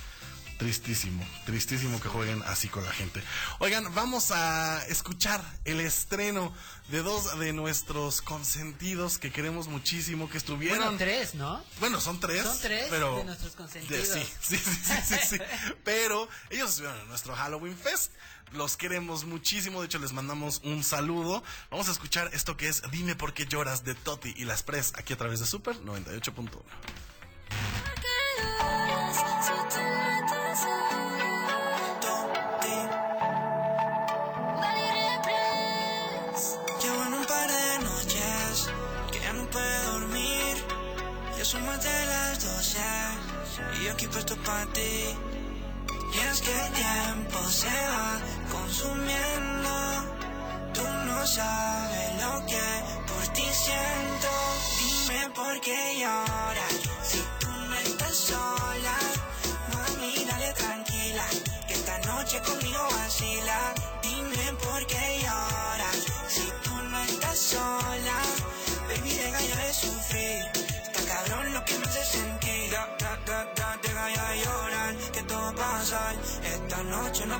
tristísimo, 0.61 1.25
tristísimo 1.47 1.99
que 1.99 2.07
jueguen 2.07 2.43
así 2.45 2.67
con 2.69 2.85
la 2.85 2.91
gente. 2.91 3.19
Oigan, 3.57 3.91
vamos 3.95 4.29
a 4.29 4.85
escuchar 4.89 5.43
el 5.65 5.79
estreno 5.81 6.53
de 6.89 7.01
dos 7.01 7.39
de 7.39 7.51
nuestros 7.51 8.21
consentidos 8.21 9.17
que 9.17 9.31
queremos 9.31 9.67
muchísimo 9.67 10.29
que 10.29 10.37
estuvieron. 10.37 10.77
Bueno, 10.77 10.97
tres, 10.99 11.33
¿no? 11.33 11.63
Bueno, 11.79 11.99
son 11.99 12.19
tres. 12.19 12.43
Son 12.43 12.59
tres 12.59 12.85
pero 12.91 13.17
de 13.17 13.23
nuestros 13.23 13.53
consentidos. 13.53 14.09
de- 14.13 14.23
sí, 14.23 14.29
sí, 14.41 14.57
sí, 14.57 14.71
sí, 14.83 14.93
sí, 15.03 15.15
sí. 15.29 15.37
Pero 15.83 16.29
ellos 16.51 16.69
estuvieron 16.69 16.99
en 17.01 17.07
nuestro 17.07 17.33
Halloween 17.35 17.75
Fest. 17.75 18.11
Los 18.51 18.77
queremos 18.77 19.25
muchísimo. 19.25 19.79
De 19.79 19.87
hecho, 19.87 19.97
les 19.97 20.13
mandamos 20.13 20.61
un 20.63 20.83
saludo. 20.83 21.43
Vamos 21.71 21.89
a 21.89 21.91
escuchar 21.91 22.29
esto 22.33 22.55
que 22.55 22.67
es 22.67 22.83
Dime 22.91 23.15
por 23.15 23.33
qué 23.33 23.47
lloras 23.47 23.83
de 23.83 23.95
Toti 23.95 24.31
y 24.37 24.45
las 24.45 24.61
Press 24.61 24.93
aquí 24.95 25.13
a 25.13 25.17
través 25.17 25.39
de 25.39 25.47
Super 25.47 25.77
98.1. 25.77 26.61
son 41.51 41.65
más 41.65 41.83
de 41.83 42.05
las 42.05 42.39
12 42.45 42.77
y 43.75 43.83
yo 43.83 43.91
aquí 43.91 44.07
puesto 44.07 44.37
para 44.37 44.65
ti. 44.71 45.17
Y 46.13 46.17
es 46.29 46.41
que 46.41 46.53
el 46.65 46.71
tiempo 46.71 47.39
se 47.49 47.75
va 47.93 48.21
consumiendo. 48.49 49.73
Tú 50.73 50.83
no 51.07 51.27
sabes 51.27 52.09
lo 52.23 52.45
que 52.45 52.67
por 53.09 53.27
ti 53.33 53.47
siento. 53.65 54.31
Dime 54.79 55.29
por 55.35 55.59
qué 55.59 55.99
lloras 55.99 56.73
si 57.03 57.19
tú 57.41 57.49
no 57.49 57.75
estás 57.75 58.15
sola. 58.15 58.97
Mami, 59.73 60.25
dale 60.29 60.53
tranquila, 60.53 61.25
que 61.67 61.73
esta 61.73 61.97
noche 61.99 62.41
conmigo 62.43 62.87
vacila. 62.91 63.80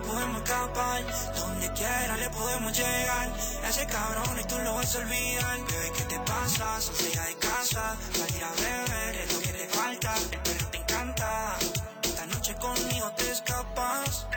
Podemos 0.02 0.42
escapar. 0.42 1.04
Donde 1.36 1.72
quiera 1.74 2.18
le 2.18 2.30
podemos 2.30 2.72
llegar. 2.78 3.30
Ese 3.70 3.86
cabrón 3.88 4.40
y 4.40 4.44
tú 4.48 4.58
lo 4.60 4.74
vas 4.76 4.96
a 4.96 5.00
olvidar. 5.00 5.60
Bebé, 5.70 5.92
¿qué 5.98 6.04
te 6.06 6.20
pasa? 6.20 6.80
Hija 7.10 7.26
de 7.26 7.36
casa. 7.38 7.98
Salir 8.14 8.44
a 8.44 8.52
beber 8.52 9.16
es 9.16 9.34
lo 9.34 9.40
que 9.40 9.54
te 9.54 9.68
falta. 9.70 10.16
El 10.32 10.40
perro 10.40 10.68
te 10.72 10.78
encanta. 10.78 11.58
Esta 12.04 12.26
noche 12.28 12.56
conmigo 12.56 13.12
te 13.18 13.32
escapas. 13.32 14.28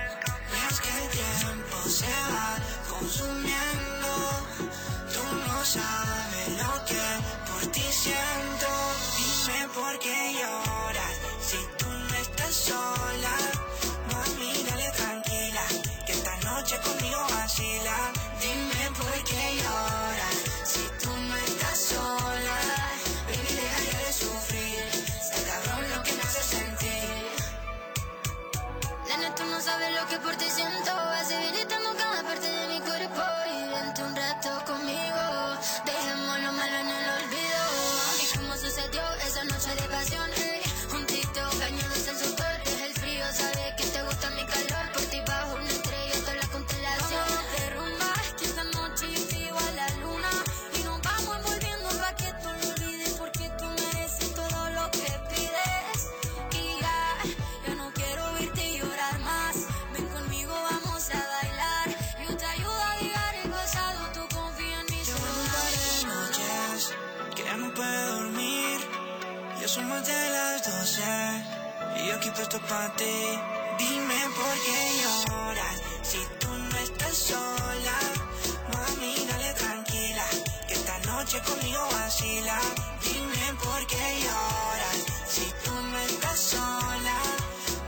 Y 0.52 0.72
es 0.72 0.80
que 0.80 0.90
el 1.02 1.08
tiempo 1.10 1.76
se 1.88 2.14
va 2.32 2.56
consumiendo. 2.88 4.10
Tú 5.14 5.24
no 5.48 5.64
sabes 5.64 6.48
lo 6.62 6.84
que 6.84 7.04
por 7.50 7.72
ti 7.72 7.86
siento. 7.90 8.68
Dime 9.16 9.68
por 9.74 9.98
qué 9.98 10.34
lloras 10.38 11.14
si 11.40 11.58
tú 11.78 11.88
no 11.88 12.14
estás 12.16 12.54
sola. 12.54 13.36
Dime 17.56 18.90
por 18.98 19.12
qué 19.22 19.56
lloras 19.62 20.36
si 20.64 20.80
tú 21.00 21.10
no 21.28 21.36
estás 21.36 21.78
sola. 21.78 22.58
Baby, 23.28 23.54
deja 23.54 23.98
de 24.06 24.12
sufrir. 24.12 24.82
Está 25.22 25.38
cabrón 25.52 25.88
lo 25.94 26.02
que 26.02 26.12
me 26.14 26.22
hace 26.22 26.42
sentir. 26.42 27.26
Nena, 29.08 29.34
tú 29.36 29.44
no 29.44 29.60
sabes 29.60 29.94
lo 29.94 30.04
que 30.08 30.18
por 30.18 30.34
ti 30.34 30.46
siento. 30.50 30.96
Vas 30.96 31.28
debilitando 31.28 31.94
cada 31.96 32.24
parte 32.24 32.50
de 32.50 32.66
mi 32.66 32.80
cuerpo. 32.80 33.43
Puesto 72.34 72.58
para 72.68 72.94
ti. 72.96 73.38
Dime 73.78 74.20
por 74.38 74.54
qué 74.66 74.80
lloras 75.02 75.76
si 76.02 76.20
tú 76.40 76.48
no 76.48 76.76
estás 76.78 77.16
sola. 77.16 77.96
Mami, 78.72 79.26
dale 79.28 79.52
tranquila, 79.54 80.26
que 80.68 80.74
esta 80.74 80.98
noche 81.10 81.40
conmigo 81.42 81.82
vacila. 81.92 82.58
Dime 83.02 83.46
por 83.62 83.86
qué 83.86 84.06
lloras 84.24 84.98
si 85.28 85.46
tú 85.64 85.72
no 85.90 85.98
estás 86.00 86.38
sola. 86.38 87.16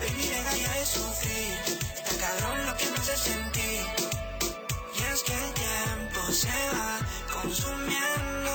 Baby, 0.00 0.26
deja 0.28 0.56
ya 0.56 0.72
de 0.80 0.86
sufrir. 0.86 1.58
Está 1.96 2.12
cabrón 2.24 2.66
lo 2.66 2.76
que 2.76 2.86
me 2.90 2.98
hace 2.98 3.16
sentir. 3.16 3.86
Y 4.96 5.02
es 5.12 5.22
que 5.22 5.34
el 5.44 5.52
tiempo 5.64 6.20
se 6.32 6.58
va 6.76 6.98
consumiendo. 7.34 8.54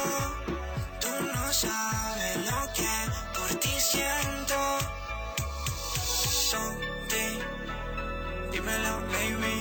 Tú 1.01 1.11
no 1.33 1.53
sabes 1.53 2.37
lo 2.49 2.73
que 2.73 2.93
por 3.35 3.59
ti 3.59 3.75
siento. 3.79 4.50
Dímelo, 8.71 9.01
baby. 9.11 9.60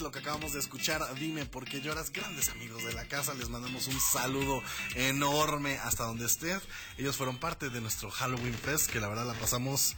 lo 0.00 0.10
que 0.10 0.18
acabamos 0.20 0.52
de 0.52 0.58
escuchar, 0.60 1.02
dime 1.14 1.44
por 1.46 1.64
qué 1.64 1.80
lloras, 1.80 2.10
grandes 2.12 2.48
amigos 2.50 2.84
de 2.84 2.92
la 2.92 3.06
casa, 3.06 3.34
les 3.34 3.48
mandamos 3.48 3.86
un 3.86 4.00
saludo 4.00 4.62
enorme 4.94 5.78
hasta 5.78 6.04
donde 6.04 6.26
estés. 6.26 6.62
Ellos 6.96 7.16
fueron 7.16 7.38
parte 7.38 7.68
de 7.70 7.80
nuestro 7.80 8.10
Halloween 8.10 8.54
Fest, 8.54 8.90
que 8.90 9.00
la 9.00 9.08
verdad 9.08 9.26
la 9.26 9.34
pasamos 9.34 9.96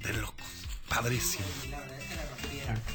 de 0.00 0.12
locos, 0.14 0.46
padrísimo. 0.88 1.44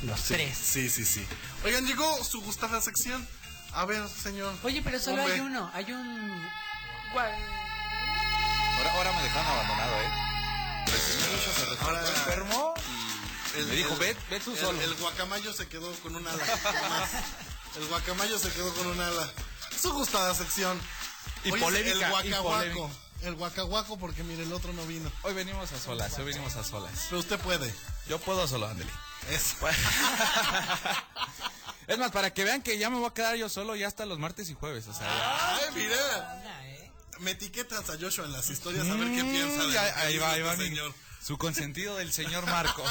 Los 0.04 0.20
Sí, 0.20 0.34
tres. 0.34 0.58
Sí, 0.58 0.90
sí, 0.90 1.06
sí. 1.06 1.26
Oigan, 1.64 1.86
llegó 1.86 2.24
su 2.24 2.42
gustada 2.42 2.82
sección. 2.82 3.28
A 3.74 3.86
ver, 3.86 4.08
señor. 4.08 4.54
Oye, 4.64 4.82
pero 4.82 5.00
solo 5.00 5.18
Hombre. 5.22 5.34
hay 5.36 5.40
uno. 5.42 5.70
Hay 5.74 5.92
un. 5.92 6.32
Ahora, 7.14 8.92
ahora 8.94 9.12
me 9.14 9.24
dejaron 9.24 9.52
abandonado, 9.52 9.94
¿eh? 10.02 10.10
Ahora- 11.82 12.00
enfermo 12.08 12.74
y 13.62 13.64
me 13.66 13.76
dijo, 13.76 13.96
ve, 13.98 14.16
ve 14.30 14.40
tú 14.40 14.52
el- 14.54 14.58
solo. 14.60 14.82
El, 14.82 14.94
guacamayo 14.96 15.54
se 15.54 15.68
quedó 15.68 15.92
con 16.00 16.16
un 16.16 16.28
ala. 16.28 16.38
nomás. 16.46 17.10
el 17.78 17.86
guacamayo 17.88 18.38
se 18.40 18.50
quedó 18.52 18.74
con 18.76 18.88
un 18.88 19.00
ala. 19.02 19.30
Su 19.82 19.92
gustada 19.94 20.34
sección. 20.36 20.80
Y 21.44 21.50
Hoy 21.52 21.56
es 21.60 21.64
polémica, 21.64 21.96
El 22.22 22.26
y 22.28 22.30
guacahuaco. 22.32 22.92
El 23.22 23.36
guacahuaco 23.36 23.98
porque 23.98 24.24
mire, 24.24 24.44
el 24.44 24.54
otro 24.54 24.74
no 24.74 24.86
vino. 24.86 25.12
Hoy 25.24 25.34
venimos 25.34 25.72
a 25.72 25.80
solas, 25.80 26.18
hoy 26.20 26.26
venimos 26.26 26.56
a 26.56 26.64
solas. 26.64 26.92
Pero 27.10 27.20
usted 27.20 27.40
puede. 27.40 27.74
Yo 28.08 28.20
puedo 28.20 28.48
solo, 28.48 28.68
ándale. 28.68 28.92
Es. 29.30 29.56
Es 31.88 32.00
más, 32.00 32.10
para 32.12 32.34
que 32.34 32.44
vean 32.44 32.64
que 32.64 32.78
ya 32.80 32.90
me 32.90 32.98
voy 32.98 33.08
a 33.08 33.14
quedar 33.14 33.36
yo 33.36 33.48
solo 33.48 33.76
ya 33.76 33.88
hasta 33.88 34.08
los 34.08 34.18
martes 34.18 34.50
y 34.50 34.56
jueves. 34.56 34.88
O 34.88 34.94
sea. 34.94 35.56
Ay, 35.58 35.66
mira. 35.76 36.42
Me 37.20 37.32
etiquetas 37.32 37.90
a 37.92 37.98
Joshua 38.00 38.26
en 38.26 38.32
las 38.34 38.50
historias 38.50 38.88
a 38.90 38.94
ver 38.96 39.08
qué 39.16 39.24
Mm, 39.24 39.32
piensa 39.32 39.64
de 39.68 39.80
ahí 39.80 40.14
dice 40.14 40.20
va, 40.26 40.32
ahí 40.32 40.42
va 40.42 40.56
mi- 40.58 40.66
señor. 40.66 40.94
Su 41.26 41.38
consentido 41.38 41.96
del 41.98 42.12
señor 42.14 42.46
Marco. 42.46 42.84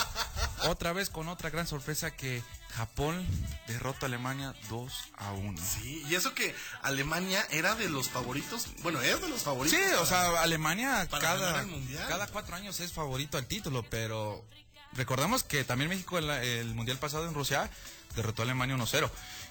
otra 0.69 0.93
vez 0.93 1.09
con 1.11 1.29
otra 1.29 1.51
gran 1.51 1.67
sorpresa 1.67 2.11
que 2.17 2.43
Japón 2.75 3.25
derrota 3.69 4.01
a 4.03 4.07
Alemania 4.07 4.55
2 4.69 4.93
a 5.17 5.33
1. 5.33 5.61
Sí, 5.63 6.03
y 6.09 6.15
eso 6.17 6.35
que 6.35 6.55
Alemania 6.83 7.47
era 7.51 7.75
de 7.77 7.89
los 7.89 8.09
favoritos, 8.09 8.67
bueno, 8.83 9.01
es 9.01 9.21
de 9.21 9.29
los 9.29 9.43
favoritos. 9.43 9.79
Sí, 9.79 9.85
o 9.95 10.05
para- 10.05 10.07
sea, 10.07 10.43
Alemania 10.43 11.07
cada, 11.09 11.61
el 11.61 12.31
cuatro 12.33 12.57
años 12.57 12.81
es 12.81 12.93
favorito 12.93 13.39
al 13.39 13.47
título, 13.47 13.85
pero 13.89 14.45
recordamos 14.95 15.45
que 15.45 15.63
también 15.63 15.91
México 15.91 16.19
en 16.19 16.27
la- 16.27 16.43
el 16.43 16.75
Mundial 16.75 16.99
pasado 16.99 17.29
en 17.29 17.35
Rusia 17.35 17.71
derrotó 18.17 18.43
a 18.43 18.45
Alemania 18.45 18.75
1-0. 18.75 19.11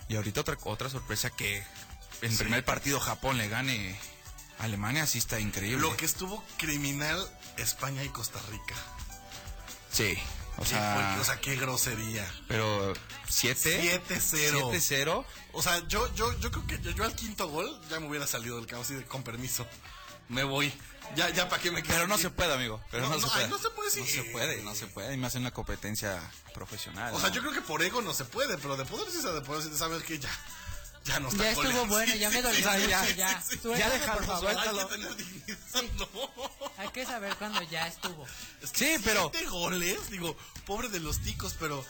Y 0.10 0.18
ahorita 0.18 0.42
otra, 0.42 0.58
otra 0.64 0.90
sorpresa 0.90 1.30
que 1.30 1.58
en 1.60 1.66
el 2.24 2.32
Sí. 2.32 2.38
primer 2.44 2.66
partido 2.66 3.00
Japón 3.00 3.38
le 3.38 3.48
gane 3.48 3.98
a 4.60 4.64
Alemania, 4.66 5.08
sí 5.08 5.20
está 5.20 5.40
increíble. 5.40 5.80
Lo 5.82 5.96
que 5.96 6.06
estuvo 6.06 6.44
criminal 6.58 7.26
España 7.58 8.04
y 8.04 8.10
Costa 8.10 8.40
Rica. 8.50 8.76
Sí, 9.92 10.18
o 10.58 10.66
sea, 10.66 11.18
o 11.22 11.24
sea, 11.24 11.40
qué 11.40 11.56
grosería. 11.56 12.26
pero 12.48 12.94
7 13.30 14.02
7-0. 14.08 14.72
7-0. 14.72 15.26
O 15.54 15.62
sea, 15.62 15.80
yo, 15.88 16.14
yo, 16.16 16.38
yo 16.40 16.52
creo 16.52 16.66
que 16.68 16.80
yo, 16.82 16.92
yo 16.92 17.04
al 17.04 17.16
quinto 17.16 17.48
gol 17.48 17.80
ya 17.90 18.00
me 18.00 18.08
hubiera 18.08 18.26
salido 18.28 18.58
del 18.58 18.66
campo 18.66 18.84
así 18.84 18.96
de, 18.96 19.06
con 19.06 19.24
permiso. 19.24 19.68
Me 20.30 20.44
voy. 20.44 20.74
Ya, 21.16 21.30
ya 21.30 21.50
para 21.50 21.62
qué 21.62 21.70
me 21.70 21.84
quedo 21.84 21.94
Pero 21.96 22.08
no 22.08 22.14
aquí? 22.16 22.24
se 22.24 22.30
puede, 22.32 22.54
amigo. 22.54 22.82
Pero 22.90 23.04
no, 23.08 23.16
No, 23.16 23.20
se 23.20 23.28
puede. 23.28 23.44
ay, 23.44 23.50
no 23.50 23.58
se 23.60 23.70
puede, 23.70 23.92
sí. 23.92 24.00
No 24.00 24.06
se 24.08 24.24
puede, 24.32 24.64
no 24.64 24.74
se 24.76 24.88
puede. 24.88 25.14
Y 25.14 25.18
más 25.18 25.36
en 25.36 25.42
una 25.42 25.52
competencia 25.52 26.20
profesional. 26.54 27.14
O 27.14 27.20
sea, 27.20 27.30
yo 27.30 27.42
creo 27.42 27.54
que 27.54 27.62
por 27.62 27.84
ego 27.84 28.02
no 28.02 28.14
se 28.14 28.26
puede, 28.26 28.58
pero 28.58 28.78
de 28.78 28.86
poder 28.86 29.12
sí 29.12 29.22
se 29.22 29.32
de 29.32 29.42
poder 29.42 29.62
sí 29.64 29.78
saber 29.78 30.02
que 30.04 30.18
ya. 30.18 30.30
Ya 31.06 31.20
no 31.20 31.28
está 31.28 31.44
Ya 31.44 31.52
estuvo 31.52 31.86
bueno, 31.88 32.14
Sí, 32.14 32.20
ya 32.20 32.30
sí, 32.30 32.36
me 32.36 32.42
dolió 32.42 32.60
sí, 32.60 32.66
mucho, 32.66 33.06
sí, 33.08 33.16
ya. 33.16 33.42
Suéltalo, 33.44 33.78
Ya 33.78 33.90
déjalo, 33.90 34.14
por 34.20 34.26
favor. 34.26 34.42
suéltalo. 34.54 34.80
Hay 34.80 34.88
que 34.88 34.94
tener 34.96 35.16
dignidad, 35.18 35.58
no. 35.98 36.70
Hay 36.78 36.90
que 36.90 37.06
saber 37.06 37.36
cuando 37.36 37.62
ya 37.64 37.88
estuvo. 37.88 38.26
Es 38.62 38.72
que 38.72 38.98
Sí, 38.98 39.02
pero- 39.04 39.32
goles, 39.50 40.10
digo, 40.10 40.38
pobre 40.66 40.88
de 40.90 41.00
los 41.02 41.20
ticos, 41.20 41.56
pero 41.60 41.86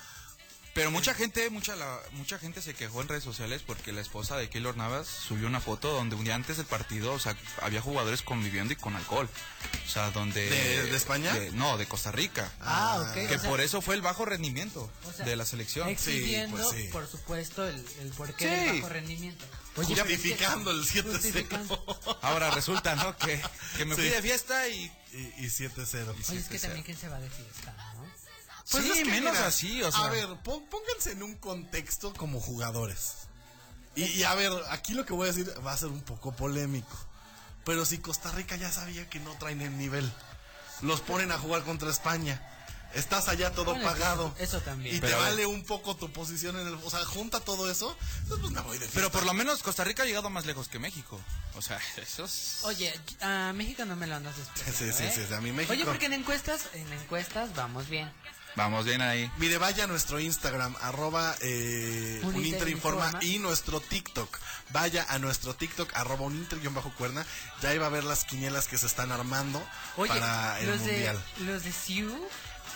Pero 0.73 0.89
mucha 0.89 1.13
gente, 1.13 1.49
mucha 1.51 1.75
la, 1.75 1.99
mucha 2.13 2.39
gente 2.39 2.59
se 2.61 2.73
quejó 2.73 3.01
en 3.03 3.07
redes 3.07 3.23
sociales 3.23 3.61
porque 3.65 3.91
la 3.91 4.01
esposa 4.01 4.37
de 4.37 4.49
Keylor 4.49 4.75
Navas 4.75 5.07
subió 5.07 5.45
una 5.47 5.59
foto 5.61 5.93
donde 5.93 6.15
un 6.15 6.23
día 6.23 6.33
antes 6.33 6.57
del 6.57 6.65
partido, 6.65 7.13
o 7.13 7.19
sea, 7.19 7.37
había 7.61 7.79
jugadores 7.79 8.23
conviviendo 8.23 8.73
y 8.73 8.75
con 8.75 8.95
alcohol. 8.95 9.29
O 9.85 9.89
sea, 9.89 10.09
donde... 10.09 10.49
¿De- 10.49 10.83
de 10.89 10.97
España? 10.97 11.31
no, 11.51 11.77
de 11.77 11.85
Costa 11.85 12.11
Rica. 12.11 12.51
Ah, 12.59 13.05
ok. 13.07 13.27
Que 13.27 13.35
o 13.35 13.39
sea, 13.39 13.49
por 13.49 13.61
eso 13.61 13.81
fue 13.81 13.93
el 13.93 14.01
bajo 14.01 14.25
rendimiento 14.25 14.91
o 15.07 15.13
sea, 15.13 15.25
de 15.25 15.35
la 15.35 15.45
selección. 15.45 15.89
Exhibiendo, 15.89 16.57
Sí, 16.57 16.63
pues 16.63 16.83
sí. 16.85 16.89
por 16.91 17.07
supuesto, 17.07 17.67
el, 17.67 17.85
el 18.01 18.09
porqué 18.11 18.45
Sí. 18.49 18.65
del 18.71 18.81
bajo 18.81 18.93
rendimiento. 18.93 19.45
Oye, 19.75 19.95
justificando 19.95 20.71
el 20.71 20.83
7-0. 20.83 21.03
Justificando. 21.11 22.17
Ahora 22.21 22.49
resulta, 22.51 22.95
¿no? 22.95 23.15
Que, 23.17 23.41
que 23.77 23.85
me 23.85 23.95
fui 23.95 24.05
de 24.05 24.21
fiesta 24.21 24.67
y... 24.69 24.91
Y, 25.13 25.17
y 25.45 25.47
7-0. 25.47 26.09
Oye, 26.29 26.39
es 26.39 26.47
que 26.47 26.57
también 26.57 26.83
quién 26.83 26.97
se 26.97 27.07
va 27.09 27.19
de 27.19 27.29
fiesta. 27.29 27.75
Pues 28.71 28.83
sí, 28.83 28.91
es 28.91 28.97
que 28.99 29.05
menos 29.05 29.33
mira, 29.33 29.47
así, 29.47 29.83
o 29.83 29.91
sea... 29.91 30.05
A 30.05 30.09
ver, 30.09 30.27
pónganse 30.43 31.11
en 31.11 31.23
un 31.23 31.35
contexto 31.35 32.13
como 32.13 32.39
jugadores. 32.39 33.13
Y, 33.95 34.03
y 34.05 34.23
a 34.23 34.33
ver, 34.35 34.51
aquí 34.69 34.93
lo 34.93 35.05
que 35.05 35.13
voy 35.13 35.27
a 35.27 35.31
decir 35.31 35.53
va 35.65 35.73
a 35.73 35.77
ser 35.77 35.89
un 35.89 36.01
poco 36.01 36.31
polémico. 36.31 36.97
Pero 37.65 37.85
si 37.85 37.99
Costa 37.99 38.31
Rica 38.31 38.55
ya 38.55 38.71
sabía 38.71 39.09
que 39.09 39.19
no 39.19 39.31
traen 39.37 39.61
el 39.61 39.77
nivel, 39.77 40.11
los 40.81 41.01
ponen 41.01 41.31
a 41.31 41.37
jugar 41.37 41.63
contra 41.63 41.89
España. 41.89 42.41
Estás 42.93 43.27
allá 43.27 43.51
todo 43.51 43.73
Bueno, 43.73 43.83
pagado. 43.85 44.35
Eso 44.37 44.61
también. 44.61 44.95
Y 44.95 44.99
Pero 44.99 45.17
te 45.17 45.23
vale 45.23 45.45
un 45.47 45.63
poco 45.63 45.95
tu 45.95 46.11
posición 46.11 46.59
en 46.59 46.67
el. 46.67 46.73
O 46.75 46.89
sea, 46.91 47.03
junta 47.05 47.39
todo 47.39 47.69
eso. 47.69 47.97
Pues 48.27 48.39
me 48.51 48.61
voy 48.61 48.77
de 48.77 48.87
Pero 48.93 49.11
por 49.11 49.25
lo 49.25 49.33
menos 49.33 49.63
Costa 49.63 49.83
Rica 49.83 50.03
ha 50.03 50.05
llegado 50.05 50.29
más 50.29 50.45
lejos 50.45 50.67
que 50.67 50.77
México. 50.77 51.19
O 51.55 51.61
sea, 51.61 51.79
eso 51.97 52.25
es... 52.25 52.59
Oye, 52.63 52.93
a 53.21 53.51
México 53.55 53.85
no 53.85 53.95
me 53.95 54.05
lo 54.05 54.15
andas 54.15 54.37
despreciando, 54.37 54.93
Sí, 54.93 55.09
sí, 55.09 55.21
¿eh? 55.21 55.25
sí, 55.27 55.33
a 55.33 55.41
mí 55.41 55.51
México. 55.51 55.73
Oye, 55.73 55.85
porque 55.85 56.05
en 56.05 56.13
encuestas, 56.13 56.67
en 56.73 56.91
encuestas 56.93 57.55
vamos 57.55 57.89
bien. 57.89 58.11
Vamos 58.55 58.85
bien 58.85 59.01
ahí. 59.01 59.31
Mire, 59.37 59.57
vaya 59.57 59.85
a 59.85 59.87
nuestro 59.87 60.19
Instagram, 60.19 60.75
arroba 60.81 61.35
eh, 61.41 62.19
Uninterinforma 62.23 63.05
Interinforma. 63.07 63.19
y 63.23 63.39
nuestro 63.39 63.79
TikTok. 63.79 64.37
Vaya 64.69 65.05
a 65.09 65.17
nuestro 65.19 65.55
TikTok, 65.55 65.91
arroba 65.95 66.25
Uninter-cuerna. 66.25 67.25
Ya 67.61 67.69
ahí 67.69 67.77
va 67.77 67.87
a 67.87 67.89
ver 67.89 68.03
las 68.03 68.25
quinielas 68.25 68.67
que 68.67 68.77
se 68.77 68.85
están 68.85 69.11
armando 69.11 69.65
Oye, 69.97 70.09
para 70.09 70.59
el 70.59 70.67
los 70.67 70.79
Mundial. 70.81 71.23
de 71.39 71.45
los 71.45 71.63
de 71.63 71.71
Siu, 71.71 72.27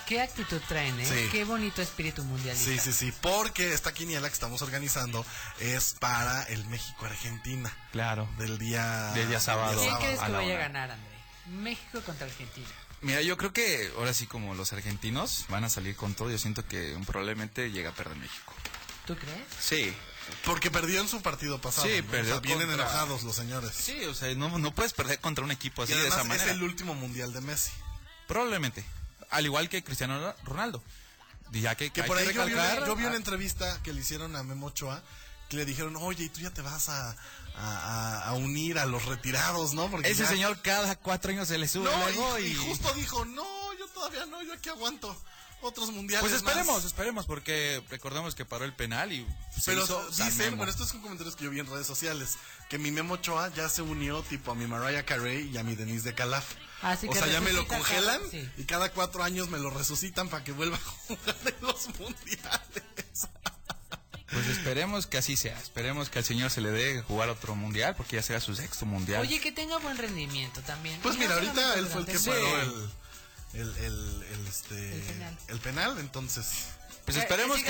qué 0.08 0.22
actitud 0.22 0.60
traen, 0.68 1.00
¿eh? 1.00 1.06
Sí. 1.06 1.30
Qué 1.32 1.44
bonito 1.44 1.82
espíritu 1.82 2.24
mundialista. 2.24 2.72
Sí, 2.72 2.80
sí, 2.80 2.94
sí, 2.94 3.14
porque 3.22 3.74
esta 3.74 3.94
quiniela 3.94 4.28
que 4.28 4.34
estamos 4.34 4.62
organizando 4.62 5.26
es 5.60 5.96
para 6.00 6.44
el 6.44 6.66
México-Argentina 6.66 7.72
Claro. 7.92 8.28
del 8.38 8.58
día... 8.58 9.12
Del 9.14 9.28
día 9.30 9.40
sábado. 9.40 9.80
¿Quién 9.82 9.96
crees 9.98 10.20
que 10.20 10.32
vaya 10.32 10.56
a 10.56 10.60
ganar, 10.60 10.92
André? 10.92 11.18
México 11.48 12.02
contra 12.02 12.26
Argentina. 12.28 12.68
Mira, 13.02 13.22
yo 13.22 13.38
creo 13.38 13.54
que 13.54 13.92
ahora 13.98 14.14
sí 14.14 14.26
como 14.26 14.56
los 14.56 14.74
argentinos 14.74 15.46
van 15.50 15.64
a 15.64 15.70
salir 15.70 15.96
con 15.96 16.14
todo, 16.16 16.32
yo 16.32 16.38
siento 16.38 16.66
que 16.68 16.98
probablemente 17.06 17.72
llega 17.72 17.92
a 17.92 17.94
perder 17.94 18.18
México. 18.18 18.54
¿Tú 19.06 19.16
crees? 19.16 19.44
Sí. 19.60 19.94
Porque 20.44 20.70
perdió 20.72 21.00
en 21.00 21.08
su 21.08 21.22
partido 21.22 21.62
pasado. 21.62 21.88
Sí, 21.88 22.02
¿no? 22.02 22.12
perdió 22.12 22.34
O 22.34 22.38
sea, 22.38 22.42
vienen 22.42 22.68
contra- 22.68 22.84
enojados 22.86 23.24
los 23.24 23.36
señores. 23.36 23.72
Sí, 23.74 24.04
o 24.06 24.14
sea, 24.14 24.34
no, 24.36 24.58
no 24.60 24.74
puedes 24.76 24.94
perder 24.94 25.20
contra 25.20 25.46
un 25.46 25.52
equipo 25.52 25.84
así 25.84 25.94
y 25.94 25.98
de 25.98 26.08
esa 26.08 26.24
manera. 26.24 26.44
es 26.46 26.52
el 26.52 26.64
último 26.64 26.96
Mundial 26.96 27.32
de 27.34 27.42
Messi. 27.42 27.72
Probablemente. 28.28 28.84
Al 29.30 29.46
igual 29.46 29.70
que 29.70 29.84
Cristiano 29.84 30.36
Ronaldo. 30.44 30.84
Y 31.54 31.62
Ya 31.62 31.76
que, 31.76 31.92
Que 31.92 32.02
hay 32.02 32.08
por 32.08 32.18
que 32.18 32.28
ahí 32.28 32.34
yo 32.36 32.46
vi, 32.46 32.54
una, 32.54 32.86
yo 32.86 32.96
vi 32.96 33.06
una 33.06 33.16
entrevista 33.16 33.82
que 33.84 33.94
le 33.94 34.02
hicieron 34.02 34.36
a 34.36 34.44
Memo 34.44 34.68
Ochoa 34.68 35.02
que 35.50 35.56
le 35.56 35.64
dijeron, 35.66 35.96
oye, 35.96 36.26
y 36.26 36.30
tú 36.30 36.42
ya 36.42 36.52
te 36.52 36.62
vas 36.62 36.90
a, 36.90 37.16
a- 37.60 38.34
unir 38.34 38.78
a 38.80 38.86
los 38.86 39.06
retirados, 39.06 39.74
¿no? 39.74 39.90
Porque 39.90 40.10
Ese 40.10 40.24
ya- 40.24 40.30
señor 40.30 40.62
cada 40.62 40.96
cuatro 40.96 41.32
años 41.32 41.48
se 41.48 41.58
le 41.58 41.68
sube 41.68 41.86
No, 41.90 41.98
luego 41.98 42.40
y, 42.40 42.44
y... 42.44 42.52
y 42.52 42.56
justo 42.56 42.94
dijo, 42.94 43.26
no, 43.26 43.46
yo 43.80 43.88
todavía 43.88 44.26
no, 44.28 44.42
yo 44.44 44.54
aquí 44.54 44.70
aguanto 44.70 45.16
otros 45.62 45.90
mundiales 45.92 46.22
Pues 46.22 46.34
esperemos, 46.34 46.76
más". 46.76 46.86
esperemos, 46.86 47.26
porque 47.26 47.82
recordemos 47.90 48.36
que 48.36 48.46
paró 48.46 48.64
el 48.64 48.74
penal 48.76 49.12
y 49.12 49.26
se 49.56 49.72
Pero 49.72 49.84
hizo 49.86 50.08
dicen, 50.12 50.56
bueno, 50.56 50.72
estos 50.72 50.90
son 50.90 51.02
comentarios 51.02 51.36
que 51.36 51.46
yo 51.46 51.50
vi 51.50 51.60
en 51.60 51.66
redes 51.66 51.88
sociales, 51.88 52.38
que 52.70 52.78
mi 52.78 52.92
Memo 52.92 53.16
Ochoa 53.16 53.52
ya 53.56 53.68
se 53.68 53.82
unió 53.82 54.22
tipo 54.22 54.52
a 54.52 54.56
mi 54.56 54.68
Mariah 54.68 55.04
Carey 55.04 55.50
y 55.52 55.58
a 55.58 55.64
mi 55.64 55.76
Denise 55.76 56.04
de 56.10 56.14
Calaf. 56.14 56.46
Así 56.84 57.08
o 57.08 57.12
que 57.12 57.18
sea, 57.18 57.28
ya 57.28 57.42
me 57.42 57.54
lo 57.54 57.68
congelan 57.68 58.20
cada- 58.20 58.30
sí. 58.30 58.48
y 58.58 58.64
cada 58.66 58.92
cuatro 58.94 59.24
años 59.24 59.50
me 59.50 59.58
lo 59.58 59.72
resucitan 59.72 60.30
para 60.30 60.44
que 60.44 60.52
vuelva 60.52 60.78
a 60.78 60.80
jugar 61.08 61.36
en 61.46 61.56
los 61.68 61.88
mundiales. 61.98 63.28
Pues 64.32 64.46
esperemos 64.48 65.08
que 65.08 65.18
así 65.18 65.38
sea. 65.38 65.58
Esperemos 65.60 66.10
que 66.10 66.20
al 66.20 66.26
señor 66.26 66.52
se 66.52 66.60
le 66.62 66.72
dé 66.72 67.02
jugar 67.02 67.30
otro 67.30 67.56
mundial, 67.56 67.96
porque 67.96 68.18
ya 68.18 68.22
será 68.24 68.40
su 68.42 68.56
sexto 68.56 68.86
mundial. 68.86 69.22
Oye, 69.22 69.40
que 69.40 69.52
tenga 69.54 69.78
buen 69.78 69.98
rendimiento 69.98 70.62
también. 70.62 71.00
Pues 71.02 71.16
Y 71.16 71.20
mira, 71.20 71.36
ahorita 71.36 71.76
él 71.76 71.88
fue 71.88 72.02
el 72.02 72.08
que 72.08 72.20
paró 72.20 72.62
el, 72.62 72.90
el, 73.54 73.78
el, 73.78 74.24
el, 74.34 74.48
este, 74.48 74.94
El 74.96 75.02
penal. 75.02 75.38
el 75.48 75.60
penal, 75.60 75.98
entonces... 76.00 76.46
Pues 77.06 77.16
Que- 77.16 77.24
esperemos 77.24 77.58
que 77.60 77.64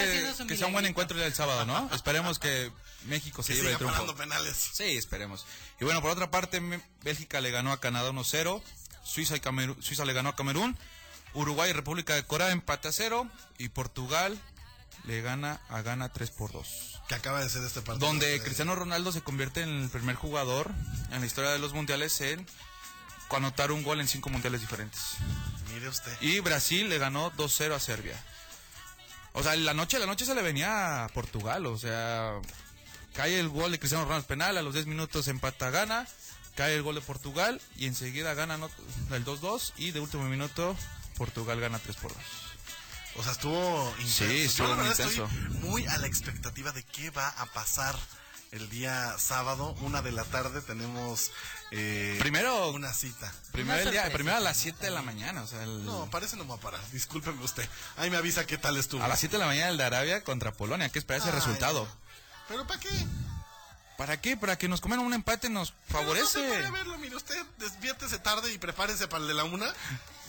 que, 0.48 0.58
sea 0.58 0.66
un 0.66 0.74
buen 0.74 0.88
encuentro 0.88 1.24
el 1.24 1.34
sábado, 1.36 1.64
¿no? 1.68 1.90
esperemos 1.96 2.40
que 2.40 2.72
México 3.06 3.44
se 3.44 3.54
Que 3.54 3.60
lleve 3.60 3.72
el 3.74 3.78
triunfo. 3.78 4.16
penales. 4.16 4.72
Sí, 4.74 4.84
esperemos. 4.98 5.46
Y 5.80 5.86
bueno, 5.86 6.02
por 6.02 6.10
otra 6.10 6.32
parte, 6.32 6.60
Bélgica 7.04 7.40
le 7.40 7.52
ganó 7.52 7.72
a 7.72 7.80
Canadá 7.80 8.10
1-0, 8.12 8.64
Suiza, 9.04 9.36
y 9.36 9.40
Camerún- 9.42 9.80
Suiza 9.80 10.06
le 10.06 10.14
ganó 10.14 10.30
a 10.30 10.36
Camerún, 10.36 10.76
Uruguay 11.36 11.70
y 11.70 11.74
República 11.74 12.16
de 12.16 12.24
Corea 12.24 12.50
empate 12.50 12.88
a 12.88 12.92
0 12.92 13.30
y 13.60 13.70
Portugal 13.70 14.42
le 15.08 15.22
gana 15.22 15.60
a 15.70 15.82
Ghana 15.82 16.10
3 16.10 16.30
por 16.32 16.52
2. 16.52 17.02
Que 17.08 17.16
acaba 17.16 17.42
de 17.42 17.50
ser 17.50 17.64
este 17.64 17.82
partido. 17.82 18.08
Donde 18.08 18.28
de- 18.28 18.42
Cristiano 18.44 18.76
Ronaldo 18.76 19.12
se 19.12 19.22
convierte 19.22 19.62
en 19.62 19.70
el 19.84 19.90
primer 19.90 20.16
jugador 20.16 20.70
en 21.12 21.22
la 21.22 21.26
historia 21.26 21.50
de 21.52 21.60
los 21.60 21.74
mundiales 21.74 22.20
en 22.22 22.46
anotar 23.30 23.72
un 23.72 23.84
gol 23.84 24.00
en 24.02 24.08
cinco 24.08 24.30
mundiales 24.30 24.62
diferentes. 24.62 25.02
Mire 25.74 25.90
usted. 25.90 26.16
Y 26.22 26.40
Brasil 26.40 26.88
le 26.90 26.98
ganó 26.98 27.32
2-0 27.34 27.74
a 27.76 27.80
Serbia. 27.80 28.16
O 29.34 29.44
sea, 29.44 29.56
la 29.56 29.74
noche, 29.74 30.00
la 30.00 30.06
noche 30.06 30.26
se 30.26 30.34
le 30.34 30.42
venía 30.42 31.06
a 31.06 31.10
Portugal. 31.10 31.66
O 31.68 31.78
sea, 31.78 32.34
cae 33.14 33.40
el 33.40 33.50
gol 33.50 33.72
de 33.72 33.80
Cristiano 33.80 34.06
Ronaldo 34.06 34.28
penal, 34.28 34.58
a 34.58 34.62
los 34.62 34.74
10 34.74 34.88
minutos 34.88 35.28
empata 35.28 35.70
gana, 35.70 36.08
cae 36.56 36.74
el 36.76 36.82
gol 36.84 36.96
de 36.96 37.02
Portugal 37.02 37.62
y 37.78 37.86
enseguida 37.86 38.34
gana 38.34 38.58
el 39.12 39.24
2-2 39.26 39.74
y 39.78 39.92
de 39.92 40.00
último 40.00 40.24
minuto 40.24 40.76
Portugal 41.18 41.60
gana 41.60 41.80
3 41.80 41.96
por 41.98 42.14
2. 42.14 42.24
O 43.18 43.24
sea, 43.24 43.32
estuvo 43.32 43.90
intenso. 44.00 44.26
Sí, 44.28 44.42
estuvo 44.44 44.68
Yo, 44.68 44.76
muy 44.76 44.88
intenso. 44.88 45.26
Estoy 45.26 45.50
muy 45.60 45.86
a 45.88 45.98
la 45.98 46.08
expectativa 46.08 46.72
de 46.72 46.84
qué 46.84 47.10
va 47.10 47.28
a 47.30 47.46
pasar 47.48 47.96
el 48.52 48.70
día 48.70 49.16
sábado, 49.18 49.76
una 49.82 50.02
de 50.02 50.12
la 50.14 50.24
tarde, 50.24 50.62
tenemos 50.62 51.32
eh, 51.72 52.16
Primero- 52.20 52.70
una 52.70 52.94
cita. 52.94 53.30
Primero, 53.52 53.82
el 53.82 53.92
día, 53.92 54.10
primero 54.14 54.38
a 54.38 54.40
las 54.40 54.56
7 54.56 54.86
de 54.86 54.92
la 54.92 55.02
mañana. 55.02 55.42
O 55.42 55.48
sea, 55.48 55.64
el- 55.64 55.84
No, 55.86 56.10
parece 56.10 56.38
no 56.38 56.44
me 56.46 56.52
va 56.52 56.56
a 56.56 56.60
parar. 56.60 56.80
Discúlpeme 56.92 57.44
usted. 57.44 57.68
Ahí 57.98 58.10
me 58.10 58.16
avisa 58.18 58.46
qué 58.46 58.58
tal 58.58 58.78
estuvo. 58.78 59.04
a 59.04 59.08
las 59.10 59.20
7 59.20 59.36
de 59.36 59.40
la 59.42 59.48
mañana 59.48 59.70
el 59.70 59.78
de 59.78 59.84
Arabia 59.84 60.24
contra 60.24 60.54
Polonia. 60.54 60.90
¿Qué 60.90 61.00
espera 61.00 61.18
ese 61.20 61.28
Ay, 61.30 61.36
resultado? 61.36 61.84
no. 61.86 62.08
¿Pero 62.48 62.66
para 62.66 62.80
qué? 62.80 62.90
¿Para 63.98 64.22
qué? 64.22 64.38
Para 64.38 64.58
que 64.58 64.70
nos 64.70 64.80
coman 64.80 65.00
un 65.00 65.14
empate 65.14 65.50
nos 65.50 65.72
Pero 65.88 66.00
favorece. 66.02 66.40
No 66.40 66.54
se 66.54 66.60
puede 66.60 66.72
verlo, 66.72 66.98
mire 67.00 67.16
usted, 67.16 67.44
despiértese 67.58 68.20
tarde 68.20 68.54
y 68.54 68.58
prepárese 68.60 69.08
para 69.08 69.24
el 69.24 69.28
de 69.28 69.34
la 69.34 69.44
una. 69.44 69.74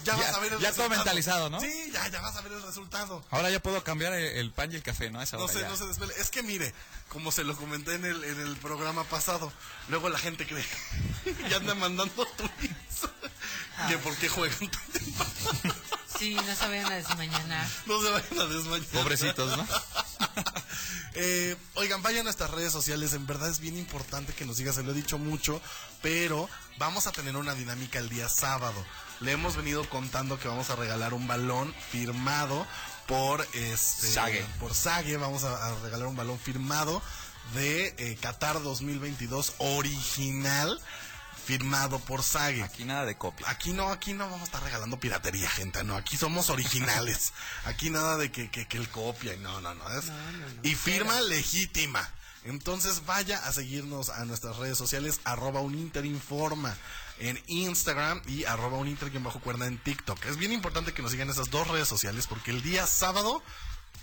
Ya, 0.04 0.16
Ya- 0.16 0.26
vas 0.26 0.34
a 0.34 0.38
ver 0.38 0.52
el 0.54 0.58
ya 0.60 0.72
todo 0.72 0.88
mentalizado, 0.88 1.50
¿no? 1.50 1.60
Sí, 1.60 1.90
ya, 1.92 2.08
ya 2.08 2.20
vas 2.20 2.36
a 2.36 2.40
ver 2.40 2.52
el 2.52 2.62
resultado. 2.62 3.24
Ahora 3.30 3.50
ya 3.50 3.60
puedo 3.60 3.82
cambiar 3.84 4.12
el, 4.14 4.24
el 4.24 4.50
pan 4.52 4.72
y 4.72 4.76
el 4.76 4.82
café, 4.82 5.10
¿no? 5.10 5.20
Esa 5.20 5.36
No 5.36 5.44
hora 5.44 5.52
sé, 5.52 5.60
ya. 5.60 5.68
no 5.68 5.76
se 5.76 5.86
despele. 5.86 6.14
Es 6.18 6.30
que 6.30 6.42
mire, 6.42 6.72
como 7.08 7.32
se 7.32 7.44
lo 7.44 7.56
comenté 7.56 7.94
en 7.94 8.04
el, 8.04 8.22
en 8.24 8.40
el 8.40 8.56
programa 8.56 9.04
pasado, 9.04 9.52
luego 9.88 10.08
la 10.08 10.18
gente 10.18 10.46
cree 10.46 10.64
y 11.50 11.52
anda 11.54 11.74
mandando 11.74 12.24
tweets. 12.26 13.08
que 13.88 13.98
por 13.98 14.16
qué 14.16 14.28
juegan 14.28 14.58
tan 14.70 14.86
temprano. 14.92 15.74
Sí, 16.18 16.34
no 16.34 16.54
se 16.54 16.68
vayan 16.68 16.86
a 16.92 16.96
desmañanar. 16.96 17.68
No 17.86 18.02
se 18.02 18.10
vayan 18.10 18.38
a 18.40 18.46
desmañar. 18.46 18.86
Pobrecitos, 18.88 19.56
¿no? 19.56 19.66
Eh, 21.20 21.56
oigan, 21.74 22.00
vayan 22.00 22.20
a 22.20 22.24
nuestras 22.24 22.52
redes 22.52 22.72
sociales. 22.72 23.12
En 23.12 23.26
verdad 23.26 23.50
es 23.50 23.58
bien 23.58 23.76
importante 23.76 24.32
que 24.32 24.44
nos 24.44 24.56
sigas. 24.56 24.76
Se 24.76 24.84
lo 24.84 24.92
he 24.92 24.94
dicho 24.94 25.18
mucho. 25.18 25.60
Pero 26.00 26.48
vamos 26.78 27.08
a 27.08 27.12
tener 27.12 27.36
una 27.36 27.54
dinámica 27.54 27.98
el 27.98 28.08
día 28.08 28.28
sábado. 28.28 28.84
Le 29.20 29.32
hemos 29.32 29.56
venido 29.56 29.88
contando 29.88 30.38
que 30.38 30.46
vamos 30.46 30.70
a 30.70 30.76
regalar 30.76 31.14
un 31.14 31.26
balón 31.26 31.74
firmado 31.90 32.64
por 33.08 33.44
este 33.52 34.08
por 34.60 34.74
Sage. 34.74 35.16
Vamos 35.16 35.42
a, 35.42 35.66
a 35.66 35.74
regalar 35.80 36.06
un 36.06 36.14
balón 36.14 36.38
firmado 36.38 37.02
de 37.54 37.94
eh, 37.98 38.16
Qatar 38.20 38.62
2022 38.62 39.54
original 39.58 40.80
firmado 41.48 41.98
por 42.00 42.22
Sage. 42.22 42.62
Aquí 42.62 42.84
nada 42.84 43.06
de 43.06 43.16
copia. 43.16 43.48
Aquí 43.48 43.72
no, 43.72 43.88
aquí 43.88 44.12
no 44.12 44.24
vamos 44.26 44.42
a 44.42 44.44
estar 44.44 44.62
regalando 44.62 45.00
piratería, 45.00 45.48
gente. 45.48 45.82
No, 45.82 45.96
aquí 45.96 46.18
somos 46.18 46.50
originales. 46.50 47.32
Aquí 47.64 47.88
nada 47.88 48.18
de 48.18 48.30
que, 48.30 48.50
que, 48.50 48.68
que 48.68 48.76
el 48.76 48.86
copia. 48.90 49.32
y 49.32 49.38
No, 49.38 49.58
no, 49.62 49.74
no. 49.74 49.88
es- 49.98 50.12
y 50.62 50.74
firma 50.74 51.18
legítima. 51.22 52.06
Entonces 52.44 53.06
vaya 53.06 53.38
a 53.46 53.52
seguirnos 53.52 54.10
a 54.10 54.26
nuestras 54.26 54.58
redes 54.58 54.76
sociales, 54.76 55.20
arroba 55.24 55.60
uninterinforma 55.60 56.76
en 57.18 57.42
Instagram 57.46 58.20
y 58.26 58.44
arroba 58.44 58.76
uninter 58.76 59.08
bajo 59.20 59.40
cuerda 59.40 59.66
en 59.66 59.78
TikTok. 59.78 60.22
Es 60.26 60.36
bien 60.36 60.52
importante 60.52 60.92
que 60.92 61.00
nos 61.00 61.12
sigan 61.12 61.30
esas 61.30 61.48
dos 61.50 61.66
redes 61.66 61.88
sociales 61.88 62.26
porque 62.26 62.50
el 62.50 62.62
día 62.62 62.86
sábado 62.86 63.42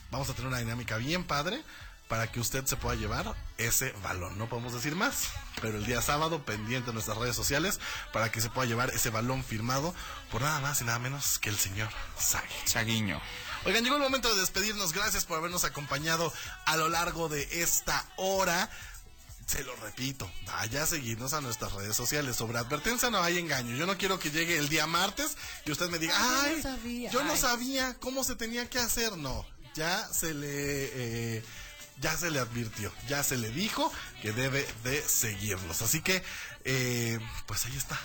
vamos 0.09 0.27
a 0.31 0.33
tener 0.33 0.47
una 0.47 0.57
dinámica 0.59 0.97
bien 0.97 1.23
padre 1.25 1.63
para 2.07 2.31
que 2.31 2.39
usted 2.39 2.65
se 2.65 2.75
pueda 2.77 2.95
llevar 2.95 3.35
ese 3.57 3.91
balón. 4.03 4.37
No 4.37 4.47
podemos 4.47 4.73
decir 4.73 4.95
más, 4.95 5.29
pero 5.61 5.77
el 5.77 5.85
día 5.85 6.01
sábado 6.01 6.43
pendiente 6.45 6.89
en 6.91 6.93
nuestras 6.95 7.17
redes 7.17 7.35
sociales 7.35 7.79
para 8.13 8.31
que 8.31 8.41
se 8.41 8.49
pueda 8.49 8.67
llevar 8.67 8.89
ese 8.91 9.09
balón 9.09 9.43
firmado 9.43 9.93
por 10.31 10.41
nada 10.41 10.59
más 10.59 10.81
y 10.81 10.83
nada 10.83 10.99
menos 10.99 11.39
que 11.39 11.49
el 11.49 11.57
señor 11.57 11.89
Sage. 12.19 12.47
Saguiño. 12.67 13.19
Oigan, 13.65 13.83
llegó 13.83 13.95
el 13.95 14.01
momento 14.03 14.33
de 14.33 14.39
despedirnos. 14.41 14.93
Gracias 14.93 15.25
por 15.25 15.39
habernos 15.39 15.63
acompañado 15.63 16.31
a 16.67 16.77
lo 16.77 16.89
largo 16.89 17.29
de 17.29 17.47
esta 17.63 18.05
hora. 18.17 18.69
Se 19.47 19.63
lo 19.63 19.75
repito, 19.77 20.31
vaya 20.47 20.83
a 20.83 20.87
seguirnos 20.87 21.33
a 21.33 21.41
nuestras 21.41 21.73
redes 21.73 21.95
sociales. 21.95 22.35
Sobre 22.35 22.57
advertencia 22.59 23.09
no 23.11 23.21
hay 23.23 23.37
engaño. 23.39 23.75
Yo 23.75 23.85
no 23.87 23.97
quiero 23.97 24.19
que 24.19 24.29
llegue 24.31 24.57
el 24.57 24.69
día 24.69 24.85
martes 24.87 25.37
y 25.65 25.71
usted 25.71 25.89
me 25.89 25.97
diga, 25.99 26.15
Ay, 26.17 26.53
ay, 26.55 26.61
yo 26.61 26.69
no 26.69 26.77
sabía". 26.77 27.11
yo 27.11 27.23
no 27.23 27.31
Ay. 27.33 27.39
sabía 27.39 27.93
cómo 27.99 28.23
se 28.23 28.35
tenía 28.35 28.69
que 28.69 28.77
hacer. 28.79 29.17
No, 29.17 29.45
ya 29.75 30.07
se 30.11 30.33
le... 30.35 30.47
eh, 31.37 31.45
ya 31.97 32.15
se 32.17 32.31
le 32.31 32.39
advirtió, 32.39 32.91
ya 33.07 33.23
se 33.23 33.37
le 33.37 33.49
dijo 33.49 33.91
que 34.21 34.31
debe 34.31 34.67
de 34.83 35.01
seguirnos. 35.01 35.81
Así 35.81 36.01
que, 36.01 36.23
eh, 36.63 37.19
pues 37.45 37.65
ahí 37.65 37.75
está. 37.75 37.99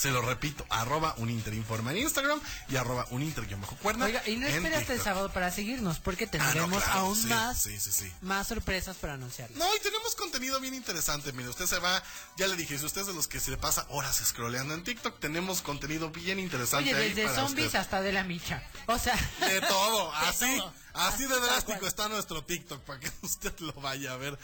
Se 0.00 0.10
lo 0.10 0.22
repito, 0.22 0.64
arroba 0.70 1.14
uninterinforma 1.18 1.90
en 1.90 1.98
Instagram 1.98 2.40
y 2.70 2.76
arroba 2.76 3.06
uninter 3.10 3.44
bajo 3.56 3.76
cuerda. 3.76 4.06
Oiga, 4.06 4.22
y 4.26 4.36
no 4.36 4.46
hasta 4.46 4.94
el 4.94 5.00
sábado 5.02 5.30
para 5.30 5.50
seguirnos, 5.50 5.98
porque 5.98 6.24
Ah, 6.24 6.28
no, 6.38 6.38
tendremos 6.44 6.82
claro, 6.84 7.00
aún 7.00 7.16
sí, 7.16 7.26
más, 7.28 7.60
Sí, 7.60 7.78
sí, 7.78 7.92
sí. 7.92 8.10
más 8.22 8.48
sorpresas 8.48 8.96
para 8.96 9.14
anunciar. 9.14 9.50
No, 9.56 9.76
y 9.76 9.78
tenemos 9.80 10.14
contenido 10.14 10.58
bien 10.60 10.72
interesante. 10.74 11.32
Mire, 11.32 11.50
usted 11.50 11.66
se 11.66 11.78
va, 11.80 12.02
ya 12.38 12.46
le 12.46 12.56
dije, 12.56 12.78
si 12.78 12.86
usted 12.86 13.02
es 13.02 13.06
de 13.08 13.12
los 13.12 13.28
que 13.28 13.40
se 13.40 13.50
le 13.50 13.58
pasa 13.58 13.84
horas 13.90 14.16
scrolleando 14.24 14.72
en 14.72 14.84
TikTok, 14.84 15.20
tenemos 15.20 15.60
contenido 15.60 16.10
bien 16.10 16.38
interesante 16.38 16.94
Oye, 16.94 17.02
ahí 17.02 17.08
desde 17.12 17.24
para 17.28 17.46
zombies 17.46 17.66
usted. 17.66 17.78
hasta 17.80 18.00
de 18.00 18.12
la 18.12 18.24
micha. 18.24 18.62
O 18.86 18.98
sea, 18.98 19.16
De 19.40 19.60
todo, 19.68 20.14
así, 20.14 20.56
todo. 20.56 20.72
así 20.94 21.24
de 21.24 21.34
Así 21.34 21.40
tal 21.40 21.42
drástico 21.42 21.86
está 21.86 22.08
nuestro 22.08 22.42
TikTok 22.44 22.80
para 22.84 23.00
que 23.00 23.10
usted 23.22 23.52
lo 23.60 23.74
vaya 23.74 24.12
a 24.12 24.16
ver. 24.16 24.38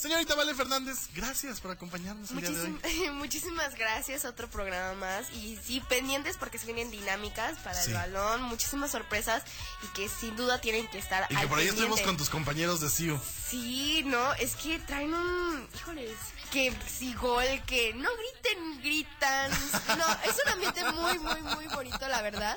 Señorita 0.00 0.34
Vale 0.34 0.54
Fernández, 0.54 1.08
gracias 1.14 1.60
por 1.60 1.72
acompañarnos 1.72 2.30
el 2.30 2.40
día 2.40 2.50
de 2.50 2.60
hoy. 2.62 2.70
Muchísim- 2.70 3.12
muchísimas 3.18 3.74
gracias, 3.74 4.24
otro 4.24 4.48
programa 4.48 4.94
más. 4.94 5.30
Y 5.32 5.58
sí, 5.62 5.80
pendientes 5.90 6.38
porque 6.38 6.56
se 6.58 6.64
vienen 6.64 6.90
dinámicas 6.90 7.58
para 7.58 7.74
Sí. 7.82 7.90
el 7.90 7.96
balón, 7.98 8.42
muchísimas 8.44 8.90
sorpresas 8.92 9.42
y 9.82 9.86
que 9.88 10.08
sin 10.08 10.34
duda 10.36 10.58
tienen 10.58 10.88
que 10.88 10.98
estar 10.98 11.26
Y 11.28 11.34
que 11.34 11.40
al 11.42 11.48
por 11.48 11.58
ahí 11.58 11.68
estuvimos 11.68 12.00
con 12.00 12.16
tus 12.16 12.30
compañeros 12.30 12.80
de 12.80 12.88
CIU. 12.88 13.20
Sí, 13.50 14.02
no, 14.06 14.32
es 14.34 14.56
que 14.56 14.78
traen 14.78 15.12
un. 15.12 15.68
Híjoles, 15.74 16.16
que 16.50 16.74
si 16.98 17.12
gol, 17.12 17.44
que 17.66 17.92
no 17.92 18.08
griten, 18.16 18.80
gritan. 18.80 19.50
No, 19.98 20.06
es 20.24 20.34
un 20.46 20.52
ambiente 20.52 20.82
muy, 20.92 21.18
muy, 21.18 21.42
muy 21.42 21.66
bonito, 21.74 22.08
la 22.08 22.22
verdad. 22.22 22.56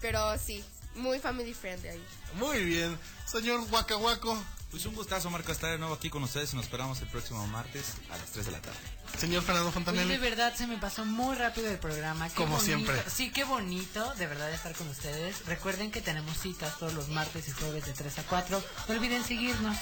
Pero 0.00 0.36
sí, 0.38 0.64
muy 0.96 1.20
family 1.20 1.54
friendly 1.54 1.88
ahí. 1.90 2.04
Muy 2.34 2.64
bien. 2.64 2.98
Señor 3.26 3.60
Huaca 3.70 3.96
Huaco. 3.96 4.42
Pues 4.70 4.84
un 4.84 4.94
gustazo, 4.94 5.30
Marco, 5.30 5.50
estar 5.50 5.70
de 5.70 5.78
nuevo 5.78 5.94
aquí 5.94 6.10
con 6.10 6.22
ustedes 6.22 6.52
y 6.52 6.56
nos 6.56 6.66
esperamos 6.66 7.00
el 7.00 7.08
próximo 7.08 7.46
martes 7.46 7.94
a 8.10 8.18
las 8.18 8.26
3 8.32 8.46
de 8.46 8.52
la 8.52 8.60
tarde. 8.60 8.76
Señor 9.18 9.42
Fernando 9.42 9.68
Oye, 9.70 9.78
de 9.78 9.84
Fontanelli. 9.84 10.16
verdad 10.18 10.54
se 10.54 10.66
me 10.66 10.76
pasó 10.76 11.06
muy 11.06 11.34
rápido 11.36 11.70
el 11.70 11.78
programa. 11.78 12.28
Qué 12.28 12.34
Como 12.34 12.56
bonito. 12.58 12.64
siempre. 12.66 13.02
Sí, 13.10 13.30
qué 13.32 13.44
bonito 13.44 14.14
de 14.16 14.26
verdad 14.26 14.52
estar 14.52 14.74
con 14.74 14.86
ustedes. 14.88 15.46
Recuerden 15.46 15.90
que 15.90 16.02
tenemos 16.02 16.36
citas 16.38 16.78
todos 16.78 16.92
los 16.92 17.08
martes 17.08 17.48
y 17.48 17.52
jueves 17.52 17.86
de 17.86 17.94
3 17.94 18.18
a 18.18 18.22
4. 18.24 18.62
No 18.88 18.94
olviden 18.94 19.24
seguirnos. 19.24 19.74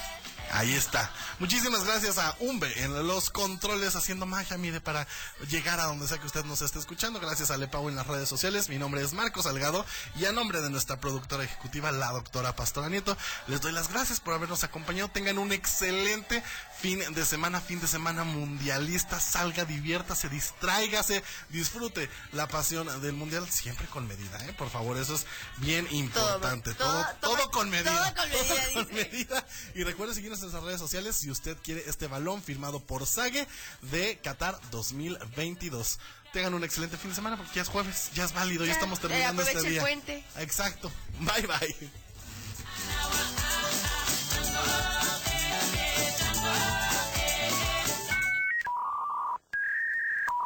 Ahí 0.51 0.73
está. 0.73 1.11
Muchísimas 1.39 1.83
gracias 1.83 2.17
a 2.17 2.35
Umbe 2.39 2.83
en 2.83 3.07
los 3.07 3.29
controles 3.29 3.95
haciendo 3.95 4.25
magia, 4.25 4.57
mire, 4.57 4.79
para 4.79 5.07
llegar 5.49 5.79
a 5.79 5.85
donde 5.85 6.07
sea 6.07 6.19
que 6.19 6.25
usted 6.25 6.45
nos 6.45 6.61
esté 6.61 6.79
escuchando. 6.79 7.19
Gracias 7.19 7.51
a 7.51 7.57
Lepau 7.57 7.89
en 7.89 7.95
las 7.95 8.07
redes 8.07 8.29
sociales. 8.29 8.69
Mi 8.69 8.77
nombre 8.77 9.01
es 9.01 9.13
Marco 9.13 9.43
Salgado 9.43 9.85
y 10.15 10.25
a 10.25 10.31
nombre 10.31 10.61
de 10.61 10.69
nuestra 10.69 10.99
productora 10.99 11.43
ejecutiva, 11.43 11.91
la 11.91 12.11
doctora 12.11 12.55
Pastora 12.55 12.89
Nieto, 12.89 13.17
les 13.47 13.61
doy 13.61 13.71
las 13.71 13.89
gracias 13.89 14.19
por 14.19 14.33
habernos 14.33 14.63
acompañado. 14.63 15.09
Tengan 15.09 15.37
un 15.37 15.51
excelente 15.51 16.43
fin 16.79 16.99
de 17.13 17.25
semana, 17.25 17.59
fin 17.61 17.79
de 17.79 17.87
semana 17.87 18.23
mundialista. 18.23 19.19
Salga, 19.19 19.65
diviértase, 19.65 20.29
distráigase, 20.29 21.23
disfrute 21.49 22.09
la 22.33 22.47
pasión 22.47 22.87
del 23.01 23.13
mundial 23.13 23.49
siempre 23.49 23.87
con 23.87 24.07
medida, 24.07 24.37
¿eh? 24.45 24.53
Por 24.53 24.69
favor, 24.69 24.97
eso 24.97 25.15
es 25.15 25.25
bien 25.57 25.87
importante. 25.91 26.73
Todo, 26.75 27.05
todo, 27.21 27.35
todo- 27.35 27.51
con 27.51 27.69
medida. 27.69 28.13
todo 28.13 28.15
con 28.23 28.29
medida, 28.29 28.55
Todo 28.73 28.85
con 28.85 28.95
dice. 28.95 29.09
medida. 29.11 29.45
Y 29.75 29.83
recuerde 29.83 30.13
seguirnos 30.13 30.39
en 30.39 30.43
nuestras 30.45 30.63
redes 30.63 30.79
sociales 30.79 31.15
si 31.15 31.31
usted 31.31 31.57
quiere 31.63 31.83
este 31.87 32.07
balón 32.07 32.41
firmado 32.43 32.79
por 32.79 33.05
Sage 33.07 33.47
de 33.81 34.19
Qatar 34.23 34.59
2022. 34.71 35.99
Tengan 36.33 36.53
un 36.53 36.63
excelente 36.63 36.97
fin 36.97 37.09
de 37.09 37.15
semana 37.15 37.37
porque 37.37 37.53
ya 37.55 37.61
es 37.61 37.69
jueves, 37.69 38.11
ya 38.13 38.25
es 38.25 38.33
válido, 38.33 38.63
ya, 38.65 38.67
Ya, 38.67 38.73
estamos 38.73 38.99
eh, 38.99 39.01
terminando 39.03 39.41
este 39.41 39.51
aproveche 39.51 39.67
el 39.67 39.73
día. 39.73 39.81
puente. 39.81 40.23
Exacto. 40.37 40.91
Bye 41.19 41.47
bye. 41.47 41.91